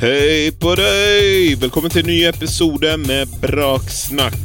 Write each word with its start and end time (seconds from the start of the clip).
Hei 0.00 0.48
på 0.56 0.70
deg! 0.80 1.58
Velkommen 1.60 1.92
til 1.92 2.00
en 2.00 2.08
ny 2.08 2.22
episode 2.24 2.88
med 3.02 3.28
Braksnakk. 3.42 4.36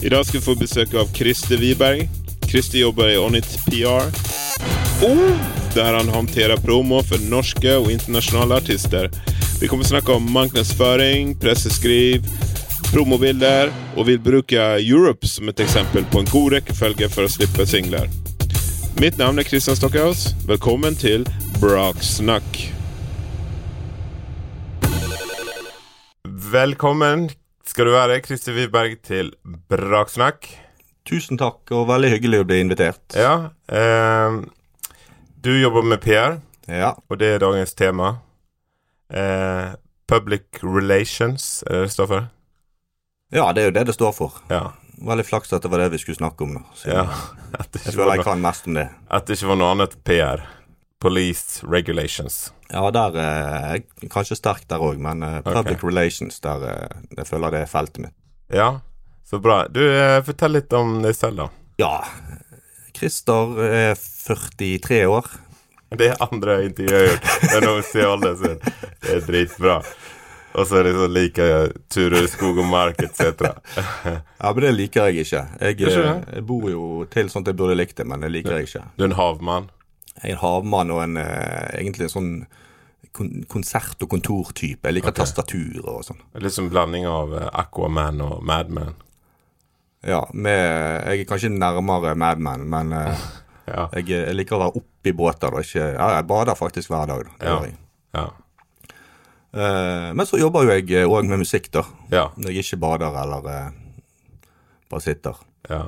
I 0.00 0.08
dag 0.08 0.22
skal 0.24 0.38
vi 0.38 0.44
få 0.46 0.54
besøk 0.56 0.94
av 0.96 1.10
Christer 1.12 1.60
Wiberg. 1.60 2.06
Christer 2.48 2.78
jobber 2.80 3.10
i 3.12 3.18
Onit 3.20 3.44
PR. 3.66 4.08
Oh, 5.04 5.34
der 5.74 5.98
han 5.98 6.08
håndterer 6.08 6.56
promo 6.64 7.02
for 7.04 7.20
norske 7.28 7.74
og 7.76 7.90
internasjonale 7.92 8.56
artister. 8.56 9.10
Vi 9.60 9.68
kommer 9.68 9.84
snakke 9.84 10.16
om 10.16 10.30
markedsføring, 10.32 11.34
presseskriv, 11.44 12.24
promobilder, 12.88 13.74
og 13.98 14.08
vil 14.08 14.22
bruke 14.30 14.64
Europe 14.80 15.28
som 15.28 15.52
et 15.52 15.60
eksempel 15.60 16.08
på 16.08 16.24
en 16.24 16.32
god 16.32 16.56
rekkefølge 16.56 17.10
for 17.12 17.28
å 17.28 17.34
slippe 17.36 17.68
singler. 17.68 18.08
Mitt 18.96 19.20
navn 19.20 19.36
er 19.36 19.44
Christian 19.44 19.76
Stockhaus. 19.76 20.30
Velkommen 20.48 20.96
til 20.96 21.28
Braksnakk. 21.60 22.75
Velkommen 26.46 27.26
skal 27.66 27.88
du 27.88 27.92
være, 27.94 28.20
Christer 28.22 28.54
Wiberg, 28.54 29.00
til 29.02 29.32
Braksnakk. 29.70 30.46
Tusen 31.08 31.38
takk, 31.40 31.62
og 31.74 31.88
veldig 31.88 32.10
hyggelig 32.12 32.42
å 32.42 32.46
bli 32.46 32.58
invitert. 32.62 33.02
Ja, 33.18 33.50
eh, 33.66 34.36
du 35.42 35.50
jobber 35.58 35.82
med 35.82 36.02
PR, 36.04 36.38
Ja, 36.68 36.92
og 37.10 37.18
det 37.18 37.26
er 37.34 37.38
dagens 37.42 37.74
tema. 37.74 38.18
Eh, 39.10 39.74
public 40.06 40.62
relations, 40.62 41.62
er 41.66 41.72
det 41.72 41.82
det 41.88 41.92
står 41.94 42.06
for? 42.06 42.28
ja 43.34 43.52
det 43.52 43.62
er 43.62 43.66
jo 43.66 43.74
det 43.74 43.86
det 43.86 43.94
står 43.94 44.12
for. 44.14 44.32
Ja. 44.50 44.72
Veldig 45.02 45.26
flaks 45.26 45.52
at 45.52 45.62
det 45.62 45.70
var 45.70 45.78
det 45.82 45.90
vi 45.92 45.98
skulle 45.98 46.16
snakke 46.18 46.42
om. 46.46 46.54
nå, 46.54 46.62
ja. 46.86 47.06
At, 47.58 47.72
det 47.72 47.80
ikke 47.80 47.90
jeg 47.90 47.94
føler 47.94 48.14
jeg 48.16 48.24
kan 48.24 48.40
mest 48.40 48.66
om 48.66 48.74
det. 48.74 48.88
at 49.10 49.26
det 49.26 49.36
ikke 49.36 49.48
var 49.48 49.56
noe 49.56 49.72
annet 49.74 49.96
PR. 50.04 50.46
Police 51.06 51.62
regulations. 51.62 52.52
Ja, 52.72 52.82
der 52.90 53.14
eh, 53.22 54.08
kanskje 54.10 54.34
sterk 54.40 54.64
der 54.66 54.82
òg, 54.82 54.98
men 54.98 55.22
eh, 55.22 55.38
public 55.46 55.84
relations, 55.86 56.40
der 56.42 56.64
eh, 56.66 56.96
jeg 57.20 57.28
føler 57.28 57.54
det 57.54 57.60
er 57.62 57.70
feltet 57.70 58.02
mitt. 58.08 58.16
Ja, 58.50 58.80
så 59.26 59.38
bra. 59.42 59.60
Du, 59.70 59.84
eh, 59.86 60.18
fortell 60.26 60.56
litt 60.58 60.74
om 60.74 60.98
deg 61.04 61.14
selv, 61.14 61.44
da. 61.44 61.48
Ja, 61.78 61.94
Christer 62.96 63.54
er 63.68 63.94
43 63.94 65.04
år. 65.06 65.30
Det 65.94 66.10
er 66.10 66.26
andre 66.26 66.58
intervjuet 66.66 66.96
jeg 66.96 67.06
har 67.06 67.14
gjort. 67.14 67.30
Det 67.42 67.54
er 67.54 67.66
noe 67.68 68.26
å 68.26 68.36
sin. 68.42 68.60
Det 69.06 69.14
er 69.14 69.26
dritbra. 69.28 69.78
Og 70.56 70.64
så 70.66 70.78
er 70.80 70.86
det 70.88 70.94
sånn 70.96 71.12
liker 71.12 71.50
jeg 71.50 71.72
turer 71.92 72.24
i 72.24 72.28
skog 72.32 72.58
og 72.62 72.68
mark 72.70 73.02
etc. 73.04 73.50
Ja, 74.40 74.50
men 74.50 74.62
det 74.64 74.72
liker 74.74 75.10
jeg 75.10 75.26
ikke. 75.26 75.42
Jeg, 75.60 75.78
jeg 75.84 76.44
bor 76.48 76.66
jo 76.70 77.04
til 77.12 77.28
sånn 77.30 77.44
at 77.44 77.52
jeg 77.52 77.58
burde 77.60 77.76
likt 77.76 77.98
det, 78.00 78.06
men 78.08 78.24
det 78.24 78.32
liker 78.32 78.56
jeg 78.56 78.70
ikke. 78.70 78.84
Du 78.96 79.04
er 79.04 79.10
en 79.10 79.18
havmann. 79.20 79.68
En 80.24 80.38
havmann 80.40 80.90
og 80.94 81.02
en 81.02 81.16
eh, 81.20 81.80
egentlig 81.80 82.08
en 82.08 82.14
sånn 82.14 82.30
konsert- 83.48 84.02
og 84.04 84.10
kontortype. 84.12 84.84
Jeg 84.88 84.94
liker 84.98 85.12
okay. 85.12 85.22
tastatur 85.22 85.84
og 85.88 86.04
sånn. 86.04 86.20
Litt 86.42 86.54
som 86.54 86.68
blanding 86.72 87.06
av 87.08 87.34
eh, 87.36 87.48
Aquaman 87.62 88.20
og 88.24 88.44
Madman. 88.44 88.94
Ja, 90.06 90.22
med, 90.32 90.60
jeg 91.08 91.24
er 91.24 91.28
kanskje 91.28 91.50
nærmere 91.50 92.14
Madman, 92.18 92.66
men 92.70 92.92
eh, 92.96 93.26
Ja. 93.66 93.88
jeg, 93.96 94.06
jeg 94.14 94.34
liker 94.36 94.54
å 94.54 94.60
være 94.62 94.78
oppi 94.78 95.12
båter. 95.16 95.54
Ikke, 95.58 95.88
ja, 95.96 96.10
jeg 96.14 96.26
bader 96.30 96.54
faktisk 96.58 96.92
hver 96.92 97.08
dag. 97.10 97.30
Da, 97.40 97.56
Ja. 98.14 98.26
Eh, 99.56 100.10
men 100.14 100.26
så 100.28 100.38
jobber 100.38 100.66
jo 100.66 100.74
jeg 100.76 101.08
òg 101.08 101.26
med 101.26 101.40
musikk, 101.42 101.70
da. 101.74 101.82
Ja. 102.12 102.28
Når 102.36 102.52
jeg 102.54 102.66
ikke 102.66 102.78
bader 102.84 103.16
eller 103.22 103.48
uh, 103.48 103.70
bare 104.90 105.02
sitter. 105.02 105.40
ja. 105.70 105.86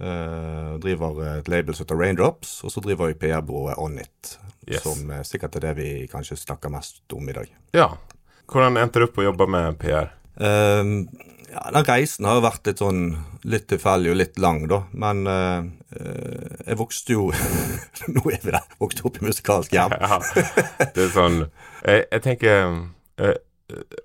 Eh, 0.00 0.70
driver 0.82 1.20
et 1.38 1.50
label 1.52 1.76
som 1.76 1.84
heter 1.84 2.00
Raindrops, 2.00 2.56
og 2.64 2.72
så 2.74 2.82
driver 2.82 3.12
jeg 3.12 3.20
PR-byrået 3.20 3.78
Onit. 3.78 4.38
Yes. 4.66 4.82
Som 4.86 5.10
eh, 5.10 5.22
sikkert 5.26 5.58
er 5.58 5.66
det 5.66 5.76
vi 5.78 5.90
kanskje 6.10 6.38
snakker 6.40 6.72
mest 6.72 7.04
om 7.12 7.28
i 7.28 7.36
dag. 7.36 7.52
ja. 7.76 7.92
Hvordan 8.52 8.76
endte 8.76 9.00
du 9.00 9.06
opp 9.06 9.16
å 9.16 9.22
jobbe 9.24 9.46
med 9.48 9.78
PR? 9.80 10.10
Uh, 10.36 11.06
ja, 11.52 11.62
den 11.72 11.84
reisen 11.86 12.26
har 12.26 12.38
jo 12.38 12.42
vært 12.44 12.68
litt 12.68 12.80
sånn 12.82 13.02
litt 13.48 13.66
tilfeldig 13.70 14.12
og 14.12 14.18
litt 14.18 14.40
lang, 14.40 14.62
da. 14.70 14.82
Men 14.96 15.22
eh, 15.28 15.68
eh, 15.98 16.58
jeg 16.68 16.78
vokste 16.80 17.16
jo 17.16 17.28
Nå 18.14 18.24
er 18.30 18.42
vi 18.42 18.54
der. 18.54 18.66
Vokste 18.80 19.06
opp 19.08 19.20
i 19.20 19.26
musikalsk 19.26 19.74
hjem. 19.76 19.96
Ja. 20.02 20.18
Det 20.94 21.06
er 21.06 21.12
sånn 21.14 21.38
Jeg, 21.42 22.04
jeg 22.06 22.22
tenker 22.24 22.64
eh, 23.20 23.36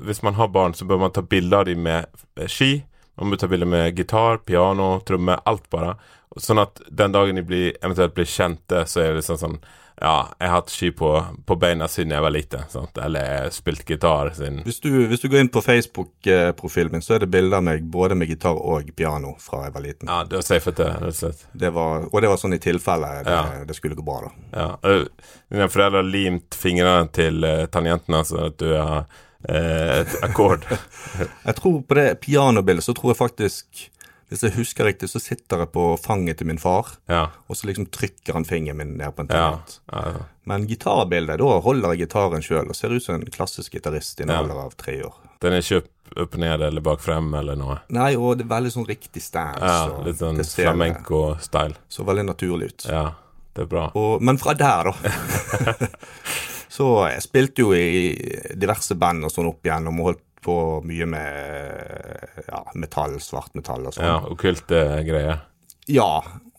Hvis 0.03 0.23
man 0.25 0.37
har 0.39 0.51
barn, 0.53 0.75
så 0.77 0.87
bør 0.89 1.01
man 1.05 1.15
ta 1.15 1.23
bilder 1.23 1.63
av 1.63 1.69
dem 1.69 1.83
med 1.87 2.07
eh, 2.39 2.49
ski. 2.51 2.71
Man 3.17 3.31
må 3.31 3.37
ta 3.39 3.47
bilder 3.49 3.69
med 3.69 3.97
gitar, 3.97 4.37
piano, 4.45 4.99
tromme, 5.07 5.39
alt 5.49 5.69
bare. 5.73 5.95
Sånn 6.37 6.59
at 6.61 6.81
den 6.93 7.11
dagen 7.15 7.35
de 7.39 7.41
blir, 7.47 7.71
eventuelt 7.81 8.13
blir 8.13 8.27
kjente, 8.29 8.83
så 8.85 9.01
er 9.01 9.11
det 9.11 9.21
liksom 9.23 9.37
sånn 9.41 9.59
Ja, 9.97 10.27
jeg 10.37 10.49
har 10.51 10.59
hatt 10.59 10.69
ski 10.69 10.91
på, 10.93 11.07
på 11.49 11.55
beina 11.57 11.87
siden 11.89 12.11
jeg 12.13 12.21
var 12.21 12.29
liten. 12.29 12.67
Sant? 12.69 12.99
Eller 13.01 13.23
jeg 13.25 13.39
har 13.41 13.55
spilt 13.55 13.87
gitar 13.89 14.29
siden 14.37 14.59
Hvis 14.67 14.77
du, 14.83 14.91
hvis 15.09 15.23
du 15.23 15.25
går 15.33 15.39
inn 15.41 15.49
på 15.49 15.63
Facebook-profilen 15.65 16.91
min, 16.93 17.01
så 17.01 17.15
er 17.15 17.23
det 17.23 17.31
bilder 17.33 17.57
av 17.57 17.65
meg 17.65 17.87
både 17.89 18.13
med 18.19 18.29
gitar 18.29 18.59
og 18.59 18.91
piano 18.95 19.33
fra 19.41 19.63
jeg 19.65 19.73
var 19.73 19.85
liten. 19.87 20.11
Ja, 20.11 20.19
du 20.29 20.35
har 20.37 20.45
safet 20.45 20.77
det, 20.77 20.91
rett 20.91 21.09
og 21.09 21.17
slett. 21.17 21.41
Det 21.57 21.71
var, 21.73 22.05
og 22.11 22.21
det 22.21 22.29
var 22.29 22.37
sånn 22.37 22.53
i 22.53 22.61
tilfelle 22.61 23.09
det, 23.25 23.33
Ja. 23.33 23.63
det 23.65 23.77
skulle 23.79 23.97
gå 23.97 24.05
bra, 24.05 24.27
da. 24.27 24.31
Ja. 24.53 25.01
Dine 25.49 25.69
foreldre 25.73 26.03
har 26.03 26.11
limt 26.11 26.53
fingrene 26.61 27.09
til 27.17 27.41
uh, 27.47 27.65
tangentene, 27.73 28.21
så 28.27 28.51
at 28.51 28.59
du 28.61 28.69
har 28.75 28.99
eh, 28.99 29.23
et 29.49 30.15
akkord. 30.23 30.65
Jeg 31.47 31.55
tror 31.55 31.81
på 31.87 31.95
det 31.95 32.19
pianobildet 32.21 32.83
så 32.83 32.93
tror 32.97 33.13
jeg 33.13 33.17
faktisk 33.21 33.85
Hvis 34.27 34.41
jeg 34.43 34.51
husker 34.57 34.83
riktig, 34.83 35.07
så 35.07 35.21
sitter 35.23 35.61
jeg 35.63 35.69
på 35.71 35.83
fanget 36.03 36.35
til 36.41 36.47
min 36.49 36.57
far, 36.59 36.89
Ja. 37.07 37.29
og 37.47 37.55
så 37.55 37.69
liksom 37.69 37.85
trykker 37.95 38.33
han 38.35 38.43
fingeren 38.43 38.75
min 38.81 38.97
ned 38.99 39.15
på 39.15 39.21
en 39.23 39.29
Ja. 39.31 39.51
tangent. 39.55 39.77
ja. 39.93 40.25
Men 40.45 40.65
gitarbildet, 40.67 41.37
da 41.39 41.59
holder 41.63 41.93
jeg 41.95 42.09
gitaren 42.09 42.43
sjøl 42.43 42.67
og 42.67 42.75
ser 42.75 42.91
ut 42.91 43.03
som 43.03 43.15
en 43.15 43.23
klassisk 43.31 43.71
gitarist 43.77 44.19
i 44.19 44.23
en 44.23 44.29
Ja. 44.35 44.41
alder 44.41 44.59
av 44.65 44.75
tre 44.75 44.97
år. 45.01 45.13
Den 45.39 45.53
er 45.53 45.59
ikke 45.63 45.83
opp 46.19 46.35
ned 46.35 46.61
eller 46.61 46.81
bak 46.81 46.99
frem 46.99 47.33
eller 47.39 47.55
noe. 47.55 47.79
Nei, 47.89 48.15
og 48.17 48.37
det 48.37 48.45
er 48.51 48.55
veldig 48.59 48.71
sånn 48.75 48.87
riktig 48.87 49.21
stance. 49.21 49.63
Ja, 49.63 50.03
litt 50.03 50.17
sånn 50.19 50.43
flamenco-style. 50.43 51.75
Så 51.89 52.03
veldig 52.03 52.25
naturlig 52.25 52.65
ut. 52.73 52.85
Ja, 52.89 53.11
det 53.55 53.61
er 53.61 53.65
bra. 53.67 53.91
Og, 53.95 54.21
men 54.21 54.37
fra 54.37 54.53
der, 54.53 54.91
da. 54.91 54.93
så 56.77 56.87
jeg 57.09 57.23
spilte 57.25 57.63
jo 57.65 57.73
i 57.73 58.13
diverse 58.59 58.97
band 58.99 59.25
og 59.25 59.33
sånn 59.33 59.49
opp 59.49 59.65
igjennom, 59.65 60.01
og 60.03 60.11
holdt 60.11 60.23
på 60.47 60.57
mye 60.85 61.07
med 61.09 62.43
ja, 62.47 62.59
metall, 62.77 63.17
svartmetall 63.23 63.89
og 63.89 63.95
sånn. 63.97 64.05
Ja, 64.07 64.19
okkulte 64.29 64.83
greier. 65.07 65.41
Ja, 65.89 66.11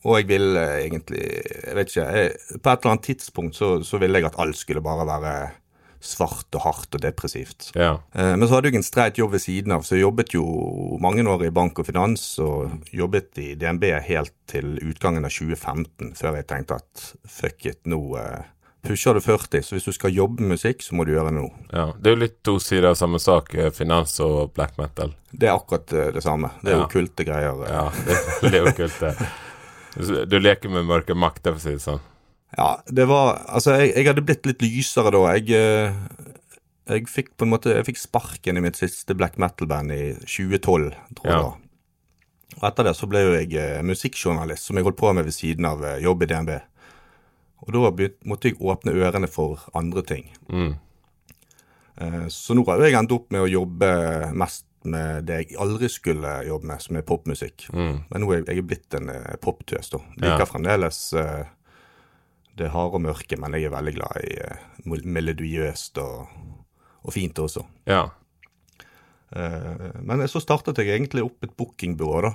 og 0.02 0.14
jeg 0.18 0.28
ville 0.30 0.62
egentlig 0.80 1.20
Jeg 1.20 1.76
vet 1.76 1.90
ikke. 1.92 2.04
Jeg, 2.16 2.58
på 2.62 2.70
et 2.72 2.82
eller 2.84 2.94
annet 2.94 3.06
tidspunkt 3.10 3.58
så, 3.58 3.70
så 3.86 4.00
ville 4.02 4.20
jeg 4.20 4.28
at 4.30 4.38
alt 4.40 4.58
skulle 4.58 4.82
bare 4.84 5.06
være 5.08 5.32
svart 5.98 6.54
og 6.54 6.62
hardt 6.62 6.94
og 6.94 7.02
depressivt. 7.02 7.72
Ja. 7.74 7.96
Eh, 8.14 8.34
Men 8.38 8.46
så 8.46 8.54
hadde 8.58 8.70
jeg 8.70 8.78
en 8.78 8.86
streit 8.86 9.18
jobb 9.18 9.32
ved 9.34 9.42
siden 9.42 9.74
av, 9.74 9.82
så 9.82 9.96
jeg 9.96 10.04
jobbet 10.04 10.34
jo 10.36 10.44
mange 11.02 11.24
år 11.26 11.48
i 11.48 11.54
bank 11.54 11.80
og 11.82 11.88
finans, 11.88 12.22
og 12.38 12.92
jobbet 12.94 13.40
i 13.42 13.48
DNB 13.58 13.88
helt 14.06 14.34
til 14.50 14.76
utgangen 14.78 15.26
av 15.26 15.34
2015, 15.34 16.12
før 16.18 16.38
jeg 16.38 16.46
tenkte 16.52 16.78
at 16.78 17.08
fuck 17.26 17.66
it, 17.66 17.80
nå 17.90 17.98
eh, 18.20 18.46
pusher 18.88 19.14
du 19.14 19.20
40, 19.20 19.62
så 19.62 19.76
hvis 19.76 19.84
du 19.86 19.92
skal 19.92 20.14
jobbe 20.16 20.40
med 20.42 20.56
musikk, 20.56 20.80
så 20.82 20.96
må 20.96 21.04
du 21.06 21.12
gjøre 21.12 21.28
det 21.30 21.36
nå. 21.38 21.46
ja. 21.72 21.86
Det 22.00 22.10
er 22.10 22.16
jo 22.16 22.20
litt 22.24 22.38
to 22.48 22.56
sider 22.64 22.88
av 22.90 22.96
samme 22.98 23.20
sak, 23.20 23.52
eh, 23.54 23.68
finans 23.76 24.16
og 24.24 24.54
black 24.56 24.78
metal. 24.80 25.12
Det 25.30 25.48
er 25.50 25.54
akkurat 25.58 25.92
eh, 25.92 26.10
det 26.16 26.22
samme. 26.24 26.50
Det 26.64 26.72
er 26.72 26.78
Ja. 26.80 26.86
okkulte 26.86 27.26
greier. 27.28 27.60
eh. 27.64 27.74
Ja, 27.76 27.90
det 28.48 28.54
er 28.62 28.66
okkulte. 28.72 29.12
okkult. 29.18 30.30
Du 30.30 30.38
leker 30.40 30.70
med 30.72 30.86
mørke 30.88 31.14
makter, 31.14 31.52
for 31.54 31.60
å 31.60 31.66
si 31.68 31.76
det 31.76 31.84
sånn. 31.84 32.00
Ja, 32.56 32.68
det 32.88 33.04
var 33.10 33.42
Altså, 33.52 33.74
jeg, 33.76 33.92
jeg 33.94 34.06
hadde 34.08 34.22
blitt 34.24 34.46
litt 34.48 34.62
lysere 34.64 35.10
da. 35.12 35.20
Jeg, 35.36 35.92
jeg 36.88 37.08
fikk 37.12 37.34
på 37.36 37.44
en 37.44 37.50
måte 37.52 37.74
Jeg 37.76 37.84
fikk 37.90 37.98
sparken 38.00 38.56
i 38.56 38.62
mitt 38.64 38.78
siste 38.80 39.12
black 39.18 39.36
metal-band 39.36 39.92
i 39.92 40.14
2012, 40.24 40.94
tror 41.18 41.28
jeg 41.28 41.34
Ja. 41.34 41.50
Og 42.58 42.64
etter 42.70 42.88
det 42.88 42.94
så 42.96 43.06
ble 43.06 43.20
jo 43.22 43.34
jeg 43.36 43.84
musikkjournalist, 43.84 44.64
som 44.66 44.76
jeg 44.80 44.86
holdt 44.88 44.96
på 44.98 45.12
med 45.14 45.28
ved 45.28 45.34
siden 45.36 45.66
av 45.68 45.84
jobb 46.02 46.24
i 46.24 46.26
DNB. 46.30 46.54
Og 47.66 47.74
da 47.74 48.08
måtte 48.28 48.50
jeg 48.50 48.60
åpne 48.60 48.94
ørene 48.94 49.28
for 49.30 49.64
andre 49.76 50.04
ting. 50.06 50.28
Mm. 50.48 50.76
Eh, 51.98 52.26
så 52.30 52.54
nå 52.54 52.64
har 52.68 52.84
jeg 52.84 52.96
endt 52.98 53.14
opp 53.14 53.32
med 53.34 53.44
å 53.44 53.50
jobbe 53.50 53.90
mest 54.38 54.66
med 54.88 55.26
det 55.26 55.40
jeg 55.40 55.56
aldri 55.60 55.88
skulle 55.90 56.36
jobbe 56.46 56.70
med, 56.70 56.82
som 56.84 56.98
er 56.98 57.06
popmusikk. 57.06 57.66
Mm. 57.74 57.96
Men 58.08 58.22
nå 58.22 58.30
er 58.32 58.44
jeg, 58.46 58.64
blitt 58.68 58.94
en 58.94 59.10
eh, 59.12 59.34
poptøs, 59.42 59.90
da. 59.94 60.02
Ja. 60.16 60.20
Liker 60.22 60.48
fremdeles 60.48 61.00
eh, 61.18 61.48
det 62.58 62.70
harde 62.74 63.00
og 63.00 63.04
mørke, 63.08 63.38
men 63.38 63.56
jeg 63.58 63.68
er 63.68 63.74
veldig 63.74 63.96
glad 63.98 64.22
i 64.22 65.02
melodiøst 65.18 65.98
og, 66.02 66.30
og 67.02 67.14
fint 67.14 67.38
også. 67.38 67.62
Ja. 67.90 68.08
Men 69.28 70.24
så 70.32 70.40
startet 70.40 70.78
jeg 70.80 70.88
egentlig 70.88 71.22
opp 71.26 71.44
et 71.44 71.52
bookingbyrå, 71.54 72.22
da. 72.24 72.30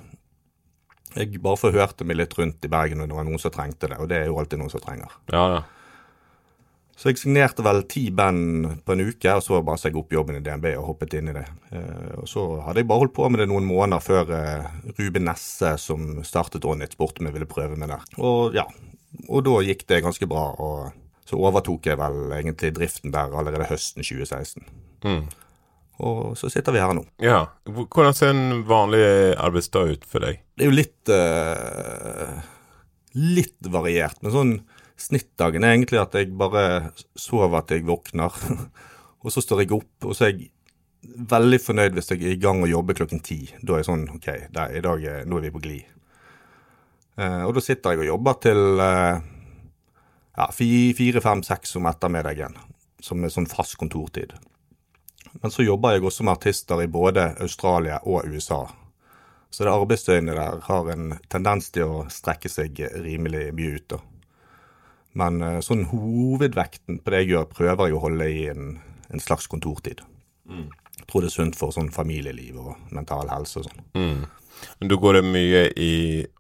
Jeg 1.14 1.40
bare 1.44 1.60
forhørte 1.60 2.08
meg 2.08 2.18
litt 2.20 2.36
rundt 2.38 2.66
i 2.66 2.72
Bergen 2.72 3.02
når 3.02 3.12
det 3.12 3.18
var 3.20 3.28
noen 3.28 3.42
som 3.42 3.54
trengte 3.54 3.90
det, 3.92 4.00
og 4.02 4.10
det 4.10 4.22
er 4.22 4.30
jo 4.32 4.38
alltid 4.42 4.62
noen 4.62 4.74
som 4.74 4.84
trenger. 4.84 5.16
Ja, 5.34 5.46
ja. 5.58 5.64
Så 6.94 7.10
jeg 7.10 7.20
signerte 7.20 7.64
vel 7.66 7.82
ti 7.90 8.04
band 8.14 8.68
på 8.86 8.94
en 8.94 9.02
uke, 9.04 9.34
og 9.34 9.42
så 9.44 9.60
bare 9.66 9.82
sa 9.82 9.90
jeg 9.90 9.98
opp 10.00 10.14
jobben 10.14 10.38
i 10.38 10.44
DNB 10.46 10.70
og 10.78 10.92
hoppet 10.92 11.16
inn 11.18 11.32
i 11.32 11.36
det. 11.36 11.46
Eh, 11.74 12.12
og 12.22 12.30
så 12.30 12.44
hadde 12.64 12.84
jeg 12.84 12.90
bare 12.90 13.02
holdt 13.02 13.16
på 13.18 13.28
med 13.34 13.42
det 13.42 13.48
noen 13.50 13.66
måneder 13.68 14.04
før 14.04 14.30
eh, 14.38 14.68
Ruben 15.00 15.26
Nesse, 15.28 15.74
som 15.82 16.22
startet 16.26 16.68
Onnit, 16.70 16.94
spurte 16.94 17.24
om 17.24 17.30
jeg 17.30 17.36
ville 17.40 17.50
prøve 17.50 17.80
meg 17.80 17.92
der. 17.92 18.06
Og 18.22 18.56
ja, 18.56 18.68
og 19.28 19.46
da 19.48 19.58
gikk 19.66 19.88
det 19.90 20.04
ganske 20.06 20.30
bra. 20.30 20.52
og 20.54 20.94
så 21.24 21.40
overtok 21.40 21.88
jeg 21.88 21.98
vel 21.98 22.34
egentlig 22.36 22.74
driften 22.76 23.14
der 23.14 23.32
allerede 23.32 23.70
høsten 23.70 24.04
2016. 24.04 24.66
Mm. 25.06 25.26
Og 26.02 26.38
så 26.38 26.50
sitter 26.50 26.74
vi 26.74 26.82
her 26.82 26.94
nå. 26.98 27.04
Ja. 27.22 27.46
Hvordan 27.70 28.16
ser 28.18 28.34
en 28.34 28.64
vanlig 28.68 29.04
arbeidsdag 29.38 29.94
ut 29.94 30.08
for 30.10 30.26
deg? 30.26 30.42
Det 30.58 30.66
er 30.66 30.72
jo 30.72 30.78
litt 30.78 31.14
uh, 31.14 32.40
Litt 33.14 33.70
variert. 33.70 34.18
Men 34.24 34.34
sånn 34.34 34.56
snittdagen 34.98 35.66
er 35.66 35.76
egentlig 35.76 36.00
at 36.02 36.16
jeg 36.18 36.32
bare 36.38 36.94
sover 37.20 37.60
at 37.60 37.74
jeg 37.74 37.86
våkner. 37.86 38.34
og 39.24 39.34
så 39.34 39.44
står 39.44 39.64
jeg 39.64 39.76
opp, 39.78 40.08
og 40.08 40.18
så 40.18 40.28
er 40.28 40.34
jeg 40.34 40.50
veldig 41.30 41.60
fornøyd 41.60 41.98
hvis 41.98 42.10
jeg 42.14 42.24
er 42.24 42.34
i 42.34 42.42
gang 42.42 42.64
og 42.64 42.72
jobber 42.72 42.98
klokken 42.98 43.22
ti. 43.22 43.44
Da 43.62 43.76
er 43.76 43.84
jeg 43.84 43.90
sånn 43.92 44.08
OK, 44.16 44.30
der, 44.56 44.74
i 44.74 44.82
dag 44.82 45.06
nå 45.30 45.38
er 45.38 45.46
vi 45.46 45.54
på 45.54 45.62
glid. 45.62 45.92
Uh, 47.14 47.46
og 47.46 47.54
da 47.54 47.62
sitter 47.62 47.94
jeg 47.94 48.02
og 48.02 48.10
jobber 48.10 48.40
til 48.42 48.82
uh, 48.82 49.22
ja, 50.34 50.48
fire, 50.50 51.22
fem, 51.22 51.44
seks 51.46 51.76
om 51.78 51.86
ettermiddagen, 51.86 52.58
som 53.04 53.22
er 53.22 53.34
sånn 53.34 53.50
fast 53.52 53.78
kontortid. 53.78 54.34
Men 55.42 55.52
så 55.52 55.66
jobber 55.66 55.96
jeg 55.96 56.06
også 56.06 56.24
med 56.24 56.38
artister 56.38 56.84
i 56.84 56.92
både 56.92 57.34
Australia 57.42 58.00
og 58.04 58.28
USA. 58.30 58.66
Så 59.54 59.66
det 59.66 59.74
arbeidsdøgnet 59.74 60.38
der 60.38 60.62
har 60.66 60.90
en 60.90 61.14
tendens 61.30 61.70
til 61.74 61.90
å 61.90 62.06
strekke 62.10 62.50
seg 62.50 62.80
rimelig 63.04 63.52
mye 63.54 63.78
ut. 63.78 63.88
da. 63.96 64.00
Men 65.20 65.42
eh, 65.46 65.60
sånn 65.62 65.86
hovedvekten 65.92 67.02
på 67.04 67.14
det 67.14 67.24
jeg 67.24 67.34
gjør, 67.34 67.50
prøver 67.52 67.90
jeg 67.90 67.98
å 67.98 68.06
holde 68.08 68.30
i 68.34 68.48
en, 68.54 68.72
en 69.14 69.22
slags 69.22 69.50
kontortid. 69.52 70.02
Mm. 70.50 70.72
Jeg 70.98 71.06
tror 71.10 71.22
det 71.22 71.30
er 71.30 71.36
sunt 71.36 71.60
for 71.60 71.76
sånn 71.76 71.92
familieliv 71.94 72.58
og 72.64 72.96
mental 72.96 73.30
helse 73.30 73.62
og 73.62 73.68
sånn. 73.68 73.84
Mm. 73.98 74.24
Men 74.80 74.90
da 74.90 74.98
går 75.04 75.20
det 75.20 75.24
mye 75.28 75.62
i 75.82 75.94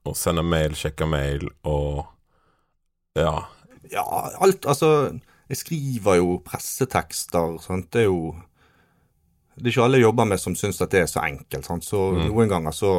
å 0.07 0.15
sende 0.17 0.45
mail, 0.45 0.73
sjekke 0.77 1.05
mail 1.09 1.45
og 1.69 2.05
ja. 3.19 3.35
Ja, 3.91 4.05
alt. 4.41 4.65
Altså, 4.65 4.89
jeg 5.51 5.59
skriver 5.59 6.17
jo 6.17 6.37
pressetekster. 6.45 7.59
Sant? 7.61 7.91
Det 7.93 8.05
er 8.05 8.09
jo 8.09 8.33
det 9.55 9.67
er 9.67 9.73
ikke 9.73 9.83
alle 9.85 9.99
jeg 9.99 10.07
jobber 10.07 10.29
med 10.29 10.41
som 10.41 10.55
syns 10.57 10.81
at 10.81 10.93
det 10.93 11.03
er 11.03 11.11
så 11.11 11.21
enkelt. 11.25 11.65
Sant? 11.67 11.85
Så 11.85 11.99
mm. 12.13 12.23
noen 12.29 12.49
ganger 12.51 12.75
så 12.75 12.93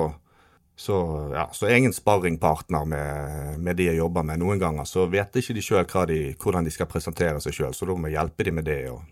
så, 0.77 0.97
ja, 1.31 1.45
så 1.55 1.69
er 1.69 1.77
jeg 1.77 1.87
en 1.87 1.95
sparringpartner 1.95 2.87
med, 2.91 3.59
med, 3.62 3.77
de 3.79 3.85
jeg 3.87 4.01
jobber 4.01 4.25
med. 4.27 4.41
Noen 4.43 4.59
ganger 4.59 4.89
så 4.91 5.05
vet 5.06 5.37
ikke 5.39 5.55
de 5.55 5.62
sjøl 5.62 5.85
hvordan 5.87 6.67
de 6.67 6.73
skal 6.75 6.91
presentere 6.91 7.43
seg 7.43 7.55
sjøl, 7.55 7.77
så 7.77 7.87
da 7.87 7.95
må 7.95 8.11
jeg 8.11 8.19
hjelpe 8.19 8.47
dem 8.49 8.59
med 8.59 8.67
det 8.67 8.81
og 8.91 9.05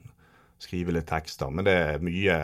skrive 0.63 0.95
litt 0.97 1.07
tekster. 1.07 1.53
Men 1.55 1.67
det 1.69 1.77
er 1.77 2.03
mye 2.03 2.39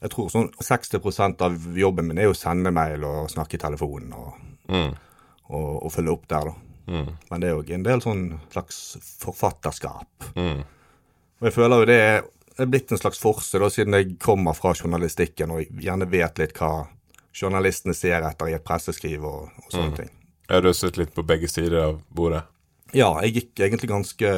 Jeg 0.00 0.10
tror 0.14 0.30
sånn 0.32 0.48
60% 0.56 1.42
av 1.44 1.56
jobben 1.76 2.06
min 2.08 2.18
er 2.18 2.30
å 2.30 2.36
sende 2.36 2.72
mail 2.72 3.04
og 3.04 3.28
snakke 3.28 3.58
i 3.58 3.60
telefonen 3.60 4.14
og, 4.16 4.38
mm. 4.72 4.92
og, 5.52 5.72
og 5.84 5.92
følge 5.92 6.14
opp 6.14 6.24
der, 6.30 6.48
da. 6.48 6.54
Mm. 6.90 7.10
Men 7.28 7.42
det 7.42 7.50
er 7.50 7.58
òg 7.58 7.72
en 7.76 7.84
del 7.84 8.00
sånn 8.00 8.22
slags 8.48 8.78
forfatterskap. 9.20 10.30
Mm. 10.40 10.62
Og 11.40 11.48
jeg 11.50 11.56
føler 11.58 11.76
jo 11.76 11.84
er 11.84 11.90
det 11.90 11.98
er 12.06 12.24
blitt 12.66 12.92
en 12.92 12.98
slags 12.98 13.18
forse, 13.22 13.58
da, 13.58 13.70
siden 13.70 13.96
jeg 13.96 14.16
kommer 14.20 14.56
fra 14.58 14.74
journalistikken 14.74 15.54
og 15.54 15.80
gjerne 15.80 16.08
vet 16.10 16.40
litt 16.42 16.56
hva 16.58 16.88
journalistene 17.32 17.94
ser 17.94 18.24
etter 18.26 18.50
i 18.50 18.56
et 18.56 18.64
presseskriv 18.66 19.24
og, 19.24 19.50
og 19.62 19.68
sånne 19.70 19.92
mm. 19.92 19.98
ting. 20.00 20.10
Ja, 20.50 20.60
Du 20.60 20.68
har 20.68 20.74
sittet 20.74 20.98
litt 20.98 21.14
på 21.14 21.22
begge 21.26 21.48
sider 21.48 21.78
av 21.84 22.00
bordet? 22.08 22.42
Ja, 22.92 23.12
jeg 23.22 23.36
gikk 23.36 23.60
egentlig 23.62 23.90
ganske, 23.90 24.30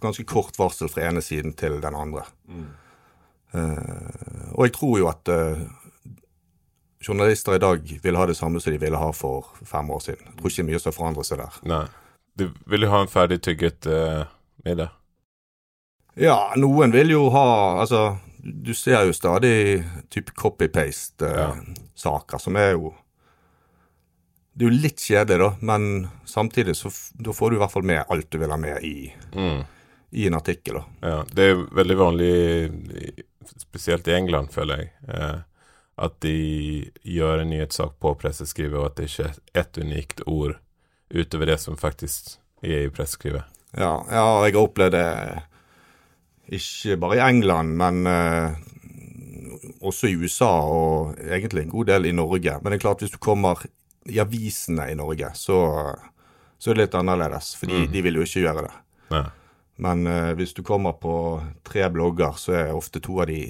ganske 0.00 0.24
kort 0.28 0.58
varsel 0.60 0.90
fra 0.92 1.06
ene 1.08 1.22
siden 1.24 1.54
til 1.56 1.78
den 1.80 1.96
andre. 1.96 2.26
Mm. 2.48 2.66
Uh, 3.54 4.50
og 4.58 4.66
jeg 4.66 4.74
tror 4.76 4.98
jo 5.00 5.08
at 5.08 5.30
uh, 5.30 5.62
journalister 7.04 7.56
i 7.56 7.62
dag 7.62 7.94
vil 8.02 8.18
ha 8.18 8.26
det 8.28 8.36
samme 8.36 8.60
som 8.60 8.74
de 8.74 8.80
ville 8.82 9.00
ha 9.00 9.08
for 9.16 9.54
fem 9.64 9.88
år 9.94 10.02
siden. 10.04 10.26
Jeg 10.28 10.40
tror 10.40 10.52
ikke 10.52 10.66
mye 10.68 10.82
som 10.82 10.96
forandrer 10.96 11.28
seg 11.28 11.40
der. 11.40 11.60
Nei. 11.70 11.84
Du 12.34 12.48
vil 12.68 12.84
jo 12.84 12.90
ha 12.90 13.04
en 13.04 13.10
ferdig 13.10 13.40
tygget 13.46 13.88
uh, 13.88 14.26
middag? 14.66 14.92
Ja, 16.14 16.52
noen 16.56 16.92
vil 16.94 17.10
jo 17.10 17.28
ha 17.34 17.80
Altså, 17.80 18.16
du 18.38 18.74
ser 18.74 19.06
jo 19.08 19.12
stadig 19.16 19.84
type 20.12 20.32
copy-paste-saker, 20.36 22.36
ja. 22.36 22.38
som 22.38 22.56
er 22.60 22.74
jo 22.76 22.92
Det 24.54 24.66
er 24.66 24.70
jo 24.70 24.82
litt 24.84 25.02
kjedelig, 25.02 25.40
da, 25.40 25.50
men 25.66 26.08
samtidig 26.28 26.76
så 26.78 26.92
da 27.18 27.32
får 27.34 27.50
du 27.50 27.56
i 27.56 27.62
hvert 27.62 27.72
fall 27.72 27.88
med 27.88 28.04
alt 28.06 28.30
du 28.30 28.38
vil 28.38 28.52
ha 28.54 28.58
med 28.60 28.84
i, 28.86 29.08
mm. 29.34 29.64
i 30.14 30.28
en 30.28 30.36
artikkel. 30.38 30.78
da. 30.78 31.08
Ja, 31.08 31.16
det 31.34 31.48
er 31.48 31.64
veldig 31.74 31.96
vanlig, 31.98 32.30
spesielt 33.58 34.06
i 34.06 34.14
England, 34.14 34.52
føler 34.54 34.84
jeg, 34.84 34.92
eh, 35.08 35.40
at 36.06 36.20
de 36.22 36.36
gjør 37.02 37.42
en 37.42 37.50
nyhetssak 37.50 37.98
på 37.98 38.14
presseskrivet, 38.22 38.78
og 38.78 38.92
at 38.92 39.00
det 39.00 39.10
ikke 39.10 39.26
er 39.26 39.42
ett 39.64 39.82
unikt 39.82 40.22
ord 40.26 40.54
utover 41.10 41.50
det 41.50 41.58
som 41.64 41.76
faktisk 41.76 42.36
er 42.62 42.86
i 42.86 42.94
presseskrivet. 42.94 43.50
Ja, 43.74 44.06
ja, 44.06 44.46
jeg 44.46 44.54
har 44.54 44.62
opplevd 44.62 44.94
det 44.94 45.10
ikke 46.52 46.96
bare 47.00 47.16
i 47.16 47.22
England, 47.24 47.76
men 47.80 48.06
uh, 48.06 48.52
også 49.84 50.10
i 50.10 50.16
USA 50.16 50.50
og 50.68 51.14
egentlig 51.24 51.64
en 51.64 51.72
god 51.72 51.92
del 51.92 52.06
i 52.10 52.16
Norge. 52.16 52.58
Men 52.60 52.72
det 52.72 52.78
er 52.78 52.84
klart 52.84 53.04
hvis 53.04 53.14
du 53.14 53.20
kommer 53.22 53.64
i 54.04 54.20
avisene 54.20 54.90
i 54.92 54.96
Norge, 54.98 55.30
så, 55.38 55.58
så 56.58 56.70
er 56.70 56.76
det 56.76 56.86
litt 56.86 56.98
annerledes. 56.98 57.54
Fordi 57.60 57.84
mm. 57.84 57.88
de 57.92 58.02
vil 58.04 58.20
jo 58.20 58.26
ikke 58.26 58.44
gjøre 58.44 58.66
det. 58.66 58.74
Ja. 59.14 59.24
Men 59.84 60.06
uh, 60.06 60.32
hvis 60.38 60.54
du 60.54 60.62
kommer 60.62 60.98
på 61.00 61.14
tre 61.66 61.88
blogger, 61.90 62.36
så 62.38 62.58
er 62.60 62.74
ofte 62.74 63.02
to 63.02 63.18
av 63.24 63.30
de 63.32 63.40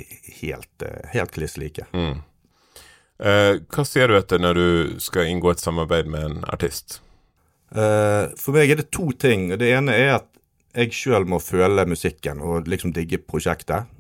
helt, 0.41 0.73
uh, 0.83 1.03
helt 1.13 1.35
kliss 1.35 1.59
like. 1.61 1.87
Mm. 1.93 2.23
Uh, 3.15 3.63
hva 3.71 3.85
ser 3.87 4.11
du 4.11 4.19
etter 4.19 4.43
når 4.43 4.59
du 4.59 4.69
skal 5.03 5.31
inngå 5.31 5.53
et 5.53 5.63
samarbeid 5.63 6.11
med 6.11 6.31
en 6.31 6.45
artist? 6.53 7.01
for 7.75 8.55
meg 8.55 8.71
er 8.71 8.79
det 8.79 8.93
to 8.95 9.09
ting. 9.19 9.49
Det 9.59 9.67
ene 9.75 9.97
er 9.99 10.13
at 10.21 10.29
jeg 10.75 10.95
sjøl 10.95 11.27
må 11.31 11.39
føle 11.43 11.87
musikken 11.87 12.43
og 12.43 12.69
liksom 12.71 12.93
digge 12.95 13.21
prosjektet. 13.23 13.91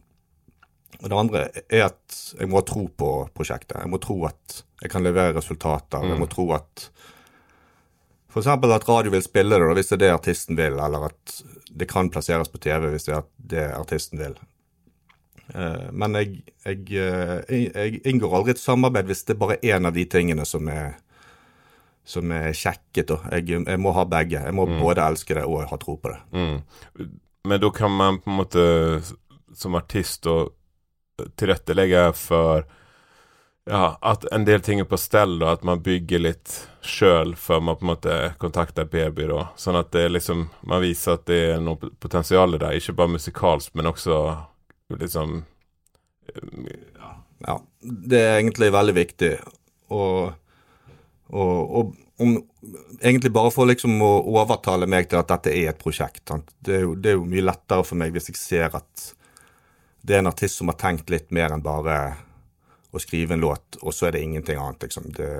Og 1.02 1.10
det 1.10 1.18
andre 1.18 1.42
er 1.68 1.88
at 1.88 2.20
jeg 2.38 2.48
må 2.50 2.60
ha 2.60 2.66
tro 2.66 2.86
på 2.88 3.10
prosjektet. 3.34 3.78
Jeg 3.80 3.90
må 3.92 4.00
tro 4.02 4.18
at 4.28 4.62
jeg 4.82 4.92
kan 4.92 5.04
levere 5.04 5.36
resultater. 5.36 6.02
Mm. 6.02 6.14
Jeg 6.14 6.22
må 6.22 6.30
tro 6.30 6.48
at 6.56 6.88
F.eks. 8.34 8.48
at 8.50 8.88
radio 8.88 9.12
vil 9.14 9.22
spille 9.22 9.58
det 9.60 9.74
hvis 9.78 9.92
det 9.92 9.96
er 9.96 10.02
det 10.02 10.14
artisten 10.16 10.58
vil, 10.58 10.74
eller 10.82 11.06
at 11.06 11.36
det 11.70 11.86
kan 11.90 12.10
plasseres 12.10 12.50
på 12.50 12.58
TV 12.58 12.88
hvis 12.90 13.06
det 13.06 13.14
er 13.14 13.28
det 13.52 13.66
artisten 13.76 14.18
vil. 14.18 14.34
Uh, 15.54 15.92
men 15.92 16.16
jeg, 16.18 16.40
jeg, 16.64 16.80
uh, 16.96 17.38
jeg, 17.46 18.00
inngår 18.08 18.34
aldri 18.38 18.54
et 18.54 18.62
samarbeid 18.62 19.10
hvis 19.10 19.26
det 19.28 19.36
er 19.36 19.42
bare 19.42 19.58
én 19.60 19.86
av 19.86 19.92
de 19.94 20.06
tingene 20.08 20.46
som 20.48 20.66
er 20.72 20.96
som 22.04 22.32
er 22.32 22.52
kjekket. 22.52 23.12
Jeg, 23.32 23.48
jeg, 23.48 23.80
må 23.80 23.94
ha 23.96 24.04
begge. 24.08 24.42
Jeg 24.44 24.54
må 24.56 24.66
mm. 24.68 24.78
både 24.82 25.06
elske 25.08 25.38
det 25.38 25.46
og 25.48 25.64
ha 25.70 25.78
tro 25.80 25.96
på 26.00 26.12
det. 26.12 26.20
Mm. 26.36 27.10
Men 27.48 27.60
da 27.60 27.70
kan 27.74 27.92
man 27.92 28.20
på 28.20 28.30
en 28.30 28.40
måte 28.42 28.64
som 29.54 29.76
artist 29.78 30.24
da, 30.26 30.44
tilrettelegge 31.38 32.08
for 32.18 32.64
ja, 33.70 33.94
at 34.04 34.26
en 34.34 34.44
del 34.44 34.60
ting 34.60 34.82
er 34.82 34.88
på 34.88 34.98
stell, 35.00 35.38
og 35.40 35.48
at 35.48 35.64
man 35.64 35.80
bygger 35.84 36.20
litt 36.20 36.54
sjøl 36.84 37.32
før 37.40 37.62
man 37.64 37.78
på 37.80 37.86
en 37.86 37.92
måte 37.94 38.18
kontakter 38.42 38.88
baby. 38.90 39.28
Da. 39.30 39.46
Sånn 39.56 39.80
at 39.80 39.92
det 39.96 40.10
liksom, 40.12 40.48
man 40.68 40.84
viser 40.84 41.16
at 41.16 41.24
det 41.30 41.40
er 41.54 41.64
noe 41.64 41.92
potensial 42.00 42.58
der, 42.58 42.76
ikke 42.76 42.96
bare 42.98 43.16
musikalsk, 43.16 43.72
men 43.78 43.88
også 43.88 44.20
liksom 45.00 45.38
ja. 46.34 47.10
ja. 47.46 47.58
Det 47.80 48.20
er 48.20 48.38
egentlig 48.42 48.72
veldig 48.74 48.96
viktig. 48.96 49.36
Og 49.94 50.34
og, 51.32 51.76
og 51.76 51.94
om, 52.18 52.36
egentlig 53.00 53.32
bare 53.34 53.50
for 53.50 53.66
liksom 53.66 53.96
å 54.02 54.12
overtale 54.36 54.86
meg 54.90 55.08
til 55.10 55.18
at 55.18 55.32
dette 55.32 55.52
er 55.54 55.72
et 55.72 55.80
prosjekt. 55.80 56.30
Det 56.60 56.76
er, 56.78 56.84
jo, 56.86 56.94
det 56.94 57.12
er, 57.12 57.18
jo, 57.18 57.26
mye 57.28 57.44
lettere 57.44 57.86
for 57.86 57.98
meg 57.98 58.14
hvis 58.14 58.30
jeg 58.30 58.40
ser 58.40 58.78
at 58.78 59.08
det 60.04 60.16
er 60.16 60.22
en 60.22 60.30
artist 60.30 60.60
som 60.60 60.70
har 60.70 60.78
tenkt 60.78 61.10
litt 61.10 61.30
mer 61.34 61.54
enn 61.54 61.64
bare 61.64 61.98
å 62.94 63.00
skrive 63.02 63.34
en 63.34 63.42
låt, 63.42 63.80
og 63.82 63.94
så 63.94 64.06
er 64.06 64.14
det 64.14 64.22
ingenting 64.22 64.60
annet. 64.60 64.84
liksom. 64.86 65.08
Det, 65.16 65.30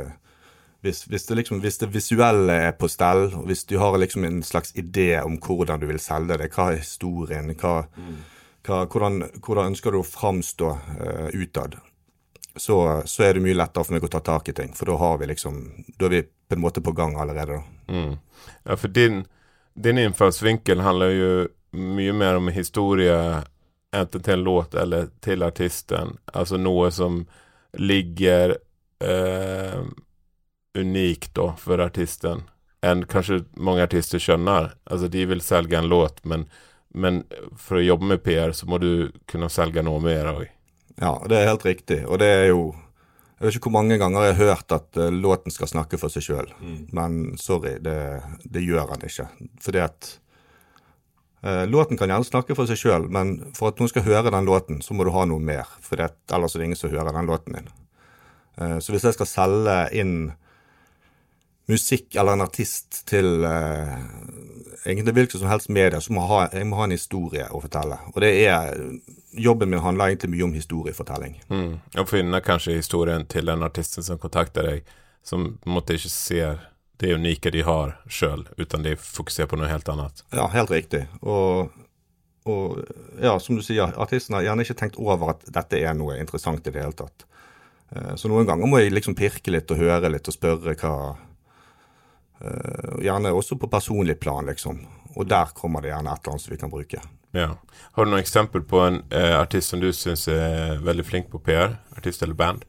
hvis, 0.85 1.05
hvis, 1.09 1.27
det 1.29 1.37
liksom, 1.39 1.61
hvis 1.63 1.79
det 1.81 1.91
visuelle 1.95 2.57
er 2.69 2.75
på 2.77 2.89
stell, 2.91 3.29
og 3.39 3.47
hvis 3.49 3.65
du 3.71 3.77
har 3.79 3.95
liksom 4.01 4.27
en 4.27 4.43
slags 4.45 4.75
idé 4.77 5.15
om 5.23 5.39
hvordan 5.41 5.81
du 5.81 5.87
vil 5.89 6.01
selge 6.03 6.37
det, 6.41 6.51
hva 6.53 6.73
er 6.73 6.83
historien, 6.83 7.53
hva, 7.61 7.85
mm. 7.95 8.19
hva, 8.67 8.83
hvordan, 8.85 9.23
hvordan, 9.39 9.71
ønsker 9.73 9.95
du 9.95 10.01
å 10.03 10.09
framstå 10.09 10.73
uh, 10.75 11.29
utad, 11.33 11.79
så, 12.57 13.03
så, 13.05 13.23
er 13.23 13.35
det 13.35 13.43
mye 13.45 13.57
lettere 13.57 13.85
for 13.85 13.97
meg 13.97 14.05
å 14.07 14.11
ta 14.13 14.21
tak 14.25 14.49
i 14.49 14.55
ting. 14.57 14.75
For 14.77 14.91
da 14.91 14.99
har 15.01 15.19
vi 15.19 15.27
liksom 15.33 15.61
Da 15.99 16.07
er 16.07 16.15
vi 16.15 16.23
på 16.23 16.57
en 16.57 16.63
måte 16.63 16.83
på 16.85 16.93
gang 16.93 17.17
allerede, 17.17 17.59
da. 17.59 17.93
Mm. 17.93 18.17
Ja, 18.65 18.77
for 18.77 18.89
din, 18.89 19.25
din 19.75 19.99
innfallsvinkel 19.99 20.81
handler 20.85 21.11
jo 21.11 21.33
mye 21.75 22.13
mer 22.13 22.39
om 22.39 22.49
historie 22.55 23.17
enten 23.95 24.23
til 24.23 24.35
en 24.35 24.45
låt 24.45 24.75
eller 24.75 25.09
til 25.25 25.43
artisten. 25.43 26.19
Altså 26.33 26.59
noe 26.61 26.91
som 26.95 27.25
ligger 27.79 28.57
eh, 29.03 29.81
unikt 30.79 31.35
da 31.35 31.53
for 31.59 31.83
artisten 31.83 32.45
enn 32.85 33.05
kanskje 33.09 33.45
mange 33.57 33.85
artister 33.87 34.21
skjønner. 34.21 34.75
Altså 34.85 35.09
de 35.09 35.25
vil 35.31 35.43
selge 35.45 35.79
en 35.79 35.89
låt, 35.89 36.21
men, 36.29 36.47
men 36.93 37.23
for 37.57 37.81
å 37.81 37.85
jobbe 37.85 38.11
med 38.13 38.23
PR 38.27 38.53
så 38.53 38.69
må 38.69 38.79
du 38.83 39.09
kunne 39.31 39.51
selge 39.53 39.85
noe 39.87 40.03
mer 40.05 40.29
òg. 40.35 40.45
Ja, 41.01 41.17
det 41.29 41.39
er 41.39 41.51
helt 41.51 41.65
riktig. 41.67 42.05
Og 42.07 42.21
det 42.23 42.31
er 42.31 42.49
jo 42.53 42.75
Jeg 43.35 43.49
vet 43.49 43.57
ikke 43.59 43.69
hvor 43.69 43.83
mange 43.83 43.97
ganger 43.99 44.23
jeg 44.25 44.35
har 44.37 44.47
hørt 44.47 44.73
at 44.73 44.97
uh, 44.97 45.11
låten 45.11 45.53
skal 45.53 45.69
snakke 45.69 45.99
for 46.01 46.09
seg 46.09 46.23
sjøl. 46.23 46.53
Mm. 46.63 46.77
Men 46.97 47.17
sorry, 47.37 47.75
det, 47.83 48.23
det, 48.47 48.63
gjør 48.63 48.95
han 48.95 49.03
ikke. 49.05 49.27
Fordi 49.61 49.83
at 49.83 50.13
Eh, 51.45 51.67
låten 51.67 51.99
kan 51.99 52.09
gjerne 52.09 52.25
snakke 52.25 52.55
for 52.57 52.65
seg 52.65 52.79
sjøl, 52.81 53.03
men 53.13 53.35
for 53.53 53.69
at 53.69 53.81
noen 53.81 53.91
skal 53.91 54.07
høre 54.07 54.31
den 54.33 54.47
låten, 54.49 54.79
så 54.81 54.97
må 54.97 55.05
du 55.05 55.11
ha 55.13 55.27
noe 55.29 55.43
mer. 55.45 55.69
For 55.85 56.01
det, 56.01 56.15
ellers 56.33 56.55
er 56.55 56.63
det 56.63 56.69
ingen 56.71 56.81
som 56.81 56.93
hører 56.93 57.13
den 57.13 57.29
låten 57.29 57.59
din. 57.59 57.69
Eh, 58.57 58.79
så 58.81 58.95
hvis 58.95 59.05
jeg 59.05 59.17
skal 59.19 59.29
selge 59.29 59.77
inn 60.01 60.15
musikk 61.69 62.17
eller 62.17 62.37
en 62.37 62.47
artist 62.47 63.03
til 63.09 63.45
eh, 63.45 63.93
egentlig 64.87 65.17
hvilket 65.19 65.37
som 65.43 65.51
helst 65.53 65.69
medie, 65.69 66.01
så 66.01 66.17
må 66.17 66.25
jeg, 66.25 66.31
ha, 66.33 66.41
jeg 66.63 66.71
må 66.71 66.81
ha 66.81 66.89
en 66.89 66.97
historie 66.97 67.51
å 67.53 67.61
fortelle. 67.61 68.01
Og 68.15 68.25
det 68.25 68.33
er 68.47 68.81
Jobben 69.37 69.71
min 69.71 69.83
handler 69.83 70.13
egentlig 70.13 70.31
mye 70.31 70.45
om 70.47 70.53
historiefortelling. 70.55 71.41
Mm. 71.49 72.05
Finne 72.07 72.41
kanskje 72.45 72.77
historien 72.79 73.27
til 73.27 73.51
den 73.51 73.63
artisten 73.67 74.05
som 74.07 74.21
kontakter 74.23 74.69
deg, 74.69 74.95
som 75.27 75.55
på 75.59 75.71
en 75.71 75.77
måte 75.79 75.97
ikke 75.99 76.13
ser 76.13 76.63
det 77.03 77.15
unike 77.15 77.51
de 77.51 77.65
har 77.67 77.97
sjøl, 78.07 78.47
uten 78.57 78.85
de 78.87 78.95
fokuserer 79.01 79.51
på 79.51 79.59
noe 79.59 79.71
helt 79.71 79.89
annet. 79.91 80.23
Ja, 80.31 80.47
helt 80.53 80.71
riktig. 80.71 81.05
Og, 81.21 81.73
og 82.47 82.85
ja, 83.21 83.35
som 83.43 83.59
du 83.59 83.65
sier, 83.67 83.91
artisten 84.01 84.39
har 84.39 84.47
gjerne 84.47 84.67
ikke 84.67 84.79
tenkt 84.79 84.99
over 85.03 85.35
at 85.35 85.47
dette 85.51 85.83
er 85.83 85.97
noe 85.99 86.21
interessant 86.21 86.67
i 86.67 86.75
det 86.75 86.85
hele 86.85 86.97
tatt. 86.99 87.27
Eh, 87.91 88.15
så 88.21 88.31
noen 88.31 88.47
ganger 88.47 88.71
må 88.71 88.79
jeg 88.79 88.95
liksom 88.95 89.19
pirke 89.19 89.53
litt 89.55 89.75
og 89.75 89.83
høre 89.83 90.13
litt 90.15 90.31
og 90.31 90.39
spørre 90.39 90.79
hva 90.79 90.97
Uh, 92.45 92.99
gjerne 93.01 93.31
også 93.33 93.57
på 93.57 93.69
personlig 93.71 94.19
plan, 94.21 94.45
liksom. 94.51 94.81
Og 95.15 95.29
der 95.31 95.53
kommer 95.55 95.83
det 95.83 95.93
gjerne 95.93 96.13
et 96.13 96.23
eller 96.23 96.35
annet 96.35 96.45
som 96.45 96.55
vi 96.55 96.61
kan 96.61 96.73
bruke. 96.73 97.01
Ja. 97.35 97.49
Har 97.93 98.05
du 98.05 98.11
noen 98.13 98.23
eksempel 98.23 98.63
på 98.67 98.81
en 98.85 99.01
eh, 99.11 99.35
artist 99.39 99.73
som 99.73 99.83
du 99.83 99.91
syns 99.95 100.29
er 100.31 100.79
veldig 100.85 101.07
flink 101.07 101.31
på 101.33 101.41
PR? 101.43 101.77
Artist 101.99 102.23
eller 102.23 102.39
band? 102.39 102.65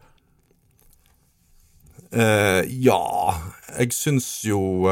Eh, 2.12 2.62
ja, 2.86 3.36
jeg 3.76 3.94
syns 3.94 4.28
jo 4.48 4.88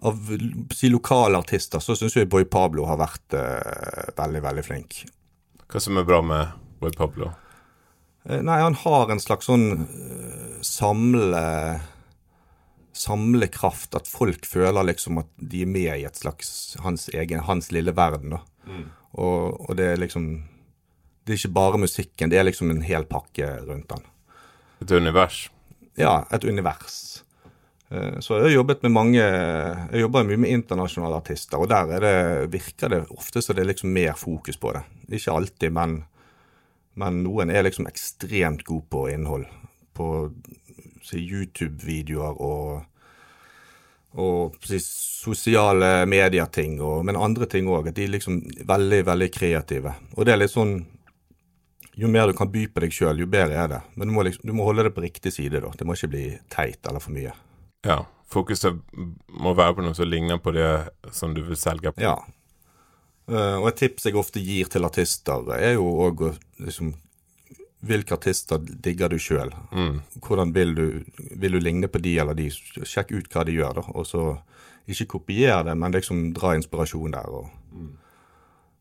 Av 0.00 0.30
si, 0.74 0.88
lokale 0.90 1.38
artister 1.38 1.80
så 1.84 1.94
syns 1.96 2.16
jeg 2.16 2.28
Boy 2.32 2.46
Pablo 2.48 2.86
har 2.88 2.96
vært 3.00 3.36
veldig, 4.16 4.40
veldig 4.46 4.64
flink. 4.64 5.02
Hva 5.68 5.82
som 5.84 6.00
er 6.00 6.08
bra 6.08 6.22
med 6.24 6.56
Boy 6.80 6.92
Pablo? 6.96 7.30
nei, 8.24 8.58
han 8.60 8.76
har 8.82 9.08
en 9.12 9.20
slags 9.20 9.46
sånn 9.48 9.86
samle 10.64 11.44
samlekraft, 12.96 13.94
at 13.94 14.08
folk 14.08 14.46
føler 14.46 14.88
liksom 14.88 15.20
at 15.22 15.28
de 15.36 15.62
er 15.64 15.70
med 15.70 15.92
i 15.94 16.06
et 16.08 16.18
slags 16.18 16.76
hans 16.84 17.08
egen, 17.14 17.44
hans 17.46 17.70
lille 17.74 17.94
verden. 17.96 18.36
da. 18.36 18.40
Mm. 18.66 18.88
Og, 19.12 19.60
og, 19.68 19.76
det 19.76 19.86
er 19.92 19.96
liksom 19.98 20.44
Det 21.26 21.34
er 21.34 21.38
ikke 21.38 21.54
bare 21.54 21.78
musikken, 21.78 22.30
det 22.30 22.38
er 22.38 22.44
liksom 22.46 22.70
en 22.70 22.82
hel 22.82 23.04
pakke 23.04 23.46
rundt 23.66 23.88
den. 23.90 24.04
Et 24.80 24.90
univers? 24.90 25.50
Ja, 25.98 26.24
et 26.32 26.44
univers. 26.44 27.22
Eh, 27.90 28.18
så 28.18 28.38
jeg 28.38 28.46
har 28.46 28.54
jobbet 28.54 28.82
med 28.82 28.92
mange 28.94 29.20
Jeg 29.20 30.00
jobber 30.00 30.24
mye 30.24 30.40
med 30.40 30.54
internasjonale 30.54 31.20
artister, 31.20 31.58
og 31.58 31.68
der 31.68 32.00
det, 32.00 32.52
virker 32.52 32.88
det 32.88 33.02
ofte 33.10 33.42
så 33.42 33.52
det 33.52 33.64
er 33.64 33.72
liksom 33.72 33.92
mer 33.92 34.14
fokus 34.18 34.56
på 34.56 34.72
det. 34.72 34.82
Ikke 35.10 35.34
alltid, 35.34 35.72
men, 35.72 36.04
men 36.94 37.22
noen 37.24 37.50
er 37.50 37.66
liksom 37.66 37.86
ekstremt 37.90 38.64
gode 38.64 38.86
på 38.90 39.08
innhold. 39.10 39.46
På 39.94 40.30
YouTube-videoer 41.16 42.40
og, 42.44 42.84
og 44.20 44.56
sosiale 44.84 46.06
medieting, 46.10 46.78
men 47.04 47.18
andre 47.18 47.48
ting 47.50 47.68
òg. 47.70 47.90
At 47.90 47.98
de 47.98 48.06
er 48.06 48.14
liksom 48.16 48.40
veldig, 48.68 49.02
veldig 49.08 49.30
kreative. 49.34 49.94
Og 50.16 50.26
det 50.26 50.34
er 50.34 50.42
litt 50.42 50.54
sånn 50.56 50.80
Jo 52.00 52.08
mer 52.08 52.30
du 52.30 52.32
kan 52.38 52.48
by 52.48 52.62
på 52.70 52.80
deg 52.80 52.94
sjøl, 52.94 53.18
jo 53.20 53.26
bedre 53.28 53.58
er 53.60 53.68
det. 53.68 53.80
Men 53.98 54.08
du 54.08 54.14
må, 54.14 54.22
liksom, 54.24 54.46
du 54.46 54.54
må 54.56 54.64
holde 54.64 54.86
det 54.86 54.92
på 54.96 55.02
riktig 55.04 55.34
side, 55.34 55.60
da. 55.60 55.72
Det 55.76 55.84
må 55.84 55.96
ikke 55.96 56.08
bli 56.14 56.26
teit 56.48 56.86
eller 56.88 57.02
for 57.02 57.12
mye. 57.12 57.34
Ja. 57.84 57.98
Fokuset 58.30 58.78
må 59.42 59.52
være 59.58 59.74
på 59.76 59.84
noe 59.84 59.96
som 59.98 60.08
ligner 60.08 60.38
på 60.40 60.54
det 60.54 60.70
som 61.12 61.34
du 61.34 61.42
vil 61.44 61.58
selge 61.60 61.92
på. 61.92 62.04
Ja. 62.04 62.14
Uh, 63.30 63.58
og 63.60 63.68
et 63.70 63.82
tips 63.82 64.06
jeg 64.06 64.16
ofte 64.18 64.40
gir 64.42 64.70
til 64.70 64.86
artister, 64.86 65.44
er 65.58 65.74
jo 65.74 65.90
òg 66.06 66.24
å 66.24 66.32
liksom 66.62 66.94
hvilke 67.80 68.14
artister 68.16 68.60
digger 68.60 69.08
du 69.08 69.18
sjøl? 69.20 69.52
Mm. 69.72 70.00
Hvordan 70.20 70.54
vil 70.54 70.74
du, 70.76 70.86
vil 71.16 71.56
du, 71.56 71.60
ligne 71.62 71.88
på 71.88 72.00
de 72.02 72.16
eller 72.20 72.36
de? 72.36 72.50
Sjekk 72.50 73.14
ut 73.14 73.30
hva 73.32 73.44
de 73.48 73.56
gjør, 73.56 73.80
da. 73.80 73.84
Og 73.94 74.06
så 74.06 74.24
ikke 74.90 75.16
kopier 75.16 75.64
det, 75.64 75.76
men 75.78 75.94
liksom 75.94 76.30
dra 76.36 76.54
inspirasjon 76.58 77.14
der. 77.16 77.30
Og, 77.30 77.48
mm. 77.72 77.90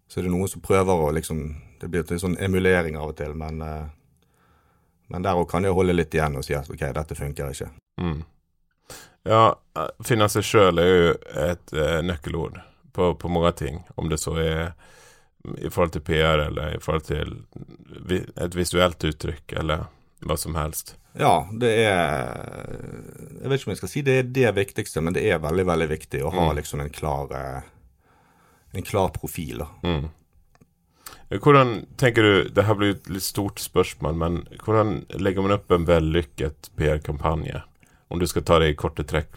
Så 0.09 0.19
er 0.19 0.27
det 0.27 0.33
noen 0.33 0.49
som 0.49 0.63
prøver 0.65 1.05
å 1.05 1.11
liksom 1.13 1.43
Det 1.79 1.87
blir 1.87 2.03
til 2.03 2.19
sånn 2.19 2.35
emulering 2.41 2.97
av 2.99 3.13
og 3.13 3.15
til, 3.15 3.31
men, 3.39 3.61
uh, 3.63 3.85
men 5.07 5.23
der 5.23 5.37
òg 5.39 5.45
kan 5.47 5.63
jeg 5.63 5.71
holde 5.71 5.93
litt 5.95 6.11
igjen 6.11 6.35
og 6.35 6.43
si 6.43 6.51
at 6.57 6.67
OK, 6.67 6.81
dette 6.91 7.15
funker 7.15 7.53
ikke. 7.53 7.69
Mm. 8.03 8.17
Ja, 9.29 9.53
finne 10.03 10.27
seg 10.27 10.43
sjøl 10.43 10.81
er 10.83 10.89
jo 10.89 11.13
et 11.45 11.71
uh, 11.71 12.01
nøkkelord 12.03 12.59
på, 12.91 13.13
på 13.15 13.31
mange 13.31 13.53
ting. 13.61 13.79
Om 13.95 14.11
det 14.11 14.19
så 14.19 14.35
er 14.43 14.73
i 15.57 15.69
forhold 15.69 15.93
til 15.95 16.03
PR 16.03 16.45
eller 16.47 16.75
i 16.75 16.81
forhold 16.83 17.05
til 17.07 17.35
et 18.35 18.55
visuelt 18.57 19.03
uttrykk 19.07 19.55
eller 19.61 19.87
hva 20.27 20.35
som 20.37 20.57
helst? 20.59 20.97
Ja, 21.17 21.47
det 21.51 21.71
er 21.87 21.99
Jeg 23.39 23.49
vet 23.49 23.59
ikke 23.59 23.69
om 23.69 23.73
jeg 23.73 23.81
skal 23.81 23.91
si 23.91 24.03
det 24.05 24.17
er 24.19 24.31
det 24.35 24.51
viktigste, 24.57 25.01
men 25.01 25.15
det 25.15 25.23
er 25.25 25.41
veldig, 25.41 25.65
veldig 25.67 25.89
viktig 25.89 26.23
å 26.23 26.31
ha 26.35 26.49
mm. 26.49 26.55
liksom 26.59 26.83
en 26.83 26.93
klar 26.93 27.33
en 28.71 28.85
klar 28.85 29.09
profil. 29.09 29.63
Mm. 29.83 30.09
Hvordan 31.29 31.85
tenker 31.97 32.23
du 32.23 32.49
Det 32.49 32.65
her 32.65 32.75
blir 32.77 32.95
et 32.95 33.09
litt 33.09 33.25
stort 33.25 33.61
spørsmål, 33.61 34.15
men 34.17 34.39
hvordan 34.65 35.05
legger 35.21 35.45
man 35.45 35.55
opp 35.57 35.71
en 35.71 35.85
vellykket 35.85 36.71
PR-kampanje? 36.77 37.63
Om 38.09 38.19
du 38.19 38.27
skal 38.27 38.45
ta 38.45 38.59
det 38.59 38.71
i 38.71 38.77
korte 38.77 39.05
trekk? 39.05 39.29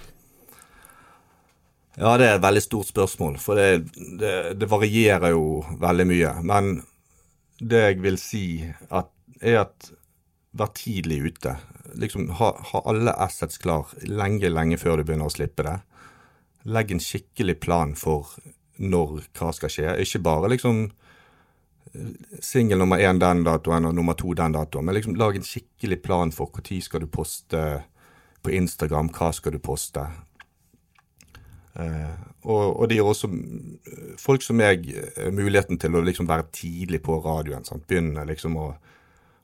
Ja, 2.00 2.14
det 2.16 2.28
er 2.28 2.38
et 2.38 2.44
veldig 2.44 2.62
stort 2.64 2.88
spørsmål, 2.88 3.36
for 3.42 3.58
det, 3.60 3.92
det, 4.20 4.32
det 4.56 4.68
varierer 4.70 5.34
jo 5.34 5.60
veldig 5.80 6.06
mye. 6.08 6.30
Men 6.48 6.70
det 7.60 7.82
jeg 7.82 7.98
vil 8.04 8.16
si, 8.20 8.46
at, 8.88 9.10
er 9.42 9.64
at 9.66 9.92
vær 10.56 10.72
tidlig 10.76 11.20
ute. 11.28 11.56
Liksom 12.00 12.30
ha, 12.38 12.52
ha, 12.72 12.82
alle 12.88 13.12
assets 13.24 13.60
klar 13.60 13.92
lenge, 14.08 14.50
lenge 14.52 14.78
før 14.80 15.00
du 15.00 15.06
begynner 15.06 15.28
å 15.28 15.34
slippe 15.34 15.66
det. 15.66 15.76
Legg 16.72 16.92
en 16.94 17.02
skikkelig 17.02 17.58
plan 17.60 17.94
for 17.98 18.34
når 18.82 19.22
hva 19.36 19.52
skal 19.54 19.72
skje. 19.72 19.94
Ikke 20.02 20.22
bare 20.24 20.52
liksom 20.52 20.86
singel 22.40 22.80
nummer 22.80 23.00
én 23.02 23.20
den 23.20 23.44
datoen 23.44 23.88
og 23.88 23.96
nummer 23.96 24.16
to 24.16 24.32
den 24.36 24.54
datoen, 24.54 24.86
men 24.86 24.96
liksom 24.96 25.16
lag 25.20 25.36
en 25.36 25.44
skikkelig 25.44 26.00
plan 26.04 26.32
for 26.32 26.52
når 26.56 26.80
skal 26.80 27.04
du 27.04 27.10
poste 27.12 27.62
på 28.42 28.54
Instagram, 28.56 29.10
hva 29.12 29.32
skal 29.36 29.52
du 29.54 29.60
poste. 29.62 30.06
Uh, 31.72 32.32
og, 32.42 32.80
og, 32.80 32.88
det 32.90 32.98
gir 32.98 33.06
også 33.06 33.28
eh, 33.30 34.14
folk 34.20 34.42
som 34.44 34.58
meg 34.58 34.88
eh, 34.90 35.28
muligheten 35.32 35.78
til 35.80 35.94
å 35.94 36.02
liksom 36.02 36.26
være 36.28 36.50
tidlig 36.52 36.98
på 37.06 37.20
radioen. 37.22 37.64
Sant? 37.64 37.86
Begynne 37.88 38.26
liksom 38.28 38.58
å, 38.58 38.66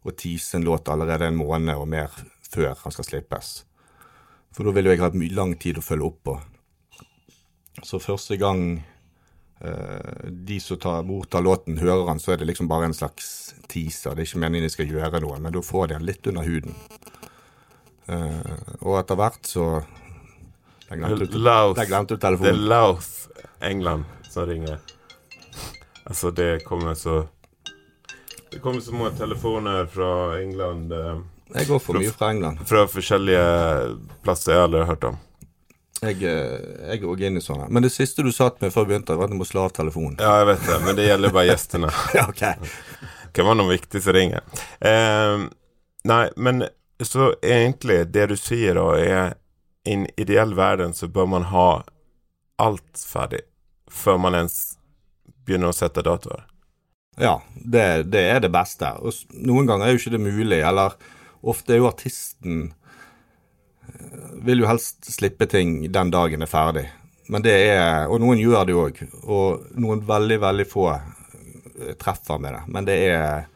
å 0.02 0.14
tease 0.18 0.58
en 0.58 0.66
låt 0.66 0.90
allerede 0.90 1.30
en 1.30 1.38
måned 1.38 1.78
og 1.78 1.86
mer 1.88 2.12
før 2.48 2.74
han 2.82 2.94
skal 2.94 3.06
slippes. 3.06 3.52
For 4.50 4.66
da 4.66 4.74
vil 4.74 4.88
jo 4.88 4.94
jeg 4.96 5.04
ha 5.04 5.12
mye 5.14 5.36
lang 5.36 5.54
tid 5.62 5.78
å 5.78 5.84
følge 5.84 6.08
opp 6.08 6.22
på. 6.26 6.36
Så 7.86 8.00
første 8.02 8.34
gang 8.40 8.64
eh, 9.62 10.26
de 10.26 10.58
som 10.62 10.80
tar, 10.82 11.06
mottar 11.06 11.44
låten, 11.46 11.78
hører 11.78 12.10
han, 12.10 12.18
så 12.18 12.34
er 12.34 12.42
det 12.42 12.50
liksom 12.50 12.70
bare 12.70 12.90
en 12.90 12.98
slags 12.98 13.54
teaser. 13.70 14.16
Det 14.16 14.24
er 14.24 14.30
ikke 14.32 14.42
meningen 14.42 14.66
de 14.66 14.74
skal 14.74 14.90
gjøre 14.90 15.22
noe, 15.22 15.38
men 15.38 15.54
da 15.54 15.62
får 15.62 15.86
de 15.92 16.00
han 16.00 16.08
litt 16.08 16.26
under 16.26 16.48
huden. 16.48 16.74
Eh, 18.10 18.58
og 18.80 18.98
etter 18.98 19.20
hvert 19.20 19.46
så 19.46 19.68
telefonen. 22.18 22.52
Det 22.52 22.54
er 22.54 22.68
Louth, 22.68 23.08
England, 23.60 24.04
som 24.30 24.46
ringer. 24.48 24.78
Altså, 26.08 26.30
det 26.30 26.64
kommer 26.64 26.94
så 26.94 27.26
Det 28.50 28.58
kommer 28.64 28.80
så 28.80 28.92
mange 28.92 29.16
telefoner 29.18 29.86
fra 29.86 30.40
England. 30.40 30.92
Eh, 30.92 31.18
jeg 31.54 31.66
går 31.66 31.78
for 31.78 31.92
fra, 31.92 32.00
mye 32.00 32.12
fra 32.12 32.30
England. 32.30 32.58
Fra 32.68 32.84
forskjellige 32.88 33.42
plasser 34.24 34.54
jeg 34.54 34.62
aldri 34.62 34.80
har 34.80 34.88
hørt 34.88 35.04
om. 35.04 35.18
Jeg, 36.00 36.22
eh, 36.22 36.88
jeg 36.92 37.02
går 37.02 37.22
inn 37.28 37.36
i 37.36 37.42
sånne. 37.44 37.66
Men 37.68 37.84
det 37.84 37.90
siste 37.92 38.24
du 38.24 38.30
satt 38.32 38.60
med 38.62 38.72
før 38.72 38.86
vi 38.86 38.94
begynte, 38.94 39.16
var 39.18 39.28
at 39.28 39.34
du 39.34 39.38
må 39.40 39.44
slå 39.48 39.66
av 39.66 39.74
telefonen. 39.76 40.16
Ja, 40.22 40.38
jeg 40.40 40.48
vet 40.52 40.66
det, 40.68 40.78
men 40.86 40.96
det 40.96 41.08
gjelder 41.08 41.34
bare 41.34 41.50
gjestene. 41.50 41.92
ja, 42.16 42.24
ok. 42.30 42.72
Kan 43.36 43.48
var 43.50 43.58
noe 43.58 43.72
viktigste 43.74 44.14
ringer. 44.16 44.64
Eh, 44.80 45.44
nei, 46.08 46.22
men 46.36 46.64
så 47.04 47.32
egentlig, 47.44 48.00
det 48.14 48.30
du 48.32 48.36
sier 48.40 48.78
da, 48.78 48.88
er 48.96 49.36
i 49.84 49.94
en 49.94 50.06
ideell 50.20 50.54
verden 50.58 50.94
så 50.94 51.08
bør 51.08 51.26
man 51.26 51.48
ha 51.52 51.68
alt 52.58 53.04
ferdig 53.06 53.44
før 53.90 54.18
man 54.20 54.36
ens 54.36 54.78
begynner 55.46 55.72
å 55.72 55.76
sette 55.76 56.04
datoer. 56.04 56.44
Ja, 57.18 57.40
det, 57.54 58.10
det, 58.12 58.24
er 58.30 58.42
det 58.44 58.52
beste. 58.54 58.90
Og 59.02 59.14
noen 59.32 59.66
ganger 59.66 59.88
er 59.88 59.94
jo 59.94 60.02
ikke 60.02 60.14
det 60.14 60.22
mulig, 60.22 60.60
eller 60.62 60.94
ofte 61.40 61.74
er 61.74 61.80
jo 61.80 61.88
artisten 61.88 62.68
eh, 63.88 64.34
Vil 64.46 64.62
jo 64.62 64.68
helst 64.70 65.08
slippe 65.10 65.48
ting 65.50 65.80
den 65.92 66.12
dagen 66.14 66.44
er 66.44 66.50
ferdig. 66.50 66.86
Men 67.28 67.44
det 67.44 67.54
er 67.72 68.08
Og 68.08 68.22
noen 68.22 68.38
gjør 68.40 68.68
det 68.68 68.76
òg. 68.78 69.02
Og 69.24 69.66
noen 69.80 70.04
veldig, 70.06 70.38
veldig 70.44 70.68
få 70.68 70.90
eh, 70.94 71.94
treffer 71.98 72.38
med 72.38 72.54
det. 72.54 72.62
Men 72.68 72.88
det 72.88 72.98
er 73.08 73.48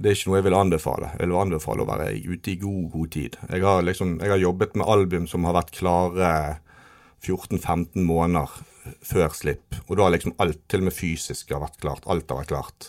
det 0.00 0.08
er 0.08 0.16
ikke 0.16 0.30
noe 0.30 0.38
jeg 0.38 0.46
vil 0.46 0.56
anbefale. 0.56 1.08
Jeg 1.18 1.28
vil 1.28 1.36
anbefale 1.36 1.84
å 1.84 1.88
være 1.90 2.06
ute 2.24 2.54
i 2.54 2.60
god, 2.62 2.84
god 2.94 3.08
tid. 3.12 3.34
Jeg 3.50 3.64
har, 3.66 3.82
liksom, 3.84 4.14
jeg 4.22 4.32
har 4.32 4.40
jobbet 4.40 4.76
med 4.80 4.88
album 4.88 5.26
som 5.28 5.44
har 5.44 5.58
vært 5.58 5.74
klare 5.76 6.30
14-15 7.20 8.00
måneder 8.08 8.48
før 9.04 9.28
slipp. 9.36 9.76
Og 9.88 9.96
da 9.98 10.06
har 10.06 10.14
liksom 10.14 10.32
alt, 10.40 10.62
til 10.72 10.80
og 10.80 10.86
med 10.88 10.96
fysisk, 10.96 11.52
har 11.52 11.60
vært 11.66 11.76
klart. 11.84 12.08
Alt 12.08 12.32
har 12.32 12.40
vært 12.40 12.52
klart. 12.54 12.80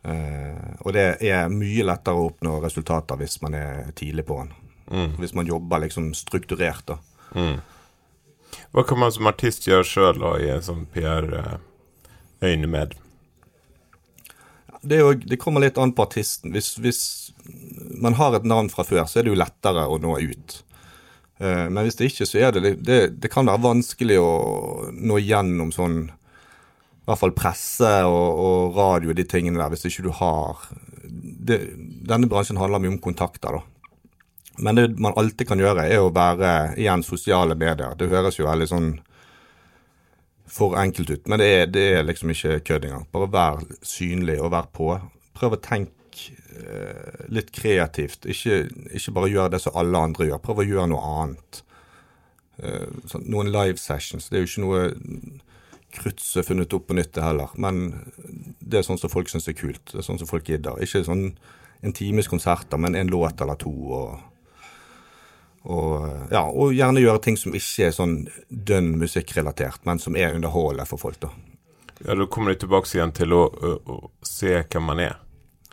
Uh, 0.00 0.80
og 0.80 0.94
det 0.96 1.20
er 1.28 1.52
mye 1.52 1.84
lettere 1.84 2.16
å 2.16 2.30
oppnå 2.30 2.56
resultater 2.64 3.20
hvis 3.20 3.36
man 3.44 3.52
er 3.58 3.92
tidlig 3.98 4.24
på 4.30 4.36
den. 4.40 4.50
Mm. 4.90 5.10
Hvis 5.20 5.36
man 5.36 5.50
jobber 5.50 5.78
liksom 5.84 6.14
strukturert, 6.16 6.84
da. 6.88 6.96
Mm. 7.36 7.60
Hva 8.72 8.82
kan 8.88 8.98
man 9.02 9.12
som 9.12 9.28
artist 9.28 9.68
gjøre 9.68 9.84
sjøl 9.86 10.24
i 10.40 10.48
en 10.54 10.64
sånn 10.64 10.88
PR-øyemed? 10.94 12.90
Det, 14.80 15.00
det, 15.28 15.36
kommer 15.36 15.60
litt 15.60 15.78
an 15.78 15.92
på 15.92 16.06
artisten. 16.06 16.54
Hvis, 16.54 16.74
hvis, 16.80 17.02
man 18.00 18.16
har 18.16 18.36
et 18.36 18.46
navn 18.48 18.70
fra 18.72 18.84
før, 18.86 19.04
så 19.08 19.20
er 19.20 19.26
det 19.26 19.34
jo 19.34 19.40
lettere 19.40 19.84
å 19.84 19.98
nå 20.00 20.16
ut. 20.20 20.56
Uh, 21.40 21.66
men 21.68 21.84
hvis 21.84 21.98
det 21.98 22.10
ikke, 22.10 22.28
så 22.28 22.40
er 22.40 22.56
det, 22.56 22.74
det 22.84 23.00
Det 23.20 23.30
kan 23.32 23.48
være 23.48 23.64
vanskelig 23.64 24.18
å 24.20 24.32
nå 24.92 25.20
gjennom 25.20 25.72
sånn 25.72 26.02
i 27.00 27.08
hvert 27.10 27.20
fall 27.22 27.32
presse 27.34 27.90
og, 28.06 28.40
og 28.44 28.76
radio 28.76 29.14
de 29.16 29.24
tingene 29.26 29.58
der, 29.58 29.72
hvis 29.72 29.88
ikke 29.88 30.04
du 30.04 30.10
har 30.14 30.60
det, 31.10 31.56
Denne 32.06 32.28
bransjen 32.30 32.60
handler 32.60 32.82
mye 32.82 32.92
om 32.92 33.00
kontakter, 33.02 33.56
da. 33.56 33.62
Men 34.60 34.76
det 34.76 34.84
man 35.00 35.16
alltid 35.18 35.48
kan 35.48 35.58
gjøre, 35.58 35.86
er 35.88 36.04
å 36.04 36.12
være 36.12 36.76
igjen 36.78 37.02
sosiale 37.02 37.56
medier. 37.58 37.96
Det 37.96 38.10
høres 38.12 38.36
jo 38.38 38.46
veldig 38.46 38.68
sånn 38.68 38.90
for 40.50 40.76
enkelt 40.80 41.10
ut, 41.10 41.28
men 41.30 41.38
det 41.38 41.48
er, 41.54 41.66
det 41.70 41.86
er 41.94 42.06
liksom 42.06 42.32
ikke 42.34 42.60
kødd 42.66 42.88
engang. 42.88 43.06
Bare 43.14 43.30
vær 43.30 43.60
synlig 43.86 44.40
og 44.42 44.52
vær 44.54 44.70
på. 44.74 44.92
Prøv 45.38 45.54
å 45.56 45.60
tenke 45.62 46.32
eh, 46.58 47.26
litt 47.30 47.52
kreativt. 47.54 48.26
Ikke, 48.26 48.64
ikke, 48.90 49.14
bare 49.16 49.30
gjør 49.30 49.52
det 49.54 49.62
som 49.62 49.78
alle 49.78 50.02
andre 50.10 50.30
gjør. 50.30 50.42
Prøv 50.44 50.62
å 50.62 50.66
gjøre 50.66 50.88
noe 50.90 51.12
annet. 51.20 51.62
Eh, 52.58 52.88
sånn, 53.12 53.28
noen 53.30 53.52
live 53.54 53.78
sessions. 53.80 54.26
Det 54.28 54.40
er 54.40 54.44
jo 54.44 54.50
ikke 54.50 54.66
noe 54.66 54.82
krutt 55.94 56.22
som 56.22 56.42
er 56.42 56.46
funnet 56.46 56.74
opp 56.74 56.88
på 56.88 56.98
nytt, 56.98 57.12
det 57.14 57.24
heller. 57.24 57.54
Men 57.58 57.84
det 58.60 58.80
er 58.80 58.86
sånn 58.86 59.00
som 59.00 59.12
folk 59.12 59.30
syns 59.30 59.48
er 59.50 59.58
kult. 59.58 59.84
Det 59.92 60.02
er 60.02 60.06
sånn 60.06 60.20
som 60.20 60.30
folk 60.30 60.50
gidder. 60.50 60.82
Ikke 60.82 61.04
sånn 61.06 61.30
en 61.80 61.96
times 61.96 62.28
konserter, 62.28 62.78
men 62.78 62.98
en 62.98 63.10
låt 63.10 63.40
eller 63.40 63.58
to. 63.60 63.70
og 63.70 64.29
og, 65.62 66.28
ja, 66.32 66.42
og, 66.48 66.72
gjerne 66.72 67.02
gjøre 67.02 67.20
ting 67.24 67.36
som 67.36 67.54
ikke 67.56 67.90
er 67.90 67.94
sånn 67.94 68.14
dønn 68.48 68.94
musikkrelatert, 69.00 69.82
men 69.84 70.00
som 70.00 70.16
er 70.16 70.34
underholdende 70.34 70.88
for 70.88 71.02
folk. 71.02 71.20
da. 71.20 71.30
Ja, 72.06 72.14
Da 72.14 72.26
kommer 72.26 72.54
du 72.54 72.62
tilbake 72.62 72.88
igjen 72.96 73.12
til 73.12 73.32
å, 73.36 73.42
å, 73.44 73.74
å, 73.84 74.10
se 74.24 74.62
hvem 74.62 74.88
man 74.88 75.00
er, 75.04 75.18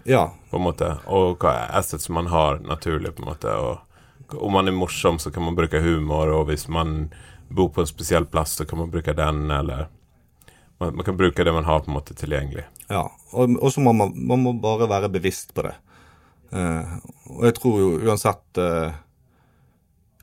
Ja. 0.04 0.34
på 0.50 0.60
en 0.60 0.68
måte. 0.68 0.98
Og 1.08 1.40
hva 1.40 1.70
assets 1.72 2.10
man 2.10 2.28
har 2.28 2.60
naturlig, 2.60 3.16
på 3.16 3.24
en 3.24 3.32
måte. 3.32 3.54
Og 3.56 4.36
om 4.44 4.54
man 4.54 4.68
er 4.68 4.76
morsom, 4.76 5.20
så 5.20 5.32
kan 5.32 5.44
man 5.44 5.56
bruke 5.56 5.80
humor, 5.80 6.28
og 6.36 6.48
hvis 6.52 6.68
man 6.68 7.14
bor 7.48 7.70
på 7.70 7.82
en 7.82 7.88
spesiell 7.88 8.26
plass, 8.26 8.58
så 8.60 8.66
kan 8.66 8.80
man 8.80 8.92
bruke 8.92 9.16
den, 9.16 9.52
eller 9.52 9.88
man, 10.80 10.96
man, 10.96 11.06
kan 11.06 11.18
bruke 11.18 11.44
det 11.44 11.54
man 11.54 11.64
har 11.64 11.80
på 11.80 11.92
en 11.92 11.96
måte 11.96 12.14
tilgjengelig. 12.14 12.68
Ja, 12.92 13.08
og 13.32 13.72
så 13.72 13.80
må 13.80 13.94
man, 13.96 14.12
man 14.16 14.44
må 14.44 14.54
bare 14.54 14.90
være 14.90 15.10
bevisst 15.10 15.56
på 15.56 15.64
det. 15.64 15.76
Uh, 16.52 17.00
og 17.28 17.44
jeg 17.48 17.56
tror 17.58 17.80
jo 17.80 17.88
uansett 18.08 18.60
uh, 18.60 18.92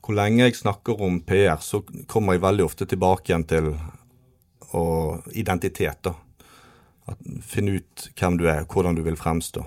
hvor 0.05 0.17
lenge 0.19 0.45
jeg 0.45 0.57
snakker 0.57 1.01
om 1.01 1.21
PR, 1.25 1.57
så 1.65 1.81
kommer 2.11 2.37
jeg 2.37 2.45
veldig 2.45 2.65
ofte 2.67 2.87
tilbake 2.89 3.31
igjen 3.31 3.47
til 3.49 3.71
og 4.75 5.29
identitet. 5.33 6.03
da. 6.03 6.15
Finne 7.47 7.79
ut 7.79 8.09
hvem 8.19 8.37
du 8.41 8.49
er, 8.51 8.67
hvordan 8.69 8.99
du 8.99 9.05
vil 9.07 9.17
fremstå. 9.17 9.65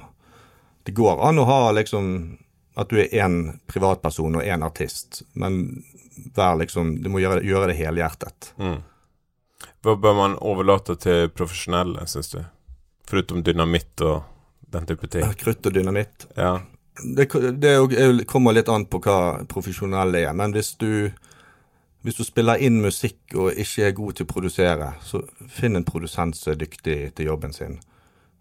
Det 0.83 0.93
går 0.95 1.23
an 1.25 1.39
å 1.39 1.47
ha 1.47 1.61
liksom 1.75 2.11
at 2.77 2.91
du 2.91 2.99
er 3.01 3.13
én 3.23 3.57
privatperson 3.65 4.37
og 4.37 4.45
én 4.45 4.63
artist, 4.63 5.23
men 5.33 5.81
liksom, 6.35 6.99
du 7.01 7.09
må 7.09 7.23
gjøre, 7.23 7.41
gjøre 7.41 7.71
det 7.71 7.79
helhjertet. 7.79 8.51
Mm. 8.61 8.83
Hva 9.81 9.95
bør 9.97 10.17
man 10.17 10.37
overlate 10.45 10.97
til 11.01 11.31
profesjonelle, 11.33 12.05
syns 12.05 12.29
du? 12.35 12.41
Foruten 13.09 13.41
dynamitt 13.41 14.03
og 14.05 14.21
den 14.69 14.85
type 14.85 15.09
ting. 15.09 15.25
Krutt 15.39 15.65
og 15.65 15.73
dynamitt? 15.73 16.27
Ja 16.37 16.59
det, 17.03 17.25
det, 17.61 18.25
kommer 18.25 18.53
litt 18.53 18.69
an 18.69 18.87
på 18.89 19.01
hva 19.03 19.43
profesjonelle 19.49 20.23
er. 20.25 20.33
Men 20.37 20.53
hvis 20.55 20.73
du, 20.81 21.11
hvis 22.05 22.17
du 22.17 22.23
spiller 22.25 22.61
inn 22.63 22.81
musikk 22.83 23.35
og 23.35 23.53
ikke 23.53 23.87
er 23.87 23.95
god 23.97 24.17
til 24.17 24.27
å 24.27 24.31
produsere, 24.31 24.89
så 25.05 25.21
finn 25.51 25.77
en 25.77 25.87
produsent 25.87 26.37
som 26.37 26.53
er 26.53 26.61
dyktig 26.63 26.97
til 27.17 27.31
jobben 27.31 27.55
sin. 27.55 27.79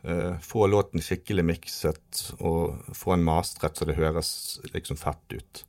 Uh, 0.07 0.37
få 0.39 0.69
låten 0.71 1.03
skikkelig 1.03 1.43
mikset 1.43 2.21
og 2.39 2.93
få 2.95 3.17
en 3.17 3.25
mastret 3.27 3.75
så 3.75 3.89
det 3.89 3.97
høres 3.99 4.29
liksom 4.71 4.99
fett 5.01 5.35
ut. 5.35 5.65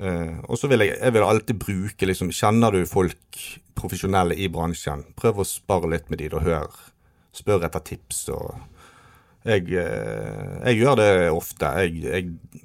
Uh, 0.00 0.40
og 0.48 0.56
så 0.56 0.70
vil 0.72 0.86
jeg, 0.86 0.96
jeg 0.96 1.12
vil 1.12 1.26
alltid 1.26 1.58
bruke 1.60 2.08
liksom, 2.08 2.30
Kjenner 2.32 2.72
du 2.72 2.86
folk 2.88 3.42
profesjonelle 3.76 4.38
i 4.40 4.48
bransjen, 4.52 5.04
prøv 5.18 5.42
å 5.42 5.48
spare 5.48 5.90
litt 5.92 6.08
med 6.08 6.22
de 6.22 6.30
og 6.32 6.46
hør. 6.46 6.80
Spør 7.36 7.66
etter 7.68 7.84
tips 7.92 8.26
og 8.32 8.56
jeg, 9.44 9.68
eh, 9.74 10.56
jeg 10.68 10.80
gjør 10.80 10.98
det 11.00 11.12
ofte. 11.32 11.70
Jeg, 11.82 12.02
jeg, 12.06 12.62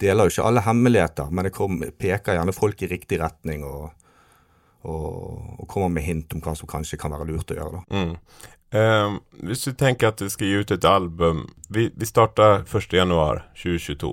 deler 0.00 0.26
jo 0.26 0.32
ikke 0.32 0.46
alle 0.48 0.64
hemmeligheter, 0.64 1.32
men 1.34 1.48
jeg 1.48 1.56
kom, 1.56 1.82
peker 2.00 2.38
gjerne 2.38 2.56
folk 2.56 2.82
i 2.82 2.88
riktig 2.88 3.18
retning 3.20 3.66
og, 3.68 3.90
og, 4.88 5.58
og, 5.58 5.66
kommer 5.68 5.92
med 5.92 6.06
hint 6.06 6.32
om 6.32 6.40
hva 6.40 6.54
som 6.56 6.70
kanskje 6.70 6.96
kan 7.00 7.12
være 7.12 7.28
lurt 7.28 7.52
å 7.52 7.58
gjøre. 7.58 7.82
Mm. 7.92 8.14
Eh, 8.80 9.18
hvis 9.50 9.66
du 9.68 9.74
tenker 9.76 10.12
at 10.12 10.22
du 10.22 10.30
skal 10.32 10.46
gi 10.46 10.62
ut 10.62 10.70
et 10.70 10.84
album 10.86 11.40
Vi, 11.74 11.88
vi 11.90 12.06
starter 12.06 12.60
1.1.2022 12.62 14.12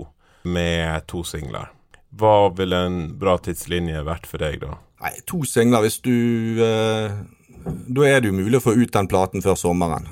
med 0.49 1.05
to 1.07 1.21
singler. 1.27 1.69
Hva 2.17 2.49
ville 2.57 2.79
en 2.88 2.99
bra 3.19 3.36
tidslinje 3.38 4.01
vært 4.07 4.25
for 4.25 4.41
deg 4.41 4.63
da? 4.63 4.79
Nei, 5.03 5.13
To 5.29 5.43
singler 5.45 5.86
hvis 5.86 5.99
du 6.01 6.15
eh, 6.63 7.19
Da 7.67 8.07
er 8.07 8.23
det 8.23 8.31
jo 8.31 8.39
mulig 8.39 8.57
å 8.57 8.65
få 8.65 8.73
ut 8.79 8.93
den 8.93 9.10
platen 9.12 9.45
før 9.45 9.60
sommeren. 9.60 10.07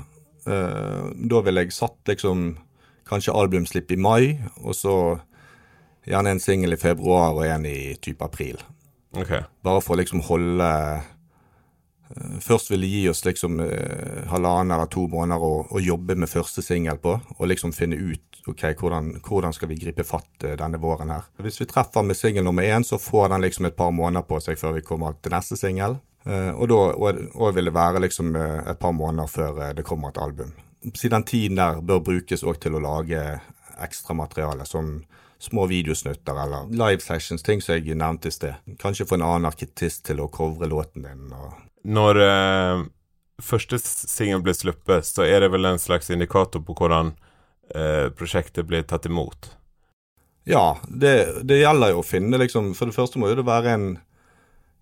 Uh, 0.45 1.09
da 1.15 1.41
ville 1.45 1.65
jeg 1.65 1.73
satt 1.73 2.11
liksom 2.11 2.51
kanskje 3.09 3.33
albumslipp 3.33 3.91
i 3.93 3.97
mai, 4.01 4.37
og 4.61 4.75
så 4.77 4.95
gjerne 6.05 6.35
en 6.35 6.41
singel 6.41 6.75
i 6.75 6.81
februar 6.81 7.33
og 7.33 7.45
en 7.47 7.65
i 7.69 7.95
type 8.01 8.25
april. 8.25 8.61
Okay. 9.15 9.45
Bare 9.65 9.81
for 9.81 9.95
å 9.95 10.01
liksom 10.01 10.25
holde 10.27 10.69
uh, 10.69 11.11
Først 12.43 12.69
ville 12.69 12.85
gi 12.85 13.05
oss 13.09 13.23
liksom 13.25 13.57
uh, 13.63 14.25
halvannen 14.29 14.75
eller 14.75 14.89
to 14.93 15.07
måneder 15.09 15.41
å, 15.41 15.53
å 15.73 15.81
jobbe 15.81 16.17
med 16.19 16.29
første 16.29 16.61
singel 16.61 16.99
på, 17.01 17.15
og 17.17 17.49
liksom 17.49 17.73
finne 17.73 17.97
ut 17.97 18.35
ok, 18.45 18.61
hvordan, 18.77 19.15
hvordan 19.25 19.55
skal 19.55 19.71
vi 19.71 19.79
gripe 19.81 20.05
fatt 20.05 20.45
denne 20.59 20.77
våren 20.81 21.09
her. 21.09 21.25
Hvis 21.41 21.57
vi 21.61 21.65
treffer 21.69 22.05
med 22.05 22.17
singel 22.17 22.45
nummer 22.45 22.65
én, 22.65 22.85
så 22.85 22.99
får 23.01 23.31
den 23.33 23.41
liksom 23.47 23.65
et 23.65 23.77
par 23.77 23.89
måneder 23.95 24.27
på 24.29 24.37
seg 24.43 24.59
før 24.61 24.77
vi 24.77 24.85
kommer 24.85 25.17
til 25.17 25.33
neste 25.33 25.57
singel. 25.57 25.97
Eh, 26.25 26.51
og 26.51 26.69
da 26.71 26.79
og, 26.93 27.19
og 27.35 27.55
vil 27.55 27.69
det 27.69 27.75
være 27.75 28.01
liksom 28.05 28.35
eh, 28.35 28.61
et 28.71 28.79
par 28.81 28.95
måneder 28.97 29.29
før 29.29 29.59
eh, 29.61 29.75
det 29.77 29.85
kommer 29.85 30.13
et 30.13 30.21
album. 30.21 30.53
Siden 30.93 31.25
tiden 31.25 31.59
der 31.59 31.81
bør 31.81 32.03
brukes 32.05 32.45
òg 32.45 32.59
til 32.61 32.77
å 32.77 32.83
lage 32.83 33.21
ekstramateriale, 33.81 34.65
som 34.65 35.03
små 35.39 35.65
videosnutter 35.67 36.37
eller 36.43 36.69
live 36.71 37.03
sessions, 37.03 37.43
ting 37.43 37.61
som 37.61 37.75
jeg 37.75 37.97
nevnte 37.97 38.29
i 38.29 38.33
sted. 38.33 38.61
Kanskje 38.81 39.07
få 39.09 39.17
en 39.19 39.25
annen 39.25 39.49
arkitist 39.49 40.05
til 40.07 40.21
å 40.23 40.29
covre 40.31 40.69
låten 40.69 41.05
din. 41.05 41.33
Når 41.85 42.21
eh, 42.23 42.85
første 43.43 43.79
singel 43.83 44.41
blir 44.45 44.57
sluppet, 44.57 45.05
så 45.05 45.27
er 45.27 45.43
det 45.43 45.51
vel 45.53 45.69
en 45.69 45.81
slags 45.81 46.09
indikator 46.13 46.63
på 46.65 46.77
hvordan 46.79 47.13
eh, 47.75 48.07
prosjektet 48.15 48.67
blir 48.69 48.85
tatt 48.87 49.05
imot? 49.09 49.51
Ja, 50.45 50.77
det, 50.87 51.43
det 51.49 51.61
gjelder 51.61 51.95
jo 51.95 52.03
å 52.03 52.05
finne 52.05 52.37
liksom 52.37 52.75
For 52.77 52.85
det 52.85 52.93
første 52.93 53.17
må 53.17 53.31
jo 53.31 53.39
det 53.39 53.47
være 53.47 53.71
en 53.73 53.85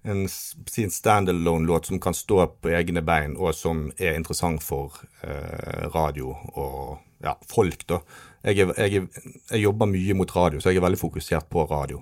en 0.04 0.30
sin 0.30 0.92
standalone-låt 0.92 1.86
som 1.86 2.00
kan 2.00 2.14
stå 2.14 2.48
på 2.48 2.72
egne 2.76 3.02
bein, 3.02 3.38
og 3.40 3.56
som 3.56 3.86
er 3.98 4.18
interessant 4.18 4.64
for 4.64 4.98
eh, 5.24 5.88
radio 5.96 6.36
og 6.54 6.98
ja, 7.24 7.38
folk, 7.48 7.86
da. 7.88 8.02
Jeg, 8.44 8.60
er, 8.60 8.74
jeg, 8.84 9.08
jeg, 9.48 9.62
jobber 9.64 9.88
mye 9.88 10.16
mot 10.20 10.36
radio, 10.36 10.60
så 10.60 10.74
jeg 10.74 10.82
er 10.82 10.84
veldig 10.84 11.00
fokusert 11.00 11.48
på 11.52 11.64
radio. 11.70 12.02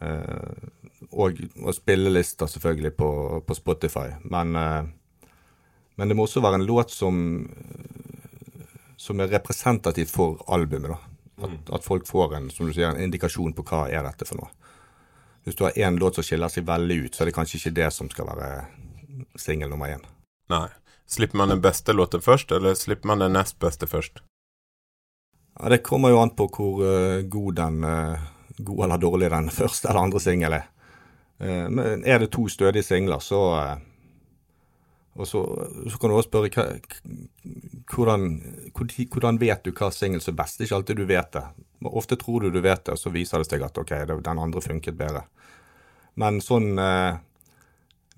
Eh, 0.00 0.68
og, 1.10 1.42
og 1.60 1.74
spillelister, 1.76 2.48
selvfølgelig, 2.48 2.94
på, 2.96 3.10
på 3.44 3.56
Spotify. 3.58 4.08
Men, 4.24 4.56
eh, 4.56 5.28
men, 6.00 6.08
det 6.08 6.16
må 6.16 6.24
også 6.24 6.40
være 6.40 6.62
en 6.62 6.66
låt 6.68 6.96
som, 6.96 7.20
som 8.96 9.20
er 9.20 9.34
representativ 9.36 10.08
for 10.14 10.40
albumet. 10.48 10.94
da. 10.94 11.00
At, 11.44 11.52
mm. 11.52 11.60
at 11.76 11.84
folk 11.84 12.08
får 12.08 12.38
en, 12.38 12.48
som 12.50 12.66
du 12.66 12.72
sier, 12.72 12.88
en 12.88 13.04
indikasjon 13.04 13.52
på 13.52 13.68
hva 13.68 13.84
er 13.92 14.08
dette 14.08 14.24
for 14.26 14.40
noe. 14.40 14.67
Hvis 15.44 15.56
du 15.58 15.64
har 15.64 15.78
én 15.78 15.98
låt 15.98 16.18
som 16.18 16.26
skiller 16.26 16.50
seg 16.52 16.66
veldig 16.68 16.96
ut, 17.04 17.14
så 17.14 17.22
er 17.22 17.30
det 17.30 17.36
kanskje 17.36 17.60
ikke 17.60 17.76
det 17.78 17.90
som 17.94 18.10
skal 18.12 18.28
være 18.28 18.50
singel 19.38 19.70
nummer 19.72 19.92
én. 19.94 20.04
Nei. 20.52 20.68
Slipper 21.08 21.40
man 21.40 21.48
den 21.48 21.62
beste 21.64 21.94
låten 21.96 22.20
først, 22.20 22.52
eller 22.52 22.74
slipper 22.76 23.08
man 23.08 23.22
den 23.22 23.32
nest 23.32 23.56
beste 23.58 23.86
først? 23.88 24.20
Ja, 25.60 25.68
Det 25.68 25.82
kommer 25.82 26.12
jo 26.12 26.20
an 26.20 26.34
på 26.36 26.48
hvor 26.52 26.82
uh, 26.84 27.22
god 27.24 27.54
den 27.54 27.84
uh, 27.84 28.26
god 28.58 28.84
eller 28.84 28.98
dårlig 28.98 29.30
den 29.30 29.50
første 29.60 29.88
eller 29.88 30.00
andre 30.00 30.20
singel 30.20 30.52
er. 30.52 30.66
Uh, 31.40 31.68
men 31.70 32.04
er 32.04 32.18
det 32.18 32.30
to 32.32 32.48
stødige 32.48 32.82
singler, 32.82 33.18
så 33.24 33.40
og 35.18 35.26
så, 35.26 35.40
så, 35.90 35.98
kan 35.98 36.10
du 36.10 36.14
også 36.16 36.28
spørre 36.28 36.50
hva, 36.54 36.64
hvordan, 37.90 38.26
hvordan, 39.10 39.40
vet 39.42 39.64
du 39.66 39.72
hva 39.74 39.90
singel 39.90 40.22
som 40.22 40.36
er 40.36 40.38
best? 40.44 40.58
Det 40.58 40.64
er 40.64 40.68
ikke 40.68 40.78
alltid 40.78 41.00
du 41.00 41.08
vet 41.10 41.32
det. 41.34 41.42
Ofte 41.90 42.18
tror 42.20 42.44
du 42.44 42.52
du 42.54 42.60
vet 42.62 42.84
det, 42.86 42.94
og 42.94 43.00
så 43.00 43.10
viser 43.14 43.42
det 43.42 43.48
seg 43.50 43.64
at 43.66 43.80
ok, 43.82 43.94
den 44.06 44.42
andre 44.44 44.62
funket 44.62 44.98
bedre. 44.98 45.24
Men 46.18 46.40
sånn 46.42 46.78
eh, 46.82 47.18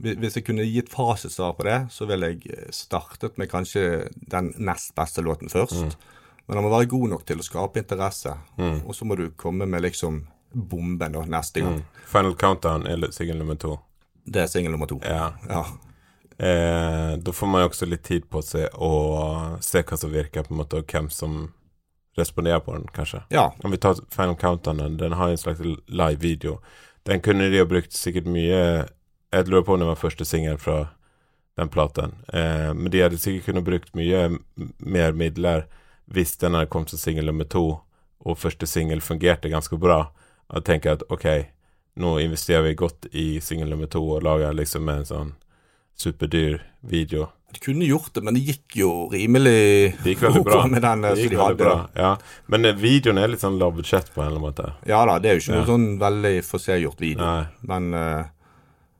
Hvis 0.01 0.39
jeg 0.39 0.47
kunne 0.47 0.65
gitt 0.65 0.93
fasitsvar 0.93 1.57
på 1.57 1.67
det, 1.69 1.81
så 1.93 2.09
ville 2.09 2.33
jeg 2.33 2.53
eh, 2.53 2.71
startet 2.73 3.41
med 3.41 3.51
kanskje 3.53 4.09
den 4.13 4.55
nest 4.61 4.95
beste 4.97 5.25
låten 5.25 5.53
først. 5.53 5.97
Men 6.47 6.57
den 6.57 6.65
må 6.67 6.73
være 6.73 6.93
god 6.93 7.13
nok 7.17 7.27
til 7.29 7.41
å 7.41 7.47
skape 7.47 7.81
interesse. 7.81 8.33
Og 8.61 8.97
så 8.97 9.09
må 9.09 9.17
du 9.17 9.31
komme 9.41 9.69
med 9.69 9.85
liksom 9.89 10.25
bomben 10.53 11.13
da, 11.15 11.23
neste 11.25 11.63
gang. 11.63 11.85
Final 12.11 12.35
Countdown 12.37 12.89
er 12.91 13.09
singel 13.15 13.39
nummer 13.41 13.57
to. 13.61 13.77
Det 14.25 14.45
er 14.45 14.51
singel 14.51 14.75
nummer 14.75 14.91
to. 14.91 14.99
Ja. 15.07 15.31
Ja. 15.49 15.65
Eh, 16.40 17.16
da 17.18 17.33
får 17.33 17.46
man 17.46 17.61
jo 17.61 17.68
også 17.68 17.87
litt 17.87 18.03
tid 18.09 18.24
på 18.33 18.40
seg 18.40 18.72
å 18.81 18.92
se 19.61 19.83
hva 19.85 19.96
som 20.00 20.12
virker, 20.12 20.46
på 20.46 20.55
en 20.55 20.61
måte, 20.62 20.79
og 20.81 20.88
hvem 20.88 21.11
som 21.12 21.50
responderer 22.16 22.62
på 22.64 22.72
den, 22.72 22.87
kanskje. 22.96 23.20
ja. 23.29 23.50
Om 23.62 23.70
vi 23.70 23.76
tar 23.76 24.00
Final 24.11 24.37
Countdown, 24.40 24.96
den 24.96 25.12
har 25.12 25.29
en 25.29 25.38
slags 25.38 25.61
live-video. 25.87 26.59
Den 27.05 27.20
kunne 27.20 27.50
de 27.53 27.61
ha 27.61 27.64
brukt 27.68 27.92
sikkert 27.92 28.26
mye 28.29 28.88
Jeg 29.33 29.46
lurer 29.46 29.62
på 29.62 29.74
om 29.74 29.81
det 29.81 29.87
var 29.87 30.00
første 30.00 30.24
singel 30.24 30.57
fra 30.59 30.88
den 31.57 31.68
platen. 31.68 32.16
Eh, 32.33 32.72
men 32.74 32.90
de 32.90 33.03
hadde 33.05 33.18
sikkert 33.20 33.44
kunnet 33.44 33.64
brukt 33.64 33.94
mye 33.94 34.38
mer 34.79 35.12
midler 35.12 35.68
hvis 36.11 36.35
den 36.40 36.57
hadde 36.57 36.66
kommet 36.72 36.90
som 36.90 36.98
singel 36.98 37.29
nummer 37.29 37.44
to, 37.44 37.81
og 38.26 38.38
første 38.38 38.66
singel 38.66 39.00
fungerte 39.00 39.53
ganske 39.53 39.76
bra. 39.79 40.09
Og 40.48 40.64
tenke 40.64 40.96
at 40.96 41.05
ok, 41.12 41.29
nå 42.00 42.16
investerer 42.24 42.64
vi 42.66 42.74
godt 42.74 43.07
i 43.12 43.29
singel 43.44 43.70
nummer 43.70 43.87
to 43.87 44.03
og 44.03 44.24
lager 44.26 44.57
liksom 44.57 44.88
en 44.88 45.07
sånn 45.07 45.33
superdyr 46.01 46.59
video. 46.89 47.29
De 47.53 47.59
kunne 47.65 47.83
gjort 47.89 48.13
det, 48.15 48.23
men 48.23 48.37
det 48.37 48.45
gikk 48.47 48.77
jo 48.79 48.91
rimelig 49.11 49.97
Det 50.05 50.13
gikk 50.13 50.21
veldig 50.23 50.43
bra. 50.47 50.59
med 50.71 50.83
den 50.85 51.01
Det 51.03 51.15
gikk 51.19 51.31
de 51.33 51.39
hadde. 51.41 51.57
bra, 51.65 51.89
ja. 51.99 52.11
Men 52.47 52.65
eh, 52.69 52.77
videoen 52.79 53.19
er 53.19 53.33
litt 53.33 53.43
sånn 53.43 53.57
lav 53.59 53.73
budsjett 53.75 54.13
på 54.15 54.23
en 54.23 54.29
eller 54.29 54.39
annen 54.39 54.45
måte. 54.53 54.69
Ja 54.87 55.01
da, 55.09 55.17
det 55.19 55.31
er 55.33 55.39
jo 55.39 55.43
ikke 55.43 55.57
Ja. 55.57 55.63
noe 55.65 55.71
sånn 55.73 55.89
veldig 55.99 56.35
forseggjort 56.47 57.01
video. 57.03 57.25
Nei. 57.27 57.47
Men 57.73 57.89
uh, 57.95 58.23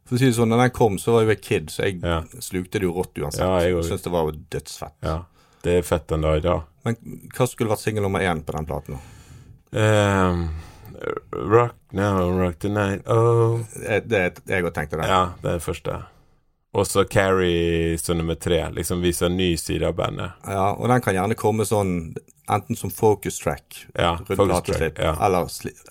for 0.05 0.17
å 0.17 0.19
si 0.19 0.27
det 0.27 0.35
sånn, 0.35 0.51
når 0.51 0.65
den 0.65 0.75
kom, 0.81 0.99
så 0.99 1.13
var 1.15 1.23
jeg 1.23 1.29
jo 1.31 1.37
et 1.37 1.45
kid, 1.47 1.71
så 1.71 1.85
jeg 1.87 2.01
Ja. 2.03 2.23
slukte 2.43 2.81
det 2.83 2.89
jo 2.89 2.97
rått 2.99 3.15
uansett. 3.23 3.47
Ja, 3.47 3.61
jeg 3.63 3.77
jeg. 3.77 3.85
Syns 3.93 4.03
det 4.09 4.13
var 4.17 4.27
jo 4.27 4.35
dødsfett. 4.51 4.97
Ja. 5.07 5.17
Det 5.63 5.79
er 5.79 5.83
fett 5.87 6.09
den 6.11 6.23
dag 6.27 6.37
i 6.41 6.45
dag. 6.49 6.63
Men 6.85 6.97
hva 7.37 7.47
skulle 7.47 7.71
vært 7.71 7.85
singel 7.87 8.03
nummer 8.03 8.19
én 8.25 8.43
på 8.43 8.53
den 8.57 8.67
platen? 8.67 8.99
Ehm, 9.73 10.49
rock 11.33 11.75
now, 11.93 12.27
rock 12.35 12.59
tonight, 12.59 13.07
night, 13.07 13.09
oh 13.09 13.61
Det, 13.79 14.09
det 14.09 14.33
jeg 14.49 14.65
òg 14.65 14.73
tenkte 14.75 14.99
det. 14.99 15.07
Ja, 15.07 15.21
det 15.43 15.49
er 15.53 15.59
det 15.61 15.63
første. 15.63 16.01
Og 16.73 16.87
så 16.87 17.03
Carrie 17.05 17.97
som 17.99 18.19
nummer 18.19 18.35
tre. 18.39 18.61
Liksom 18.71 19.01
viser 19.03 19.27
en 19.27 19.37
ny 19.37 19.57
side 19.59 19.83
av 19.89 19.95
bandet. 19.99 20.31
Ja, 20.47 20.69
og 20.79 20.87
den 20.89 21.01
kan 21.03 21.15
gjerne 21.17 21.35
komme 21.35 21.65
sånn 21.67 22.15
enten 22.51 22.77
som 22.79 22.91
focus 22.91 23.39
track 23.43 23.87
Ja, 23.95 24.13
rundt 24.17 24.29
focus 24.39 24.47
plateslipp, 24.53 24.95
track, 24.97 25.05
ja. 25.19 25.27
eller, 25.27 25.47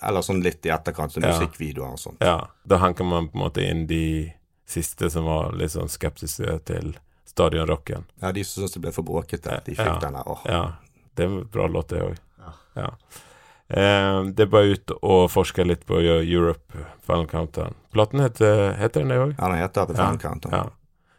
eller 0.08 0.24
sånn 0.24 0.42
litt 0.44 0.64
i 0.66 0.72
etterkant, 0.72 1.12
som 1.12 1.22
Ja. 1.24 1.34
musikkvideoer 1.38 1.92
og 1.92 1.98
sånt. 2.00 2.16
Ja, 2.20 2.48
da 2.66 2.76
hanker 2.80 3.04
man 3.04 3.28
på 3.28 3.36
en 3.38 3.44
måte 3.44 3.64
inn 3.64 3.86
de 3.86 4.32
siste 4.68 5.10
som 5.10 5.24
var 5.24 5.52
litt 5.52 5.72
sånn 5.72 5.88
skeptiske 5.88 6.58
til 6.64 6.94
stadionrocken. 7.26 8.04
Ja, 8.22 8.32
de 8.32 8.44
som 8.44 8.62
syntes 8.62 8.74
det 8.76 8.82
ble 8.82 8.92
for 8.92 9.02
bråkete, 9.04 9.60
de 9.64 9.74
fikk 9.74 9.86
Ja. 9.86 9.98
den 10.00 10.12
der. 10.14 10.22
Åh. 10.26 10.40
Ja, 10.46 10.72
det 11.16 11.24
er 11.24 11.28
en 11.28 11.44
bra 11.44 11.66
låt 11.66 11.88
det 11.88 12.00
òg. 12.02 12.16
Ja. 12.76 12.90
Ehm, 13.70 14.32
det 14.34 14.46
er 14.46 14.50
bare 14.50 14.74
ut 14.74 14.92
og 14.98 15.28
forske 15.30 15.64
litt 15.66 15.86
på 15.86 16.00
Europe 16.02 16.84
Final 17.06 17.28
Countdown. 17.30 17.76
Platen 17.94 18.22
heter, 18.24 18.72
heter 18.80 19.04
den 19.04 19.12
det 19.14 19.20
òg? 19.22 19.34
Ja, 19.38 19.46
den 19.52 19.60
heter 19.62 19.86
The 19.86 19.94
Final 19.94 20.18
ja, 20.18 20.22
Countdown. 20.24 20.54
Ja. 20.54 20.66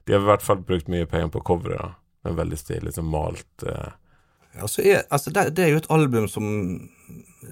De 0.06 0.14
har 0.18 0.24
i 0.24 0.30
hvert 0.32 0.44
fall 0.44 0.64
brukt 0.68 0.92
mye 0.92 1.08
penger 1.08 1.32
på 1.32 1.44
coveret. 1.48 1.98
Men 2.26 2.36
veldig 2.38 2.58
stilig, 2.60 2.84
liksom 2.92 3.08
malt 3.10 3.64
eh, 3.66 3.94
Ja, 4.54 4.68
er, 4.84 5.06
altså 5.10 5.32
det, 5.34 5.46
det 5.58 5.64
er 5.64 5.72
jo 5.72 5.80
et 5.80 5.88
album 5.90 6.28
som 6.30 6.44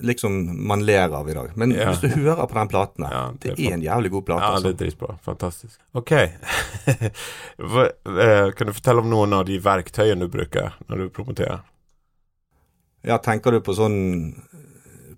liksom 0.06 0.36
man 0.68 0.84
ler 0.86 1.10
av 1.16 1.30
i 1.30 1.34
dag. 1.34 1.56
Men 1.58 1.72
Ja. 1.72 1.88
hvis 1.90 2.04
du 2.04 2.20
hører 2.20 2.46
på 2.46 2.54
den 2.60 2.68
platen 2.68 3.06
her, 3.08 3.14
Ja, 3.16 3.24
det, 3.40 3.56
det 3.56 3.66
er 3.66 3.74
en 3.74 3.82
jævlig 3.88 4.12
god 4.12 4.26
plate. 4.28 4.44
Ja, 4.44 4.52
altså. 4.52 4.68
det 4.68 4.76
er 4.76 4.84
dritbra. 4.84 5.16
Fantastisk. 5.24 5.80
Ok. 5.98 6.12
Hva, 7.72 7.88
eh, 7.88 8.52
kan 8.52 8.68
du 8.68 8.76
fortelle 8.76 9.02
om 9.02 9.10
noen 9.10 9.34
av 9.40 9.48
de 9.48 9.58
verktøyene 9.64 10.28
du 10.28 10.34
bruker 10.36 10.76
når 10.88 11.06
du 11.06 11.10
promoterer? 11.16 11.64
Ja, 13.08 13.18
tenker 13.24 13.56
du 13.56 13.62
på 13.64 13.74
sånn 13.74 14.00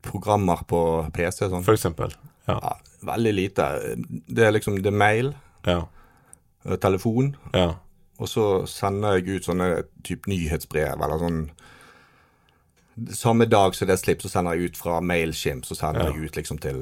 programmer 0.02 0.64
på 0.68 0.82
PC 1.14 1.46
og 1.46 1.52
sånn? 1.52 1.64
For 1.66 1.74
eksempel. 1.78 2.14
Ja. 2.48 2.58
Ja, 2.60 2.74
veldig 3.14 3.34
lite. 3.38 3.68
Det 4.28 4.44
er 4.48 4.52
liksom 4.52 4.82
det 4.82 4.88
er 4.94 4.98
mail, 4.98 5.34
Ja. 5.66 5.86
eh, 6.66 6.76
telefon, 6.78 7.36
Ja. 7.54 7.76
og 8.20 8.28
så 8.28 8.68
sender 8.68 9.18
jeg 9.20 9.28
ut 9.38 9.44
sånne 9.46 9.84
type 10.04 10.28
nyhetsbrev 10.28 10.94
eller 11.02 11.18
sånn 11.20 11.50
Samme 13.16 13.46
dag 13.50 13.74
som 13.74 13.88
det 13.88 13.94
er 13.96 14.02
slipp, 14.04 14.22
så 14.22 14.30
sender 14.30 14.54
jeg 14.58 14.72
ut 14.72 14.78
fra 14.78 15.00
Mailchimp, 15.02 15.64
så 15.66 15.76
sender 15.80 16.10
jeg 16.12 16.26
ut 16.28 16.36
liksom 16.36 16.60
til 16.62 16.82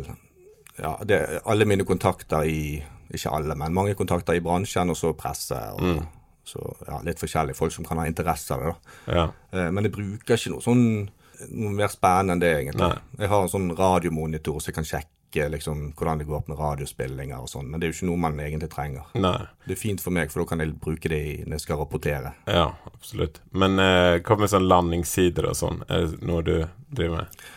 ja, 0.80 0.96
det, 1.06 1.20
alle 1.46 1.66
mine 1.70 1.86
kontakter 1.86 2.44
i 2.50 2.84
Ikke 3.14 3.32
alle, 3.34 3.56
men 3.56 3.74
mange 3.74 3.96
kontakter 3.96 4.34
i 4.38 4.40
bransjen, 4.42 4.90
og 4.90 4.98
så 4.98 5.14
presse. 5.18 5.56
Og, 5.74 5.80
Mm. 5.82 6.08
Så 6.50 6.60
ja, 6.88 7.00
litt 7.06 7.20
forskjellige 7.20 7.56
folk 7.56 7.72
som 7.72 7.86
kan 7.86 7.98
ha 7.98 8.06
interesse 8.06 8.52
av 8.52 8.60
det. 8.64 8.74
da. 9.06 9.14
Ja. 9.14 9.24
Eh, 9.54 9.70
Men 9.72 9.84
jeg 9.84 9.92
bruker 9.94 10.34
ikke 10.36 10.50
noe 10.52 10.62
sånn 10.62 11.10
noe 11.48 11.72
mer 11.76 11.92
spennende 11.92 12.36
enn 12.36 12.44
det, 12.44 12.52
egentlig. 12.64 12.90
Nei. 12.90 13.24
Jeg 13.24 13.32
har 13.32 13.46
en 13.46 13.52
sånn 13.52 13.72
radiomonitor 13.78 14.60
så 14.60 14.72
jeg 14.72 14.78
kan 14.80 14.88
sjekke 14.88 15.46
liksom, 15.54 15.92
hvordan 15.98 16.22
det 16.22 16.26
går 16.26 16.40
opp 16.40 16.50
med 16.50 16.58
radiospillinger 16.60 17.44
og 17.44 17.52
sånn, 17.52 17.70
men 17.70 17.80
det 17.80 17.86
er 17.88 17.92
jo 17.92 17.98
ikke 18.00 18.10
noe 18.10 18.22
man 18.24 18.40
egentlig 18.42 18.72
trenger. 18.74 19.12
Nei. 19.22 19.38
Det 19.68 19.76
er 19.76 19.82
fint 19.82 20.02
for 20.02 20.16
meg, 20.16 20.34
for 20.34 20.42
da 20.42 20.50
kan 20.50 20.64
jeg 20.64 20.74
bruke 20.82 21.12
det 21.12 21.22
når 21.46 21.60
jeg 21.60 21.66
skal 21.68 21.82
rapportere. 21.84 22.34
Ja, 22.50 22.72
absolutt. 22.90 23.40
Men 23.52 23.78
eh, 23.84 24.18
hva 24.26 24.40
med 24.42 24.52
sånn 24.52 24.68
landingssider 24.68 25.52
og 25.52 25.58
sånn? 25.60 25.84
Er 25.88 26.10
det 26.10 26.22
noe 26.26 26.46
du 26.46 26.56
driver 26.90 27.22
med? 27.22 27.48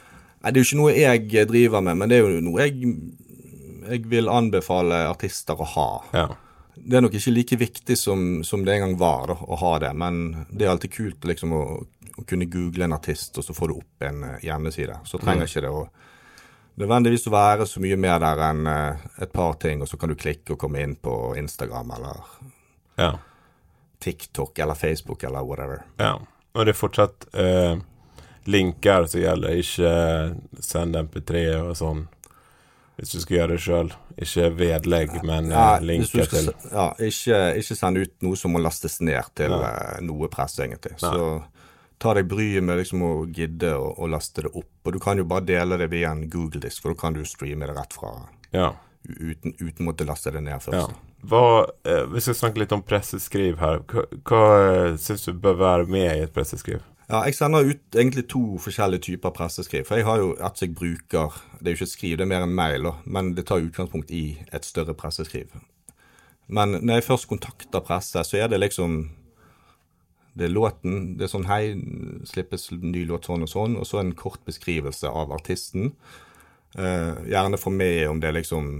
Nei, 0.42 0.50
det 0.50 0.58
er 0.58 0.62
jo 0.64 0.68
ikke 0.68 0.80
noe 0.82 0.94
jeg 0.98 1.48
driver 1.48 1.84
med, 1.86 1.98
men 2.00 2.10
det 2.10 2.18
er 2.18 2.24
jo 2.26 2.44
noe 2.44 2.64
jeg, 2.66 2.94
jeg 3.88 4.06
vil 4.10 4.30
anbefale 4.30 5.04
artister 5.08 5.58
å 5.58 5.68
ha. 5.76 5.90
Ja. 6.12 6.28
Det 6.74 6.98
er 6.98 7.04
nok 7.04 7.14
ikke 7.14 7.34
like 7.34 7.58
viktig 7.60 7.96
som, 7.98 8.42
som 8.44 8.64
det 8.66 8.74
en 8.74 8.86
gang 8.86 8.94
var 8.98 9.30
da, 9.30 9.36
å 9.38 9.58
ha 9.60 9.72
det, 9.84 9.92
men 9.94 10.46
det 10.50 10.66
er 10.66 10.72
alltid 10.72 10.94
kult 10.96 11.28
liksom, 11.30 11.54
å, 11.54 11.62
å 12.22 12.28
kunne 12.28 12.48
google 12.50 12.86
en 12.88 12.96
artist, 12.96 13.36
og 13.38 13.44
så 13.46 13.54
får 13.56 13.68
du 13.72 13.74
opp 13.80 14.06
en 14.08 14.24
eh, 14.30 14.38
hjemmeside. 14.46 14.96
Så 15.08 15.20
trenger 15.22 15.46
ikke 15.50 15.64
det 15.66 15.70
å 15.74 15.84
nødvendigvis 16.80 17.26
å 17.28 17.34
være 17.34 17.66
så 17.68 17.82
mye 17.84 17.98
mer 18.00 18.18
der 18.24 18.40
enn 18.48 18.66
eh, 18.70 19.02
et 19.26 19.32
par 19.36 19.58
ting, 19.60 19.82
og 19.84 19.90
så 19.90 19.98
kan 20.00 20.08
du 20.12 20.16
klikke 20.16 20.54
og 20.54 20.60
komme 20.62 20.80
inn 20.86 20.96
på 20.96 21.16
Instagram 21.40 21.92
eller 21.98 22.24
Ja. 23.00 23.12
TikTok 24.02 24.58
eller 24.58 24.74
Facebook 24.74 25.22
eller 25.24 25.44
whatever. 25.46 25.82
ja. 25.98 26.18
Og 26.54 26.66
det 26.66 26.74
er 26.74 26.76
fortsatt 26.76 27.24
eh, 27.40 27.78
linker 28.44 29.06
som 29.08 29.22
gjelder, 29.22 29.54
ikke 29.56 29.92
send 30.60 30.98
MP3 30.98 31.44
og 31.62 31.70
sånn. 31.78 32.02
Hvis 32.98 33.14
du 33.14 33.20
skal 33.22 33.36
gjøre 33.38 33.54
det 33.54 33.62
sjøl. 33.64 33.92
Ikke 34.20 34.50
vedlegg, 34.58 35.14
men 35.24 35.48
Ja, 35.48 35.78
linker 35.80 36.26
skal 36.28 36.50
til 36.50 36.50
ja, 36.74 36.90
ikke, 37.00 37.38
ikke 37.62 37.76
send 37.78 38.02
ut 38.02 38.12
noe 38.26 38.36
som 38.36 38.52
må 38.52 38.60
lastes 38.60 38.98
ned 39.00 39.30
til 39.40 39.54
eh, 39.56 39.96
noe 40.04 40.28
press, 40.28 40.58
egentlig. 40.60 40.98
Så 41.00 41.40
ta 42.02 42.14
deg 42.18 42.28
bryet 42.30 42.64
med 42.66 42.80
liksom 42.80 43.04
å 43.06 43.12
gidde 43.30 43.72
å, 43.78 43.92
å 44.02 44.08
laste 44.10 44.44
det 44.46 44.52
opp. 44.58 44.72
Og 44.84 44.96
du 44.96 45.00
kan 45.02 45.20
jo 45.20 45.26
bare 45.28 45.46
dele 45.46 45.78
det 45.80 45.90
via 45.92 46.10
en 46.12 46.26
Google-disk, 46.30 46.82
for 46.82 46.94
da 46.94 47.00
kan 47.04 47.16
du 47.16 47.22
streame 47.28 47.68
det 47.68 47.76
rett 47.78 47.94
fra 47.96 48.14
Ja. 48.52 48.74
uten, 49.08 49.54
uten 49.58 49.86
måtte 49.86 50.06
laste 50.06 50.30
det 50.34 50.42
ned 50.42 50.56
ja. 50.56 50.60
først. 50.62 50.96
Hva, 51.22 51.66
eh, 51.86 52.04
vi 52.10 52.20
skal 52.20 52.34
snakke 52.34 52.62
litt 52.62 52.72
om 52.74 52.82
presseskriv 52.82 53.60
her. 53.62 53.84
Hva, 53.86 54.06
hva 54.26 54.46
eh, 54.62 54.96
syns 54.98 55.28
du 55.28 55.32
bør 55.32 55.60
være 55.60 55.86
med 55.86 56.10
i 56.16 56.24
et 56.26 56.34
presseskriv? 56.34 56.82
Ja, 57.12 57.20
jeg 57.26 57.36
sender 57.36 57.66
ut 57.68 57.96
egentlig 57.98 58.24
to 58.32 58.56
forskjellige 58.62 59.04
typer 59.10 59.34
presseskriv. 59.36 59.84
For 59.86 60.00
jeg 60.00 60.06
har 60.08 60.22
jo 60.22 60.32
et 60.32 60.62
jeg 60.62 60.74
bruker 60.74 61.34
Det 61.58 61.66
er 61.66 61.74
jo 61.74 61.78
ikke 61.82 61.90
et 61.90 61.92
skriv, 61.92 62.16
det 62.16 62.24
er 62.24 62.30
mer 62.30 62.46
en 62.46 62.54
mail, 62.56 62.92
men 63.04 63.34
det 63.36 63.46
tar 63.46 63.62
utgangspunkt 63.62 64.10
i 64.10 64.40
et 64.52 64.64
større 64.64 64.94
presseskriv. 64.98 65.52
Men 66.48 66.78
når 66.80 66.98
jeg 66.98 67.04
først 67.06 67.28
kontakter 67.30 67.84
presse, 67.84 68.24
så 68.24 68.38
er 68.40 68.48
det 68.50 68.60
liksom 68.60 69.04
Det 70.32 70.46
er 70.46 70.54
låten. 70.54 71.16
Det 71.18 71.26
er 71.26 71.32
sånn 71.32 71.48
Hei, 71.50 71.74
slippes 72.28 72.70
ny 72.72 73.04
låt 73.08 73.28
sånn 73.28 73.44
og 73.44 73.50
sånn. 73.52 73.76
Og 73.80 73.88
så 73.88 74.00
en 74.00 74.14
kort 74.16 74.42
beskrivelse 74.48 75.10
av 75.10 75.34
artisten. 75.34 75.92
Uh, 76.78 77.20
gjerne 77.28 77.60
få 77.60 77.72
med 77.74 78.06
om 78.08 78.20
det 78.20 78.30
er 78.30 78.38
liksom 78.38 78.72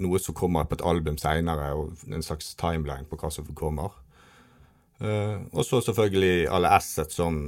noe 0.00 0.20
som 0.20 0.36
kommer 0.36 0.68
på 0.68 0.78
et 0.78 0.84
album 0.84 1.16
seinere, 1.20 1.72
og 1.76 2.04
en 2.08 2.24
slags 2.24 2.54
timeline 2.60 3.08
på 3.08 3.18
hva 3.20 3.32
som 3.32 3.48
kommer. 3.56 3.96
Uh, 5.00 5.40
og 5.52 5.64
så 5.64 5.80
selvfølgelig 5.84 6.48
alle 6.52 6.72
assets 6.76 7.16
som 7.20 7.42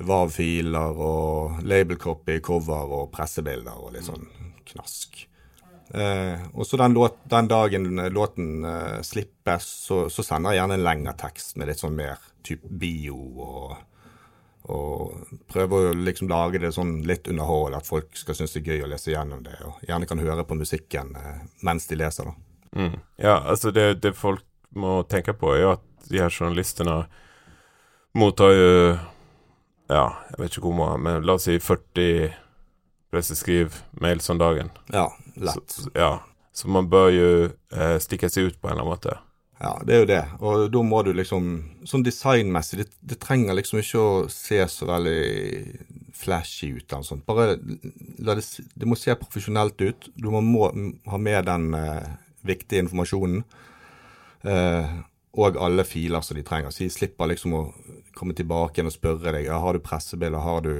VAV-filer 0.00 1.00
og 1.04 1.60
label 1.68 1.98
copy, 2.00 2.38
cover 2.44 2.96
og 3.00 3.10
pressebilder 3.12 3.76
og 3.76 3.92
litt 3.96 4.08
sånn 4.08 4.28
knask. 4.72 5.26
Eh, 5.92 6.44
og 6.56 6.64
så 6.66 6.78
den, 6.80 6.96
den 7.28 7.48
dagen 7.50 7.88
låten 8.14 8.64
eh, 8.64 9.00
slippes, 9.04 9.68
så, 9.86 10.06
så 10.10 10.24
sender 10.24 10.54
jeg 10.54 10.62
gjerne 10.62 10.78
en 10.80 10.86
lengre 10.86 11.16
tekst 11.20 11.58
med 11.60 11.68
litt 11.68 11.82
sånn 11.82 11.98
mer 11.98 12.20
type 12.42 12.68
bio 12.68 13.18
og 13.46 13.80
og 14.70 15.38
prøver 15.50 15.88
å 15.88 15.94
liksom 16.06 16.28
lage 16.30 16.60
det 16.62 16.70
sånn 16.74 17.00
litt 17.06 17.26
underhold, 17.30 17.74
at 17.74 17.88
folk 17.88 18.14
skal 18.14 18.36
synes 18.38 18.52
det 18.54 18.60
er 18.62 18.68
gøy 18.70 18.84
å 18.86 18.90
lese 18.92 19.10
gjennom 19.10 19.42
det, 19.42 19.56
og 19.66 19.80
gjerne 19.88 20.06
kan 20.06 20.22
høre 20.22 20.44
på 20.46 20.58
musikken 20.58 21.16
eh, 21.18 21.40
mens 21.66 21.88
de 21.90 21.98
leser. 21.98 22.30
da. 22.30 22.34
Mm. 22.78 23.00
Ja, 23.18 23.34
altså 23.40 23.72
det, 23.74 23.88
det 24.04 24.14
folk 24.16 24.44
må 24.78 25.00
tenke 25.10 25.34
på, 25.36 25.50
er 25.56 25.64
jo 25.64 25.72
at 25.74 26.06
de 26.08 26.22
her 26.22 26.30
journalistene 26.30 27.02
mottar 28.18 28.54
jo 28.54 28.70
Ja, 29.92 30.06
jeg 30.30 30.38
vet 30.38 30.54
ikke 30.54 30.68
hvor 30.70 30.78
mange, 30.78 31.00
men 31.04 31.26
la 31.26 31.34
oss 31.36 31.44
si 31.48 31.58
40 31.60 32.30
presseskriv 33.12 33.82
mails 34.00 34.30
om 34.32 34.40
dagen. 34.40 34.72
Ja, 34.92 35.10
lett. 35.36 35.70
Så, 35.70 35.90
ja. 35.94 36.14
Så 36.52 36.68
man 36.68 36.88
bør 36.92 37.10
jo 37.12 37.28
eh, 37.48 37.98
stikke 38.00 38.28
seg 38.32 38.50
ut 38.50 38.58
på 38.60 38.68
en 38.68 38.74
eller 38.74 38.82
annen 38.82 38.92
måte. 38.92 39.18
Ja, 39.62 39.76
det 39.86 39.94
er 39.94 40.00
jo 40.02 40.08
det. 40.10 40.22
Og 40.42 40.64
da 40.74 40.80
må 40.82 41.04
du 41.06 41.12
liksom 41.14 41.52
Sånn 41.86 42.02
designmessig, 42.06 42.80
det, 42.80 42.88
det 43.12 43.18
trenger 43.22 43.54
liksom 43.54 43.78
ikke 43.78 44.00
å 44.02 44.24
se 44.32 44.58
så 44.70 44.88
veldig 44.88 45.22
flashy 46.18 46.72
ut. 46.78 46.86
eller 46.92 47.06
sånt. 47.06 47.24
Bare 47.26 47.56
la 48.22 48.36
det, 48.38 48.44
det 48.74 48.88
må 48.88 48.98
se 48.98 49.14
profesjonelt 49.18 49.80
ut. 49.82 50.08
Du 50.14 50.30
må, 50.34 50.42
må 50.46 50.68
ha 51.10 51.18
med 51.18 51.46
den 51.48 51.72
eh, 51.78 52.12
viktige 52.46 52.84
informasjonen. 52.84 53.42
Eh, 54.42 54.92
og 55.32 55.56
alle 55.56 55.86
filer 55.88 56.20
som 56.26 56.36
de 56.36 56.44
trenger. 56.46 56.70
Så 56.70 56.84
de 56.84 56.92
slipper 56.92 57.30
liksom 57.30 57.54
å 57.56 57.62
komme 58.18 58.36
tilbake 58.36 58.78
igjen 58.78 58.90
og 58.90 58.96
spørre 58.96 59.32
deg 59.34 59.46
ja, 59.48 59.60
har 59.62 59.78
du 59.78 59.84
pressebilder, 59.84 60.42
har 60.42 60.66
du 60.66 60.74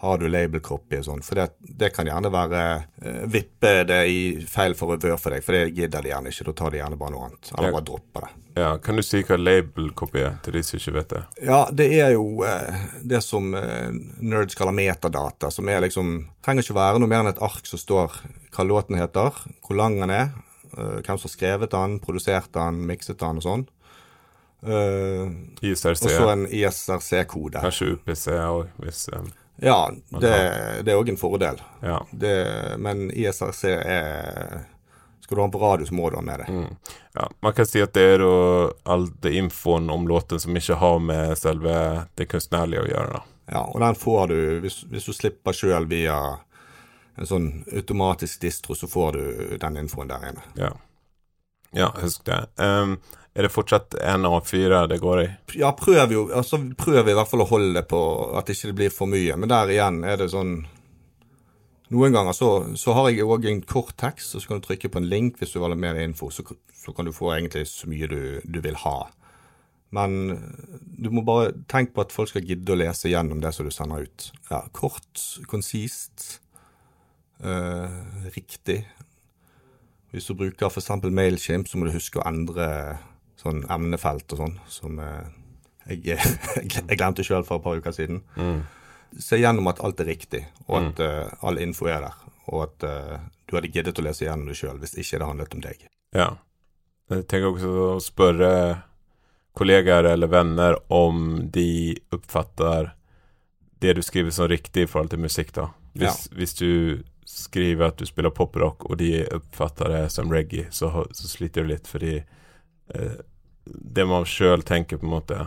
har 0.00 0.18
du 0.18 0.28
labelcopy 0.30 1.00
og 1.00 1.06
sånn. 1.08 1.22
For 1.26 1.40
det, 1.40 1.48
det, 1.58 1.90
kan 1.94 2.06
gjerne 2.06 2.30
være 2.30 2.64
uh, 3.02 3.22
vippe 3.30 3.72
det 3.88 3.98
i 4.06 4.20
feil 4.46 4.76
forvør 4.78 5.16
for 5.18 5.34
deg, 5.34 5.42
for 5.42 5.56
det 5.56 5.72
gidder 5.74 6.04
de 6.04 6.12
gjerne 6.12 6.30
ikke. 6.30 6.46
Da 6.46 6.54
tar 6.60 6.74
de 6.74 6.78
gjerne 6.78 6.98
bare 7.00 7.14
noe 7.14 7.26
annet. 7.26 7.50
Eller 7.56 7.74
bare 7.74 7.86
dropper 7.88 8.26
det. 8.26 8.30
Ja, 8.58 8.68
Kan 8.82 8.98
du 8.98 9.04
si 9.06 9.22
hva 9.26 9.38
labelcopy 9.38 10.22
er, 10.22 10.36
til 10.44 10.54
de 10.54 10.62
som 10.66 10.78
ikke 10.78 10.94
vet 11.00 11.14
det? 11.14 11.22
Ja, 11.48 11.60
det 11.74 11.88
er 11.98 12.12
jo 12.14 12.44
uh, 12.46 12.84
det 13.10 13.22
som 13.26 13.50
uh, 13.54 13.88
nerds 14.22 14.58
kaller 14.58 14.76
metadata, 14.76 15.50
som 15.54 15.70
er 15.70 15.82
liksom 15.86 16.20
Trenger 16.46 16.64
ikke 16.64 16.78
være 16.78 17.00
noe 17.02 17.10
mer 17.10 17.24
enn 17.24 17.32
et 17.32 17.42
ark 17.44 17.66
som 17.68 17.80
står 17.82 18.14
hva 18.54 18.64
låten 18.64 18.96
heter, 18.96 19.34
hvor 19.66 19.76
lang 19.76 19.98
den 19.98 20.12
er, 20.14 20.30
hvem 20.72 21.18
som 21.18 21.26
har 21.26 21.32
skrevet 21.32 21.74
den, 21.74 21.98
produsert 22.00 22.48
den, 22.54 22.78
mikset 22.88 23.18
den 23.20 23.42
og 23.42 23.44
sånn. 23.44 23.66
Uh, 24.62 25.28
ISRC. 25.60 26.06
Og 26.06 26.14
så 26.14 26.30
en 26.32 26.46
ISRC-kode. 26.46 27.60
Kanskje 27.66 27.92
UPC 27.98 28.24
òg, 28.38 28.72
hvis 28.80 29.04
um 29.12 29.28
ja, 29.60 29.90
det, 30.08 30.32
det 30.86 30.92
er 30.92 30.98
òg 30.98 31.08
en 31.10 31.20
fordel. 31.20 31.60
Ja. 31.82 31.98
Det, 32.10 32.34
men 32.78 33.08
ISRC 33.10 33.64
er 33.74 34.66
Skal 35.20 35.34
du 35.34 35.40
ha 35.42 35.46
den 35.46 35.52
på 35.52 35.60
radio, 35.60 35.86
så 35.86 35.94
må 35.94 36.10
du 36.10 36.16
ha 36.16 36.22
med 36.24 36.40
det. 36.40 36.46
Mm. 36.48 36.76
Ja, 37.18 37.26
man 37.44 37.52
kan 37.52 37.66
si 37.66 37.82
at 37.84 37.92
det 37.92 38.04
er 38.14 38.22
all 38.88 39.08
den 39.20 39.40
infoen 39.42 39.90
om 39.90 40.06
låten 40.08 40.40
som 40.40 40.56
ikke 40.56 40.78
har 40.80 41.02
med 41.02 41.34
selve 41.38 41.74
det 42.16 42.28
kunstnerlige 42.30 42.86
å 42.86 42.88
gjøre. 42.88 43.18
da. 43.18 43.24
Ja, 43.52 43.64
og 43.64 43.80
den 43.80 43.96
får 43.98 44.26
du 44.30 44.38
hvis, 44.64 44.82
hvis 44.88 45.08
du 45.08 45.12
slipper 45.16 45.56
sjøl 45.56 45.88
via 45.88 46.16
en 47.18 47.26
sånn 47.26 47.48
automatisk 47.74 48.40
distro, 48.44 48.76
så 48.78 48.86
får 48.88 49.16
du 49.18 49.56
den 49.60 49.80
infoen 49.80 50.10
der 50.10 50.28
inne. 50.30 50.44
Ja, 50.56 50.70
ja 51.76 51.92
husk 52.00 52.24
det. 52.28 52.42
Um, 52.56 52.96
er 53.38 53.46
det 53.46 53.52
fortsatt 53.54 53.94
én 54.02 54.26
av 54.26 54.40
fire 54.48 54.80
det 54.90 54.98
går 54.98 55.20
i? 55.22 55.26
Ja, 55.60 55.70
prøv 55.76 56.10
jo. 56.10 56.24
Altså, 56.34 56.58
prøv 56.78 57.06
i 57.06 57.14
hvert 57.14 57.30
fall 57.30 57.44
å 57.44 57.50
holde 57.50 57.76
det 57.76 57.84
på 57.90 58.00
at 58.38 58.50
ikke 58.50 58.72
det 58.72 58.78
blir 58.80 58.90
for 58.94 59.10
mye. 59.10 59.36
Men 59.38 59.52
der 59.52 59.70
igjen 59.76 60.02
er 60.02 60.18
det 60.20 60.32
sånn 60.34 60.60
Noen 61.88 62.12
ganger 62.12 62.34
så, 62.36 62.48
så 62.76 62.92
har 62.92 63.06
jeg 63.08 63.24
òg 63.24 63.46
en 63.48 63.62
kort 63.64 63.94
tekst, 63.96 64.34
og 64.36 64.42
så 64.42 64.50
kan 64.50 64.58
du 64.58 64.66
trykke 64.66 64.90
på 64.92 65.00
en 65.00 65.06
link 65.08 65.38
hvis 65.40 65.54
du 65.54 65.60
vil 65.62 65.72
ha 65.72 65.78
mer 65.78 65.96
info. 66.02 66.28
Så, 66.28 66.44
så, 66.76 66.92
kan 66.92 67.08
du 67.08 67.14
få 67.16 67.30
egentlig 67.32 67.62
så 67.70 67.88
mye 67.88 68.10
du, 68.10 68.18
du 68.44 68.58
vil 68.60 68.76
ha. 68.82 68.98
Men 69.96 70.18
du 71.00 71.08
må 71.14 71.22
bare 71.24 71.54
tenke 71.70 71.94
på 71.96 72.04
at 72.04 72.12
folk 72.12 72.28
skal 72.28 72.44
gidde 72.44 72.74
å 72.74 72.76
lese 72.76 73.08
gjennom 73.08 73.40
det 73.40 73.54
som 73.56 73.64
du 73.64 73.72
sender 73.72 74.04
ut. 74.04 74.26
Ja, 74.50 74.66
kort, 74.76 75.24
konsist, 75.48 76.42
øh, 77.40 77.96
riktig. 78.36 78.82
Hvis 80.12 80.28
du 80.28 80.34
bruker 80.38 80.70
f.eks. 80.70 80.90
Mailchimp, 81.04 81.68
så 81.68 81.78
må 81.78 81.88
du 81.88 81.94
huske 81.94 82.20
å 82.20 82.26
endre 82.28 82.68
sånn 83.38 83.62
emnefelt 83.70 84.32
og 84.34 84.42
sånn, 84.42 84.56
som 84.70 84.98
eh, 85.02 85.28
jeg, 85.92 86.18
jeg, 86.64 86.96
glemte 86.96 87.26
sjøl 87.26 87.46
for 87.46 87.60
et 87.60 87.66
par 87.66 87.78
uker 87.78 87.94
siden. 87.94 88.22
Mm. 88.38 88.62
Se 89.24 89.38
gjennom 89.40 89.70
at 89.70 89.80
alt 89.84 90.00
er 90.02 90.10
riktig, 90.10 90.42
og 90.66 90.80
at 90.80 90.98
mm. 91.00 91.06
uh, 91.06 91.46
all 91.48 91.60
info 91.62 91.88
er 91.88 92.02
der. 92.04 92.18
Og 92.48 92.66
at 92.66 92.84
uh, 92.88 93.14
du 93.48 93.56
hadde 93.56 93.70
giddet 93.72 94.00
å 94.00 94.04
lese 94.04 94.26
gjennom 94.26 94.50
det 94.50 94.58
sjøl 94.58 94.80
hvis 94.82 94.96
ikke 95.00 95.20
det 95.20 95.28
handlet 95.30 95.56
om 95.56 95.64
deg. 95.64 95.86
Ja. 96.16 96.28
Jeg 97.08 97.24
tenker 97.30 97.54
også 97.54 97.72
å 97.86 98.02
spørre 98.04 98.52
kollegaer 99.56 100.10
eller 100.12 100.30
venner 100.30 100.76
om 100.92 101.48
de 101.52 101.96
oppfatter 102.14 102.92
det 103.80 103.94
du 103.96 104.02
skriver 104.04 104.34
som 104.34 104.48
riktig 104.50 104.84
i 104.84 104.90
forhold 104.90 105.14
til 105.14 105.22
musikk, 105.22 105.54
da. 105.56 105.70
Hvis, 105.98 106.26
ja. 106.28 106.36
hvis 106.36 106.54
du 106.58 106.70
skriver 107.28 107.90
at 107.90 108.00
du 108.00 108.06
spiller 108.08 108.32
poprock, 108.34 108.86
og 108.88 108.98
de 109.00 109.26
oppfatter 109.36 109.92
det 109.92 110.04
som 110.14 110.32
reggae, 110.32 110.70
så, 110.72 110.90
så 111.12 111.30
sliter 111.30 111.66
du 111.66 111.74
litt 111.74 111.90
fordi 111.90 112.16
Eh, 112.94 113.12
det 113.64 114.06
man 114.06 114.26
sjøl 114.26 114.62
tenker, 114.62 114.96
på 114.96 115.06
en 115.06 115.12
måte, 115.12 115.46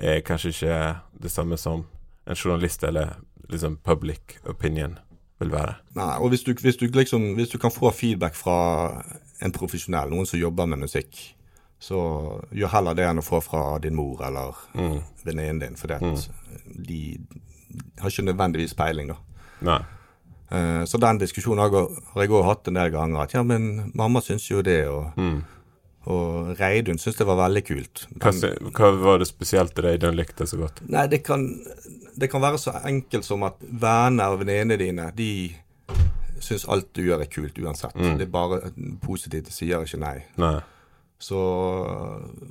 er 0.00 0.22
kanskje 0.24 0.54
ikke 0.54 0.76
det 1.20 1.32
samme 1.32 1.58
som 1.60 1.84
en 2.24 2.36
journalist 2.36 2.84
eller 2.84 3.18
liksom 3.50 3.76
public 3.84 4.38
opinion 4.48 4.96
vil 5.40 5.52
være. 5.52 5.74
Nei, 5.98 6.14
og 6.20 6.32
hvis 6.32 6.44
du, 6.46 6.54
hvis 6.56 6.78
du, 6.80 6.86
liksom, 6.86 7.34
hvis 7.36 7.52
du 7.52 7.58
kan 7.60 7.72
få 7.72 7.92
feedback 7.92 8.36
fra 8.36 9.02
en 9.40 9.52
profesjonell, 9.52 10.12
noen 10.12 10.28
som 10.28 10.40
jobber 10.40 10.68
med 10.70 10.84
musikk, 10.86 11.20
så 11.80 12.00
gjør 12.52 12.74
heller 12.74 12.96
det 12.96 13.06
enn 13.08 13.20
å 13.20 13.24
få 13.24 13.40
fra 13.44 13.62
din 13.80 13.96
mor 13.96 14.20
eller 14.24 14.56
mm. 14.76 14.98
venninnen 15.24 15.62
din, 15.62 15.78
for 15.80 15.92
mm. 15.92 16.18
de 16.88 17.00
har 18.00 18.12
ikke 18.12 18.26
nødvendigvis 18.28 18.76
peiling, 18.76 19.12
da. 19.12 19.16
Nei. 19.64 19.80
Uh, 20.50 20.82
så 20.88 20.98
den 20.98 21.20
diskusjonen 21.22 21.62
har 21.62 22.24
jeg 22.24 22.34
òg 22.34 22.46
hatt 22.48 22.70
en 22.70 22.78
del 22.80 22.92
ganger. 22.94 23.22
At 23.24 23.34
ja, 23.36 23.44
men 23.46 23.92
mamma 23.94 24.22
syns 24.24 24.48
jo 24.50 24.64
det, 24.66 24.82
og 24.90 25.16
mm. 25.20 25.40
Og 26.08 26.54
Reidun 26.56 26.96
syns 26.98 27.18
det 27.18 27.26
var 27.28 27.36
veldig 27.42 27.60
kult. 27.66 28.06
Hva, 28.22 28.30
hva, 28.72 28.88
var 29.02 29.18
det 29.20 29.26
spesielt 29.28 29.76
Reidun 29.84 30.16
likte 30.16 30.46
så 30.48 30.56
godt? 30.62 30.80
Nei, 30.88 31.04
det 31.12 31.20
kan, 31.26 31.44
det 32.16 32.30
kan 32.32 32.40
være 32.40 32.60
så 32.60 32.72
enkelt 32.88 33.26
som 33.26 33.44
at 33.44 33.60
venner 33.60 34.32
og 34.32 34.40
venninnene 34.40 34.78
dine 34.80 35.10
de 35.16 35.30
syns 36.40 36.64
alt 36.72 36.88
du 36.96 37.04
gjør 37.04 37.24
er 37.24 37.30
kult 37.30 37.58
uansett. 37.60 37.96
Mm. 38.00 38.16
Det 38.16 38.26
er 38.26 38.32
bare 38.32 38.72
positivt, 39.04 39.50
de 39.50 39.54
sier 39.54 39.84
ikke 39.84 40.00
nei. 40.00 40.16
nei. 40.40 40.56
Så, 41.20 41.40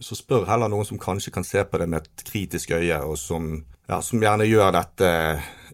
så, 0.05 0.13
spør 0.13 0.45
heller 0.45 0.69
noen 0.69 0.85
som 0.85 1.01
kanskje 1.01 1.33
kan 1.33 1.47
se 1.47 1.63
på 1.65 1.79
det 1.81 1.87
med 1.89 2.05
et 2.05 2.25
kritisk 2.27 2.75
øye, 2.77 2.99
og 3.01 3.17
som, 3.17 3.55
ja, 3.89 3.97
som 4.05 4.21
gjerne 4.21 4.45
gjør 4.45 4.75
dette 4.77 5.09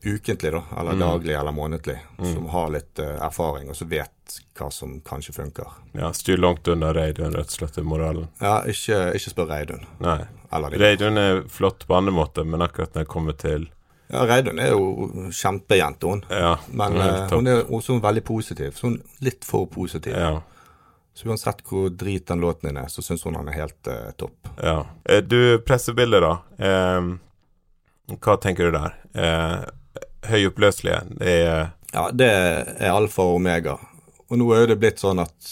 ukentlig, 0.05 0.51
da, 0.51 0.63
eller 0.79 0.91
mm. 0.91 0.99
daglig 0.99 1.33
eller 1.33 1.51
månedlig, 1.51 1.97
mm. 2.17 2.33
som 2.33 2.45
har 2.49 2.69
litt 2.69 2.99
uh, 2.99 3.15
erfaring, 3.25 3.69
og 3.69 3.75
som 3.75 3.89
vet 3.89 4.39
hva 4.57 4.69
som 4.71 4.99
kanskje 5.05 5.33
funker. 5.33 5.77
Ja, 5.97 6.11
Styr 6.13 6.37
langt 6.37 6.67
under 6.67 6.93
Reidun, 6.93 7.33
rett 7.33 7.51
og 7.51 7.57
slett, 7.59 7.77
moralen. 7.83 8.27
Ja, 8.41 8.59
ikke, 8.69 8.99
ikke 9.17 9.33
spør 9.33 9.49
Reidun. 9.53 9.85
Nei. 10.03 10.19
Reidun 10.75 11.19
er 11.19 11.41
flott 11.51 11.87
på 11.87 11.97
andre 11.97 12.13
måter, 12.15 12.47
men 12.47 12.63
akkurat 12.65 12.93
når 12.95 13.05
jeg 13.05 13.11
kommer 13.11 13.37
til 13.39 13.69
ja, 14.05 14.21
Reidun 14.29 14.59
er 14.61 14.69
jo 14.69 15.29
kjempejente, 15.33 16.05
hun. 16.05 16.21
Ja, 16.29 16.55
men 16.69 16.99
uh, 17.01 17.25
hun 17.31 17.49
er 17.49 17.63
også 17.73 17.97
veldig 18.03 18.21
positiv. 18.25 18.75
Så 18.77 18.91
hun 18.91 18.99
er 19.01 19.29
litt 19.31 19.47
for 19.47 19.65
positiv. 19.71 20.13
Ja. 20.13 20.43
Så 21.17 21.29
uansett 21.31 21.63
hvor 21.65 21.89
drit 21.89 22.27
den 22.29 22.43
låten 22.43 22.69
din 22.69 22.77
er, 22.77 22.91
så 22.91 23.01
syns 23.01 23.25
hun 23.25 23.37
han 23.39 23.49
er 23.49 23.57
helt 23.63 23.89
uh, 23.89 24.11
topp. 24.19 24.51
Ja. 24.61 24.83
Du, 25.25 25.57
pressebildet, 25.65 26.21
da. 26.21 26.33
Eh, 26.69 27.09
hva 28.13 28.37
tenker 28.41 28.69
du 28.69 28.75
der? 28.75 28.95
Eh, 29.17 29.63
høyoppløselige. 30.29 31.01
Det 31.19 31.39
er 31.45 31.67
Ja, 31.95 32.09
det 32.11 32.27
er 32.27 32.91
alfa 32.91 33.23
og 33.23 33.37
omega. 33.37 33.77
Og 34.27 34.39
nå 34.41 34.49
er 34.55 34.67
det 34.67 34.79
blitt 34.81 34.99
sånn 34.99 35.21
at 35.21 35.49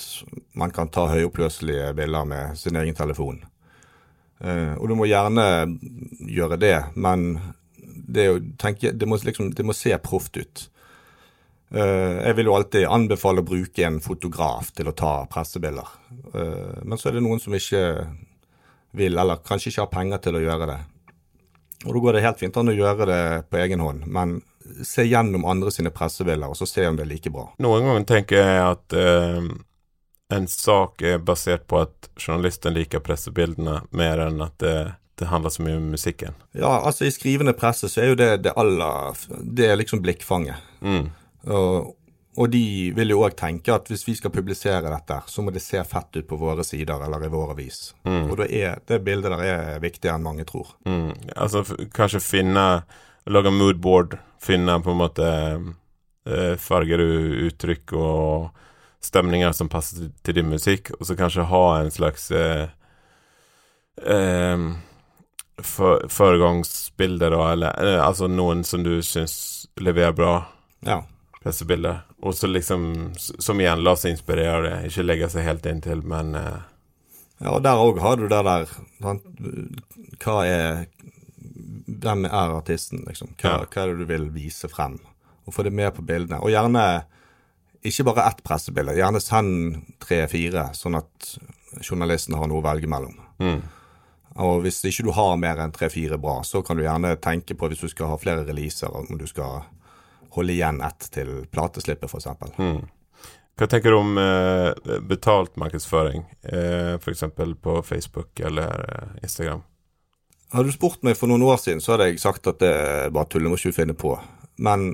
man 0.60 0.74
kan 0.74 0.90
ta 0.92 1.06
høyoppløselige 1.12 1.94
bilder 1.96 2.26
med 2.28 2.58
sin 2.60 2.76
egen 2.80 2.98
telefon. 2.98 3.44
Uh, 4.44 4.74
og 4.76 4.90
du 4.90 4.96
må 5.00 5.08
gjerne 5.08 5.46
gjøre 6.28 6.58
det, 6.60 6.76
men 7.00 7.38
det, 7.78 8.26
jo, 8.28 8.40
tenke, 8.60 8.92
det, 8.92 9.08
må, 9.08 9.20
liksom, 9.24 9.54
det 9.56 9.64
må, 9.64 9.76
se 9.78 9.94
proft 10.04 10.36
ut. 10.42 10.66
Uh, 11.74 12.20
jeg 12.26 12.36
vil 12.40 12.50
jo 12.50 12.56
alltid 12.58 12.90
anbefale 12.90 13.44
å 13.44 13.48
bruke 13.48 13.86
en 13.88 14.02
fotograf 14.04 14.74
til 14.76 14.90
å 14.90 14.96
ta 14.98 15.14
pressebilder. 15.32 15.94
Uh, 16.34 16.82
men 16.84 17.00
så 17.00 17.10
er 17.10 17.18
det 17.18 17.24
noen 17.24 17.40
som 17.40 17.56
ikke 17.56 17.86
vil, 18.98 19.16
eller 19.16 19.46
kanskje 19.46 19.72
ikke 19.72 19.86
har 19.86 19.94
penger 19.94 20.26
til 20.26 20.42
å 20.42 20.44
gjøre 20.44 20.70
det. 20.74 20.82
Og 21.84 21.96
da 21.96 22.02
går 22.04 22.18
det 22.18 22.26
helt 22.26 22.42
fint 22.42 22.58
an 22.60 22.72
å 22.72 22.76
gjøre 22.76 23.08
det 23.10 23.24
på 23.52 23.60
egen 23.62 23.84
hånd, 23.84 24.06
men 24.12 24.42
se 24.86 25.04
gjennom 25.04 25.46
andre 25.46 25.72
sine 25.72 25.92
pressebilder 25.94 26.52
og 26.52 26.58
så 26.58 26.68
se 26.70 26.88
om 26.88 26.98
det 26.98 27.06
er 27.06 27.12
like 27.12 27.32
bra. 27.34 27.50
Noen 27.64 27.88
ganger 27.88 28.10
tenker 28.10 28.40
jeg 28.40 28.66
at 28.66 28.96
eh, 28.98 29.48
en 30.34 30.48
sak 30.48 31.02
er 31.02 31.24
basert 31.24 31.68
på 31.68 31.84
at 31.84 32.10
journalisten 32.18 32.76
liker 32.76 33.04
pressebildene 33.04 33.82
mer 33.96 34.22
enn 34.28 34.42
at 34.44 34.56
det, 34.64 34.78
det 35.20 35.30
handler 35.30 35.54
så 35.54 35.66
mye 35.66 35.80
om 35.80 35.90
musikken. 35.94 36.38
Ja, 36.52 36.80
altså 36.80 37.06
i 37.06 37.12
skrivende 37.14 37.56
presse 37.58 37.90
så 37.92 38.04
er 38.04 38.14
jo 38.14 38.22
det 38.22 38.32
det 38.48 38.56
aller 38.60 39.28
Det 39.44 39.68
er 39.70 39.78
liksom 39.78 40.02
blikkfanget. 40.02 40.72
Mm. 40.82 41.12
Og, 41.44 41.94
og, 42.38 42.50
de 42.50 42.92
vil 42.96 43.14
jo 43.14 43.22
òg 43.28 43.36
tenke 43.38 43.76
at 43.76 43.90
hvis 43.92 44.08
vi 44.08 44.16
skal 44.18 44.34
publisere 44.34 44.82
dette, 44.88 45.20
så 45.28 45.44
må 45.44 45.52
det 45.54 45.64
se 45.64 45.84
fett 45.86 46.18
ut 46.18 46.28
på 46.28 46.40
våre 46.40 46.66
sider 46.66 47.04
eller 47.06 47.26
i 47.28 47.32
vår 47.34 47.54
avis. 47.54 47.94
Mm. 48.08 48.30
Og 48.32 48.38
da 48.42 48.48
er 48.48 48.84
det 48.88 49.04
bildet 49.06 49.36
der 49.36 49.46
er 49.46 49.84
viktigere 49.84 50.18
enn 50.18 50.26
mange 50.26 50.48
tror. 50.50 50.74
Mm. 50.88 51.12
Altså 51.36 51.66
kanskje 51.94 52.24
finne 52.24 52.68
Lage 53.26 53.52
moodboard, 53.56 54.18
finne 54.44 54.76
på 54.84 54.92
en 54.92 55.00
måte 55.00 55.28
eh, 56.28 56.56
farger 56.60 57.04
og 57.04 57.44
uttrykk 57.48 57.94
og 57.96 58.64
stemninger 59.04 59.52
som 59.56 59.70
passer 59.72 60.10
til 60.24 60.40
din 60.40 60.50
musikk, 60.52 60.92
og 61.00 61.08
så 61.08 61.16
kanskje 61.20 61.48
ha 61.48 61.64
en 61.80 61.92
slags 61.92 62.30
eh, 62.36 62.68
eh, 64.04 64.66
for, 65.64 66.04
foregangsbilde, 66.10 67.30
da, 67.32 67.42
eller 67.52 67.80
eh, 67.84 68.00
altså 68.04 68.28
noen 68.32 68.64
som 68.68 68.84
du 68.84 68.98
syns 69.06 69.68
leverer 69.80 70.16
bra. 70.16 70.36
Ja. 70.84 71.04
pressebilder. 71.44 72.04
Og 72.24 72.36
så 72.36 72.48
liksom, 72.48 73.14
som 73.18 73.60
igjen, 73.60 73.84
la 73.84 73.96
seg 74.00 74.16
inspirere, 74.16 74.82
ikke 74.88 75.04
legge 75.04 75.30
seg 75.32 75.48
helt 75.48 75.66
inntil, 75.68 76.04
men 76.08 76.36
eh, 76.40 76.62
Ja, 77.44 77.58
og 77.58 77.64
der 77.66 77.80
òg 77.82 77.98
har 78.00 78.16
du 78.16 78.28
det 78.32 78.40
der 78.46 78.70
sant? 79.04 79.26
Hva 80.24 80.36
er 80.48 80.86
Hvem 82.04 82.26
er 82.28 82.54
artisten, 82.58 83.04
liksom? 83.08 83.34
Hva, 83.40 83.50
Ja. 83.62 83.66
hva 83.66 83.84
er 83.84 83.94
det 83.94 84.04
du 84.04 84.06
vil 84.10 84.30
vise 84.36 84.68
frem? 84.72 85.00
Og 85.48 85.54
få 85.56 85.64
det 85.64 85.74
med 85.74 85.94
på 85.96 86.04
bildene. 86.06 86.42
Og 86.44 86.52
gjerne 86.52 87.06
ikke 87.84 88.06
bare 88.08 88.28
ett 88.30 88.44
pressebilde. 88.44 88.96
Gjerne 88.96 89.20
send 89.24 89.82
tre-fire, 90.04 90.70
sånn 90.76 90.96
at 91.00 91.34
journalisten 91.84 92.36
har 92.38 92.48
noe 92.48 92.62
å 92.62 92.68
velge 92.68 92.88
mellom. 92.88 93.16
mm. 93.40 93.62
Og 94.36 94.64
hvis 94.64 94.80
ikke 94.90 95.04
du 95.06 95.12
har 95.14 95.36
mer 95.38 95.60
enn 95.62 95.72
tre-fire 95.72 96.18
bra, 96.18 96.40
så 96.42 96.64
kan 96.66 96.76
du 96.78 96.82
gjerne 96.82 97.12
tenke 97.22 97.54
på, 97.54 97.68
hvis 97.70 97.84
du 97.84 97.88
skal 97.92 98.08
ha 98.08 98.16
flere 98.18 98.46
releaser, 98.48 98.90
om 98.90 99.18
du 99.20 99.28
skal 99.30 99.62
holde 100.34 100.56
igjen 100.56 100.82
ett 100.82 101.06
til 101.14 101.46
plateslippet, 101.54 102.10
f.eks. 102.10 102.58
Mm. 102.58 102.80
Hva 103.56 103.68
tenker 103.70 103.94
du 103.94 103.98
om 104.00 104.18
eh, 104.18 104.98
betalt 105.06 105.54
markedsføring, 105.62 106.24
eh, 106.50 106.96
f.eks. 106.98 107.24
på 107.62 107.76
Facebook 107.86 108.40
eller 108.40 108.88
eh, 108.90 109.22
Instagram? 109.22 109.62
Hadde 110.54 110.70
du 110.70 110.76
spurt 110.76 111.02
meg 111.06 111.18
for 111.18 111.32
noen 111.32 111.44
år 111.48 111.58
siden, 111.62 111.82
så 111.82 111.96
hadde 111.96 112.12
jeg 112.12 112.22
sagt 112.22 112.48
at 112.52 112.62
det 112.62 112.70
er 112.70 113.14
bare 113.14 113.30
tull, 113.30 113.46
det 113.46 113.52
må 113.52 113.58
ikke 113.58 113.74
du 113.74 113.80
finne 113.80 113.98
på. 113.98 114.14
Men 114.62 114.92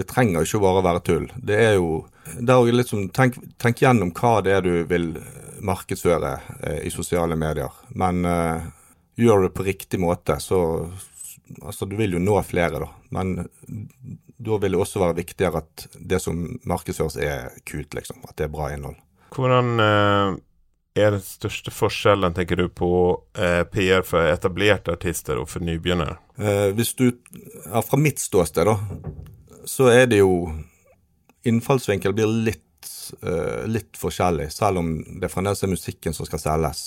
det 0.00 0.06
trenger 0.08 0.46
ikke 0.46 0.62
bare 0.62 0.80
å 0.80 0.86
være 0.86 1.04
tull. 1.04 1.26
Det 1.36 1.58
er 1.60 1.74
jo 1.76 2.02
det 2.38 2.52
er 2.54 2.60
jo 2.60 2.74
litt 2.74 2.90
som, 2.90 3.06
tenk, 3.12 3.36
tenk 3.60 3.82
gjennom 3.82 4.12
hva 4.16 4.36
det 4.44 4.54
er 4.56 4.64
du 4.64 4.86
vil 4.88 5.10
markedsføre 5.62 6.32
eh, 6.62 6.78
i 6.86 6.92
sosiale 6.94 7.36
medier. 7.38 7.72
Men 7.98 8.24
eh, 8.24 8.68
gjør 9.20 9.46
det 9.46 9.54
på 9.56 9.66
riktig 9.68 10.02
måte, 10.02 10.40
så 10.40 10.62
Altså, 11.60 11.84
du 11.84 11.98
vil 11.98 12.14
jo 12.14 12.20
nå 12.22 12.38
flere, 12.48 12.78
da. 12.80 12.86
Men 13.12 13.34
da 14.40 14.56
vil 14.62 14.72
det 14.72 14.78
også 14.80 15.02
være 15.02 15.18
viktigere 15.18 15.60
at 15.60 15.82
det 16.00 16.16
som 16.22 16.38
markedsføres, 16.64 17.18
er 17.20 17.58
kult, 17.68 17.92
liksom. 17.92 18.22
At 18.24 18.38
det 18.38 18.46
er 18.46 18.54
bra 18.54 18.70
innhold. 18.72 18.96
Hvordan 19.36 19.82
eh, 19.84 20.38
er 20.94 21.14
den 21.14 21.22
største 21.24 21.72
forskjellen, 21.72 22.34
tenker 22.36 22.56
du, 22.60 22.66
på 22.68 22.90
eh, 23.38 23.62
PR 23.72 24.04
for 24.06 24.28
etablerte 24.28 24.92
artister 24.92 25.40
og 25.40 25.48
for 25.48 25.64
nybegynnere? 25.64 26.18
Eh, 26.36 26.68
hvis 26.76 26.92
du 26.98 27.06
ja, 27.08 27.80
Fra 27.82 27.98
mitt 28.00 28.20
ståsted, 28.20 28.68
da, 28.68 28.76
så 29.64 29.88
er 29.92 30.06
det 30.10 30.20
jo 30.20 30.52
Innfallsvinkel 31.48 32.12
blir 32.14 32.28
litt, 32.46 32.90
eh, 33.22 33.64
litt 33.66 33.96
forskjellig, 33.98 34.50
selv 34.52 34.82
om 34.82 34.92
det 35.20 35.32
fremdeles 35.32 35.64
er 35.64 35.72
musikken 35.72 36.14
som 36.14 36.28
skal 36.28 36.42
selges. 36.42 36.84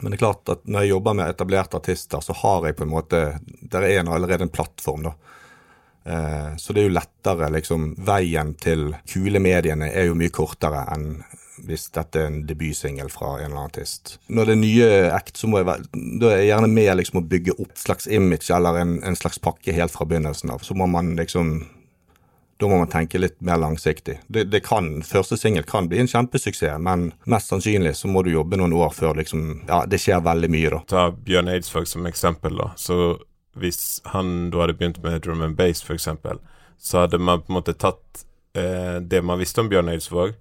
Men 0.00 0.10
det 0.10 0.16
er 0.16 0.24
klart 0.24 0.50
at 0.50 0.64
når 0.66 0.82
jeg 0.82 0.94
jobber 0.94 1.14
med 1.20 1.30
etablerte 1.30 1.78
artister, 1.78 2.24
så 2.24 2.34
har 2.40 2.66
jeg 2.66 2.76
på 2.80 2.82
en 2.82 2.90
måte 2.90 3.20
Der 3.62 3.82
er 3.82 4.00
en, 4.00 4.10
allerede 4.10 4.48
en 4.48 4.50
plattform, 4.50 5.06
da. 5.06 5.14
Eh, 6.04 6.56
så 6.56 6.72
det 6.72 6.82
er 6.82 6.88
jo 6.88 6.96
lettere, 6.96 7.52
liksom 7.52 7.94
Veien 8.04 8.54
til 8.60 8.90
kule 9.08 9.40
mediene 9.40 9.92
er 9.92 10.10
jo 10.10 10.18
mye 10.18 10.34
kortere 10.34 10.82
enn 10.92 11.22
hvis 11.62 11.86
dette 11.94 12.18
er 12.18 12.30
en 12.30 12.40
debutsingel 12.48 13.10
fra 13.12 13.36
en 13.36 13.44
eller 13.44 13.56
annen 13.56 13.70
artist. 13.70 14.16
Når 14.26 14.48
det 14.48 14.54
er 14.54 14.60
nye 14.60 14.88
act, 15.14 15.36
så 15.38 15.50
må 15.50 15.60
jeg 15.60 15.86
da 15.94 16.32
er 16.32 16.42
jeg 16.42 16.50
gjerne 16.50 16.70
med 16.72 16.90
liksom 16.98 17.20
å 17.20 17.26
bygge 17.30 17.54
opp 17.58 17.70
et 17.70 17.84
slags 17.84 18.08
image 18.10 18.50
eller 18.54 18.80
en, 18.80 18.98
en 19.06 19.18
slags 19.18 19.40
pakke 19.42 19.74
helt 19.76 19.94
fra 19.94 20.06
begynnelsen 20.08 20.52
av. 20.54 20.64
Så 20.66 20.76
må 20.78 20.90
man 20.90 21.14
liksom 21.18 21.56
Da 22.58 22.68
må 22.70 22.76
man 22.78 22.88
tenke 22.88 23.18
litt 23.18 23.40
mer 23.42 23.58
langsiktig. 23.58 24.20
Det, 24.30 24.44
det 24.46 24.60
kan, 24.64 25.02
Første 25.02 25.36
singel 25.36 25.64
kan 25.66 25.88
bli 25.90 25.98
en 25.98 26.08
kjempesuksess, 26.08 26.78
men 26.78 27.08
mest 27.26 27.50
sannsynlig 27.50 27.96
så 27.98 28.08
må 28.08 28.22
du 28.22 28.30
jobbe 28.30 28.56
noen 28.56 28.72
år 28.72 28.94
før 28.94 29.18
liksom 29.18 29.64
Ja, 29.68 29.84
det 29.86 29.98
skjer 30.02 30.22
veldig 30.24 30.50
mye, 30.54 30.70
da. 30.70 30.82
Ta 30.88 31.08
Bjørn 31.10 31.50
Eidsvåg 31.50 31.88
som 31.90 32.06
eksempel, 32.06 32.56
da. 32.58 32.70
Så 32.78 33.18
hvis 33.58 34.00
han 34.10 34.50
da 34.50 34.64
hadde 34.64 34.76
begynt 34.78 35.02
med 35.02 35.22
drum 35.22 35.42
and 35.42 35.58
bass, 35.58 35.82
f.eks., 35.82 36.08
så 36.78 37.04
hadde 37.04 37.18
man 37.22 37.42
på 37.42 37.52
en 37.52 37.58
måte 37.58 37.74
tatt 37.78 38.24
eh, 38.58 38.98
det 39.00 39.22
man 39.22 39.38
visste 39.38 39.62
om 39.62 39.70
Bjørn 39.70 39.92
Eidsvåg, 39.92 40.34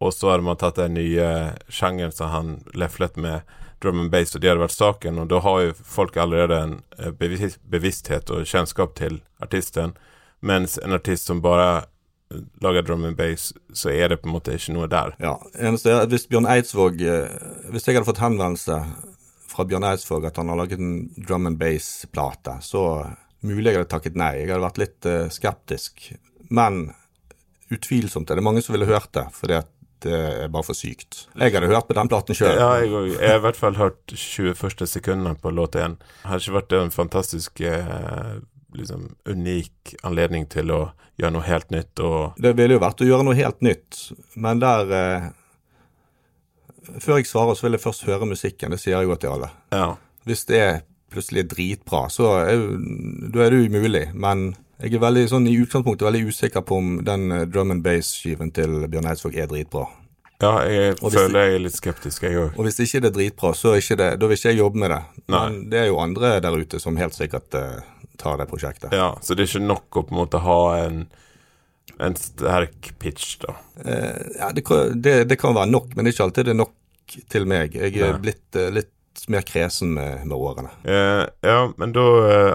og 0.00 0.14
så 0.16 0.32
hadde 0.32 0.46
man 0.46 0.56
tatt 0.56 0.80
den 0.80 0.96
nye 0.96 1.28
sjangeren 1.68 2.12
som 2.14 2.32
han 2.32 2.54
leflet 2.72 3.18
med, 3.20 3.44
drum 3.80 4.00
and 4.00 4.10
bass, 4.12 4.34
og 4.34 4.42
det 4.42 4.50
hadde 4.50 4.62
vært 4.62 4.76
saken. 4.76 5.20
Og 5.22 5.28
da 5.30 5.40
har 5.44 5.60
jo 5.64 5.76
folk 5.76 6.16
allerede 6.20 6.58
en 6.64 6.74
eh, 6.98 7.12
bevis 7.16 7.56
bevissthet 7.72 8.32
og 8.32 8.48
kjennskap 8.48 8.94
til 8.98 9.20
artisten, 9.40 9.94
mens 10.44 10.78
en 10.80 10.96
artist 10.96 11.28
som 11.28 11.42
bare 11.44 11.68
eh, 12.32 12.42
lager 12.64 12.84
drum 12.86 13.06
and 13.08 13.16
bass, 13.16 13.50
så 13.72 13.92
er 13.92 14.12
det 14.12 14.20
på 14.22 14.28
en 14.28 14.36
måte 14.36 14.56
ikke 14.56 14.76
noe 14.76 14.88
der. 14.90 15.14
Ja, 15.20 15.38
eneste 15.56 15.94
er 15.94 16.12
Hvis 16.12 16.28
Bjørn 16.28 16.48
Eidsvåg 16.48 17.00
eh, 17.00 17.40
Hvis 17.72 17.88
jeg 17.88 17.96
hadde 17.96 18.08
fått 18.08 18.22
henvendelse 18.24 18.78
fra 19.50 19.66
Bjørn 19.68 19.88
Eidsvåg 19.90 20.28
at 20.28 20.40
han 20.40 20.52
har 20.52 20.60
laget 20.60 20.80
en 20.80 21.10
drum 21.16 21.48
and 21.48 21.60
bass-plate, 21.60 22.60
så 22.64 22.84
mulig 23.40 23.72
jeg 23.72 23.80
hadde 23.80 23.92
takket 23.92 24.16
nei. 24.20 24.34
Jeg 24.42 24.52
hadde 24.52 24.64
vært 24.64 24.80
litt 24.80 25.06
skeptisk. 25.32 26.10
Men 26.52 26.90
utvilsomt 27.72 28.30
er 28.30 28.38
det 28.38 28.44
mange 28.44 28.62
som 28.62 28.76
ville 28.76 28.88
hørt 28.88 29.12
det, 29.16 29.24
fordi 29.34 29.56
at 29.58 29.68
det 30.04 30.16
er 30.16 30.52
bare 30.52 30.66
for 30.66 30.78
sykt. 30.78 31.24
Jeg 31.34 31.54
hadde 31.54 31.70
hørt 31.70 31.88
på 31.88 31.96
den 31.96 32.10
platen 32.10 32.36
sjøl. 32.36 32.54
Ja, 32.56 32.70
jeg, 32.80 32.92
òg. 32.92 33.10
jeg 33.14 33.32
har 33.32 33.40
i 33.40 33.44
hvert 33.44 33.58
fall 33.60 33.76
hørt 33.78 34.14
20 34.14 34.56
første 34.58 34.88
sekundene 34.90 35.34
på 35.38 35.52
låt 35.54 35.78
én. 35.80 35.98
Har 36.24 36.42
ikke 36.42 36.56
vært 36.60 36.76
en 36.78 36.94
fantastisk 36.94 37.60
eh, 37.64 38.38
liksom 38.76 39.08
unik 39.28 39.96
anledning 40.06 40.46
til 40.50 40.72
å 40.74 40.80
gjøre 41.20 41.34
noe 41.36 41.46
helt 41.46 41.72
nytt 41.74 42.00
og 42.04 42.38
Det 42.40 42.54
ville 42.56 42.78
jo 42.78 42.82
vært 42.82 43.02
å 43.02 43.08
gjøre 43.08 43.26
noe 43.26 43.38
helt 43.38 43.60
nytt, 43.64 43.98
men 44.40 44.62
der 44.62 44.94
eh, 44.96 45.28
Før 47.00 47.20
jeg 47.20 47.28
svarer, 47.28 47.54
så 47.54 47.66
vil 47.66 47.76
jeg 47.76 47.82
først 47.84 48.06
høre 48.08 48.26
musikken. 48.26 48.72
Det 48.72 48.80
sier 48.80 48.96
jeg 48.96 49.06
jo 49.06 49.14
til 49.20 49.34
alle. 49.34 49.50
Ja. 49.70 49.92
Hvis 50.26 50.46
det 50.48 50.58
er 50.58 50.78
plutselig 51.12 51.44
dritbra, 51.52 52.06
så 52.10 52.32
er 52.40 52.54
jo, 52.56 52.78
da 53.30 53.44
er 53.44 53.54
det 53.54 53.68
umulig. 53.68 54.02
Men 54.16 54.54
jeg 54.80 54.96
er 54.96 55.02
veldig, 55.02 55.24
sånn, 55.28 55.46
i 55.50 55.58
utgangspunktet 55.60 56.06
veldig 56.06 56.30
usikker 56.30 56.64
på 56.66 56.78
om 56.80 56.92
den 57.04 57.30
eh, 57.34 57.46
drum 57.48 57.74
and 57.74 57.84
bass-skiven 57.84 58.52
til 58.56 58.86
Bjørn 58.90 59.10
Eidsvåg 59.10 59.36
er 59.36 59.50
dritbra. 59.50 59.86
ja, 60.40 60.52
jeg 60.64 60.96
føler 61.00 61.44
jeg 61.44 61.54
er 61.54 61.64
litt 61.66 61.76
skeptisk, 61.76 62.24
jeg 62.24 62.38
òg. 62.40 62.54
Og 62.56 62.64
hvis 62.64 62.80
ikke 62.80 63.02
det 63.04 63.10
er 63.10 63.16
dritbra, 63.18 63.52
så 63.56 63.74
er 63.76 64.00
det, 64.00 64.10
da 64.20 64.28
vil 64.28 64.38
ikke 64.38 64.54
jeg 64.54 64.62
jobbe 64.62 64.80
med 64.80 64.94
det. 64.94 65.00
Nei. 65.26 65.40
Men 65.40 65.58
det 65.72 65.82
er 65.82 65.90
jo 65.90 65.98
andre 66.00 66.36
der 66.40 66.56
ute 66.56 66.80
som 66.80 66.96
helt 67.00 67.16
sikkert 67.16 67.58
uh, 67.60 67.82
tar 68.20 68.40
det 68.40 68.48
prosjektet. 68.48 68.94
Ja, 68.96 69.10
så 69.20 69.36
det 69.36 69.44
er 69.44 69.50
ikke 69.52 69.66
nok 69.66 70.00
å 70.00 70.04
på 70.06 70.16
en 70.16 70.20
måte 70.22 70.40
ha 70.46 70.60
en, 70.86 71.02
en 72.00 72.16
sterk 72.16 72.94
pitch, 73.02 73.34
da. 73.44 73.58
Uh, 73.84 74.16
ja, 74.38 74.48
det, 74.56 74.64
det, 74.96 75.18
det 75.28 75.40
kan 75.40 75.56
være 75.56 75.74
nok, 75.74 75.92
men 75.92 76.08
det 76.08 76.14
er 76.14 76.16
ikke 76.16 76.30
alltid 76.30 76.48
det 76.48 76.56
er 76.56 76.62
nok 76.62 77.18
til 77.36 77.46
meg. 77.52 77.76
Jeg 77.76 78.00
er 78.00 78.16
Nei. 78.16 78.24
blitt 78.24 78.56
uh, 78.56 78.70
litt 78.72 78.94
mer 79.28 79.42
kresen 79.42 79.94
med, 79.94 80.26
med 80.26 80.36
årene. 80.36 80.70
Eh, 80.84 81.24
ja, 81.50 81.72
men 81.76 81.92
da 81.92 82.06
eh, 82.30 82.54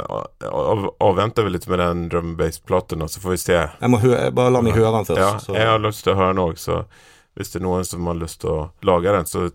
av, 0.50 0.88
avventer 1.04 1.44
vi 1.44 1.54
litt 1.54 1.68
med 1.68 1.80
den 1.80 2.08
drum 2.10 2.34
bass-platen, 2.40 3.04
så 3.10 3.22
får 3.22 3.36
vi 3.36 3.38
se. 3.38 3.60
Jeg 3.82 3.92
må 3.94 4.00
bare 4.02 4.54
la 4.54 4.64
meg 4.66 4.78
høre 4.78 4.98
den 4.98 5.10
først. 5.12 5.22
Ja, 5.22 5.32
så. 5.44 5.56
jeg 5.58 5.70
har 5.70 5.84
lyst 5.84 6.06
til 6.06 6.16
å 6.16 6.20
høre 6.20 6.34
den 6.34 6.44
òg, 6.46 6.60
så 6.62 6.82
hvis 7.36 7.52
det 7.52 7.60
er 7.60 7.66
noen 7.68 7.88
som 7.88 8.08
har 8.08 8.20
lyst 8.20 8.42
til 8.44 8.54
å 8.54 8.60
lage 8.88 9.14
den, 9.18 9.28
så 9.28 9.50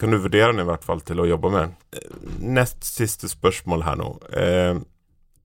kan 0.00 0.14
du 0.14 0.18
vurdere 0.22 0.52
den 0.52 0.62
i 0.64 0.68
hvert 0.68 0.86
fall 0.86 1.02
til 1.06 1.22
å 1.22 1.28
jobbe 1.28 1.50
med 1.54 1.66
den. 1.66 2.14
Nest 2.54 2.86
siste 2.86 3.30
spørsmål 3.30 3.84
her 3.86 3.98
nå. 4.00 4.10
Eh, 4.30 4.78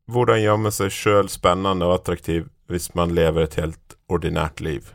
hvordan 0.09 0.41
gjør 0.41 0.63
man 0.63 0.73
seg 0.73 0.93
sjøl 0.93 1.29
spennende 1.29 1.89
og 1.89 1.99
attraktiv 1.99 2.47
hvis 2.69 2.91
man 2.97 3.13
lever 3.17 3.45
et 3.45 3.59
helt 3.61 3.97
ordinært 4.09 4.61
liv? 4.65 4.93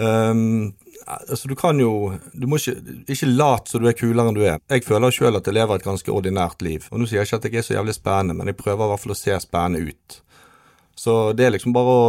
Ehm, 0.00 0.72
altså 1.04 1.48
du 1.50 1.52
kan 1.58 1.76
jo 1.76 2.14
Du 2.32 2.46
må 2.48 2.56
ikke, 2.56 2.78
ikke 3.12 3.26
late 3.28 3.68
som 3.68 3.82
du 3.82 3.88
er 3.90 3.96
kulere 3.98 4.30
enn 4.30 4.38
du 4.38 4.44
er. 4.46 4.60
Jeg 4.72 4.86
føler 4.86 5.12
sjøl 5.12 5.36
at 5.36 5.48
jeg 5.48 5.58
lever 5.58 5.80
et 5.80 5.88
ganske 5.88 6.12
ordinært 6.12 6.62
liv. 6.64 6.86
Og 6.90 7.02
nå 7.02 7.08
sier 7.08 7.20
jeg 7.20 7.30
ikke 7.30 7.40
at 7.42 7.48
jeg 7.48 7.60
er 7.60 7.66
så 7.66 7.76
jævlig 7.76 7.96
spennende, 7.98 8.38
men 8.38 8.52
jeg 8.52 8.60
prøver 8.60 8.86
i 8.86 8.92
hvert 8.92 9.04
fall 9.04 9.16
å 9.16 9.18
se 9.18 9.40
spennende 9.44 9.92
ut. 9.92 10.22
Så 10.96 11.18
det 11.36 11.46
er 11.46 11.54
liksom 11.56 11.74
bare 11.76 11.98
å 11.98 12.06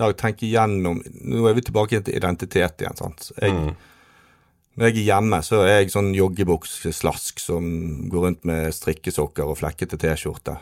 er 0.00 0.12
tenke 0.14 0.46
igjennom 0.46 1.00
Nå 1.02 1.46
er 1.48 1.56
vi 1.56 1.64
tilbake 1.66 1.98
til 2.04 2.16
identitet 2.16 2.84
igjen, 2.84 2.96
sant. 2.96 3.32
Jeg, 3.40 3.52
Mm. 3.52 3.74
Når 4.78 4.86
jeg 4.86 4.96
er 4.96 5.08
hjemme, 5.10 5.38
så 5.42 5.58
er 5.66 5.80
jeg 5.82 5.90
sånn 5.92 6.12
joggebukseslask 6.14 7.40
som 7.42 7.64
går 8.08 8.22
rundt 8.24 8.44
med 8.48 8.70
strikkesokker 8.72 9.50
og 9.50 9.58
flekkete 9.58 9.98
T-skjorte. 9.98 10.54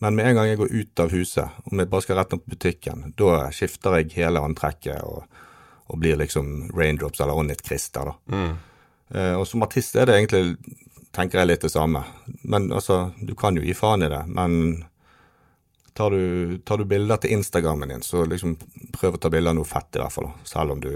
Men 0.00 0.14
med 0.16 0.30
en 0.30 0.38
gang 0.38 0.48
jeg 0.48 0.60
går 0.60 0.72
ut 0.72 1.02
av 1.02 1.10
huset, 1.12 1.58
om 1.68 1.82
jeg 1.82 1.90
bare 1.90 2.04
skal 2.04 2.16
rett 2.20 2.32
opp 2.36 2.44
på 2.46 2.54
butikken, 2.54 3.12
da 3.18 3.50
skifter 3.52 3.98
jeg 3.98 4.14
hele 4.14 4.40
antrekket 4.40 5.02
og, 5.04 5.26
og 5.86 6.00
blir 6.02 6.18
liksom 6.18 6.70
Raindrops 6.74 7.20
eller 7.20 7.38
onnit-krister, 7.38 8.10
da. 8.10 8.36
Mm. 8.36 8.52
Eh, 9.14 9.34
og 9.38 9.46
som 9.48 9.62
artist 9.62 9.96
er 9.96 10.08
det 10.08 10.18
egentlig, 10.18 10.56
tenker 11.14 11.40
jeg, 11.40 11.50
litt 11.52 11.66
det 11.66 11.72
samme. 11.72 12.02
Men 12.42 12.70
altså, 12.72 13.12
du 13.20 13.34
kan 13.38 13.56
jo 13.56 13.64
gi 13.64 13.74
faen 13.76 14.06
i 14.06 14.10
det, 14.10 14.24
men 14.26 14.84
tar 15.96 16.10
du, 16.12 16.58
tar 16.66 16.82
du 16.82 16.88
bilder 16.90 17.22
til 17.22 17.38
Instagrammen 17.38 17.94
din, 17.94 18.04
så 18.04 18.26
liksom 18.26 18.56
prøv 18.96 19.16
å 19.16 19.22
ta 19.22 19.30
bilder 19.32 19.54
av 19.54 19.60
noe 19.60 19.68
fett 19.68 19.96
i 19.96 20.02
hvert 20.02 20.12
fall, 20.12 20.30
da. 20.32 20.48
selv 20.48 20.76
om 20.76 20.82
du 20.82 20.92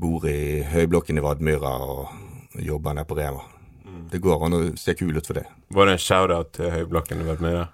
bor 0.00 0.24
i 0.28 0.62
høyblokken 0.64 1.20
i 1.20 1.24
Vadmyra 1.24 1.74
og 1.84 2.60
jobber 2.64 2.96
nede 2.96 3.08
på 3.10 3.18
Rema. 3.18 3.42
Det 4.10 4.18
går 4.22 4.46
an 4.46 4.56
å 4.56 4.60
se 4.78 4.94
kul 4.98 5.16
ut 5.16 5.26
for 5.26 5.38
det. 5.38 5.44
Var 5.74 5.86
det 5.86 5.92
en 5.94 6.02
shout-out 6.02 6.54
til 6.56 6.70
Høyblokken 6.72 7.22
i 7.22 7.26
i? 7.30 7.66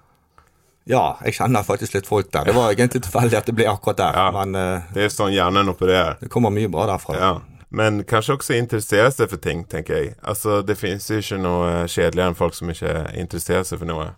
Ja, 0.87 1.16
jeg 1.24 1.34
kjenner 1.34 1.64
faktisk 1.66 1.95
litt 1.97 2.07
folk 2.07 2.28
der. 2.30 2.45
Det 2.47 2.55
var 2.55 2.70
egentlig 2.70 3.03
tilfeldig 3.03 3.39
at 3.41 3.47
det 3.51 3.55
ble 3.59 3.66
akkurat 3.66 3.97
der, 3.99 4.14
Ja. 4.20 4.26
men 4.45 4.55
uh, 4.55 4.82
Det 4.95 5.03
er 5.05 5.09
sånn 5.11 5.32
hjernen 5.34 5.68
opererer. 5.72 6.16
det 6.20 6.28
kommer 6.30 6.51
mye 6.55 6.68
bra 6.70 6.87
derfra. 6.87 7.16
Ja. 7.18 7.32
Men 7.70 8.05
kanskje 8.05 8.37
også 8.37 8.55
interessere 8.55 9.11
seg 9.11 9.28
for 9.32 9.37
ting, 9.43 9.64
tenker 9.66 9.97
jeg. 9.99 10.14
Altså, 10.22 10.61
det 10.64 10.76
finnes 10.78 11.09
jo 11.11 11.18
ikke 11.18 11.41
noe 11.43 11.72
kjedeligere 11.91 12.28
enn 12.30 12.39
folk 12.39 12.55
som 12.55 12.70
ikke 12.70 12.93
interesserer 13.18 13.64
seg 13.66 13.80
for 13.82 13.87
noe. 13.91 14.12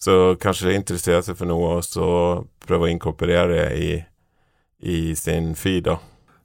Så 0.00 0.36
kanskje 0.40 0.72
interessere 0.74 1.22
seg 1.26 1.36
for 1.36 1.46
noe, 1.50 1.76
og 1.78 1.84
så 1.84 2.08
prøve 2.64 2.86
å 2.88 2.92
inkorporere 2.94 3.48
det 3.52 3.66
i 3.78 3.90
i 4.80 5.14
sin 5.18 5.54
feed. 5.58 5.84
da. 5.84 5.96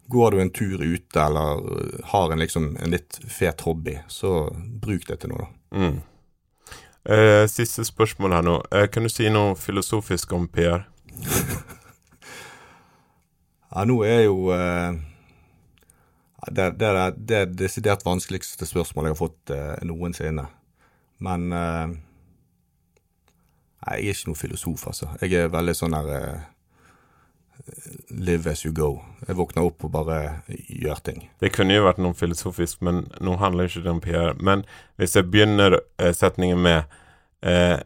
Går 0.09 0.31
du 0.31 0.39
en 0.41 0.49
tur 0.49 0.81
ute 0.81 1.21
eller 1.21 1.61
har 2.11 2.31
en, 2.33 2.39
liksom, 2.39 2.77
en 2.81 2.89
litt 2.91 3.19
fet 3.29 3.61
hobby, 3.61 3.99
så 4.09 4.49
bruk 4.81 5.05
det 5.07 5.19
til 5.21 5.29
noe, 5.29 5.45
da. 5.45 5.77
Mm. 5.77 6.01
Eh, 7.03 7.45
siste 7.51 7.85
spørsmål 7.85 8.37
her 8.37 8.45
nå. 8.45 8.59
Uh, 8.71 8.85
kan 8.91 9.03
du 9.03 9.11
si 9.11 9.27
noe 9.31 9.57
filosofisk 9.59 10.33
om 10.33 10.47
PR? 10.47 10.87
Ja, 13.73 13.87
nå 13.89 13.95
er 14.05 14.19
jo 14.27 14.51
uh, 14.53 14.93
det, 16.53 16.67
det, 16.77 16.89
er 16.93 17.15
det 17.17 17.39
desidert 17.57 18.03
vanskeligste 18.05 18.67
spørsmålet 18.69 19.09
jeg 19.09 19.15
har 19.15 19.17
fått 19.17 19.53
noensinne. 19.89 20.43
Men 21.17 21.47
Nei, 23.83 23.97
jeg 23.99 24.13
er 24.13 24.15
ikke 24.15 24.29
noen 24.29 24.39
filosof, 24.39 24.85
altså. 24.87 25.09
Jeg 25.19 25.35
er 25.35 25.49
veldig 25.51 25.73
sånn 25.75 25.95
eh, 25.99 26.43
Live 28.13 28.51
as 28.51 28.65
you 28.65 28.73
go. 28.73 29.01
Jeg 29.27 29.37
våkner 29.39 29.65
opp 29.65 29.85
og 29.87 29.93
bare 29.93 30.17
gjør 30.47 30.99
ting. 31.05 31.23
Det 31.41 31.49
kunne 31.55 31.73
jo 31.73 31.85
vært 31.87 32.01
noe 32.03 32.13
filosofisk, 32.17 32.83
men 32.85 33.07
nå 33.23 33.37
handler 33.41 33.69
ikke 33.69 33.85
det 33.85 33.93
om 33.93 34.01
PR. 34.03 34.35
Men 34.37 34.65
hvis 35.01 35.15
jeg 35.17 35.29
begynner 35.33 35.79
eh, 35.97 36.13
setningen 36.13 36.61
med 36.61 36.93
eh, 37.41 37.79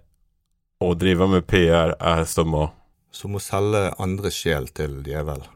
å 0.84 0.91
drive 0.99 1.30
med 1.32 1.47
PR 1.49 1.95
er 1.95 2.25
som 2.30 2.55
å 2.55 2.67
Som 3.11 3.38
å 3.38 3.41
selge 3.41 3.88
andres 4.03 4.36
sjel 4.36 4.67
til 4.75 4.99
djevel. 5.05 5.45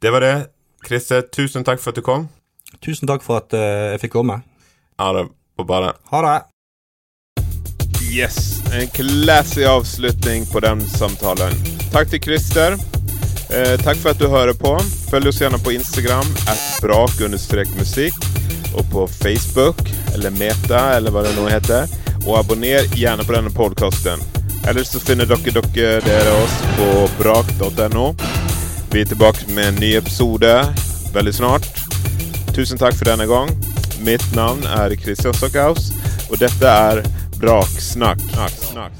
Det 0.00 0.08
var 0.08 0.24
det. 0.24 0.36
Christer, 0.86 1.26
tusen 1.28 1.66
takk 1.66 1.82
for 1.82 1.92
at 1.92 1.98
du 1.98 2.04
kom. 2.06 2.22
Tusen 2.80 3.10
takk 3.10 3.26
for 3.26 3.42
at 3.42 3.52
eh, 3.52 3.90
jeg 3.92 4.06
fikk 4.06 4.14
komme. 4.14 4.38
Ha 4.96 5.10
det 5.18 5.26
på 5.58 5.66
badet. 5.68 5.92
Ha 6.14 6.22
det! 6.24 6.38
Yes, 8.10 8.62
en 8.72 8.88
classy 8.96 9.68
avslutning 9.68 10.48
på 10.48 10.64
den 10.64 10.80
samtalen. 10.88 11.79
Takk 11.90 12.10
til 12.10 12.22
Christer. 12.22 12.76
Eh, 13.50 13.76
takk 13.82 13.98
for 13.98 14.12
at 14.12 14.18
du 14.20 14.28
hører 14.30 14.54
på. 14.54 14.76
Følg 15.10 15.30
oss 15.30 15.40
gjerne 15.42 15.58
på 15.58 15.72
Instagram, 15.74 16.26
at 16.48 16.60
brak-musikk, 16.82 18.14
og 18.74 18.84
på 18.92 19.06
Facebook, 19.10 19.80
eller 20.14 20.30
Meta, 20.30 20.84
eller 20.96 21.10
hva 21.10 21.24
det 21.26 21.34
nå 21.34 21.48
heter. 21.50 21.90
Og 22.26 22.38
abonner 22.38 22.86
gjerne 22.94 23.26
på 23.26 23.34
denne 23.34 23.50
podkasten. 23.50 24.22
Ellers 24.68 24.92
så 24.92 25.00
finner 25.02 25.26
dere, 25.26 25.62
dere 25.74 26.00
dere 26.04 26.36
oss 26.44 26.56
på 26.76 26.88
brak.no. 27.18 28.12
Vi 28.92 29.02
er 29.02 29.10
tilbake 29.10 29.50
med 29.54 29.72
en 29.72 29.82
ny 29.82 29.94
episode 29.98 30.54
veldig 31.14 31.34
snart. 31.34 31.66
Tusen 32.54 32.78
takk 32.78 32.94
for 32.98 33.10
denne 33.10 33.26
gang. 33.30 33.50
Mitt 34.06 34.24
navn 34.36 34.62
er 34.78 34.94
Christian 35.00 35.34
Stockhaus, 35.34 35.90
og 36.30 36.38
dette 36.42 36.66
er 36.66 37.02
Braksnakk. 37.40 38.22
Snakk, 38.30 38.58
snakk. 38.70 38.99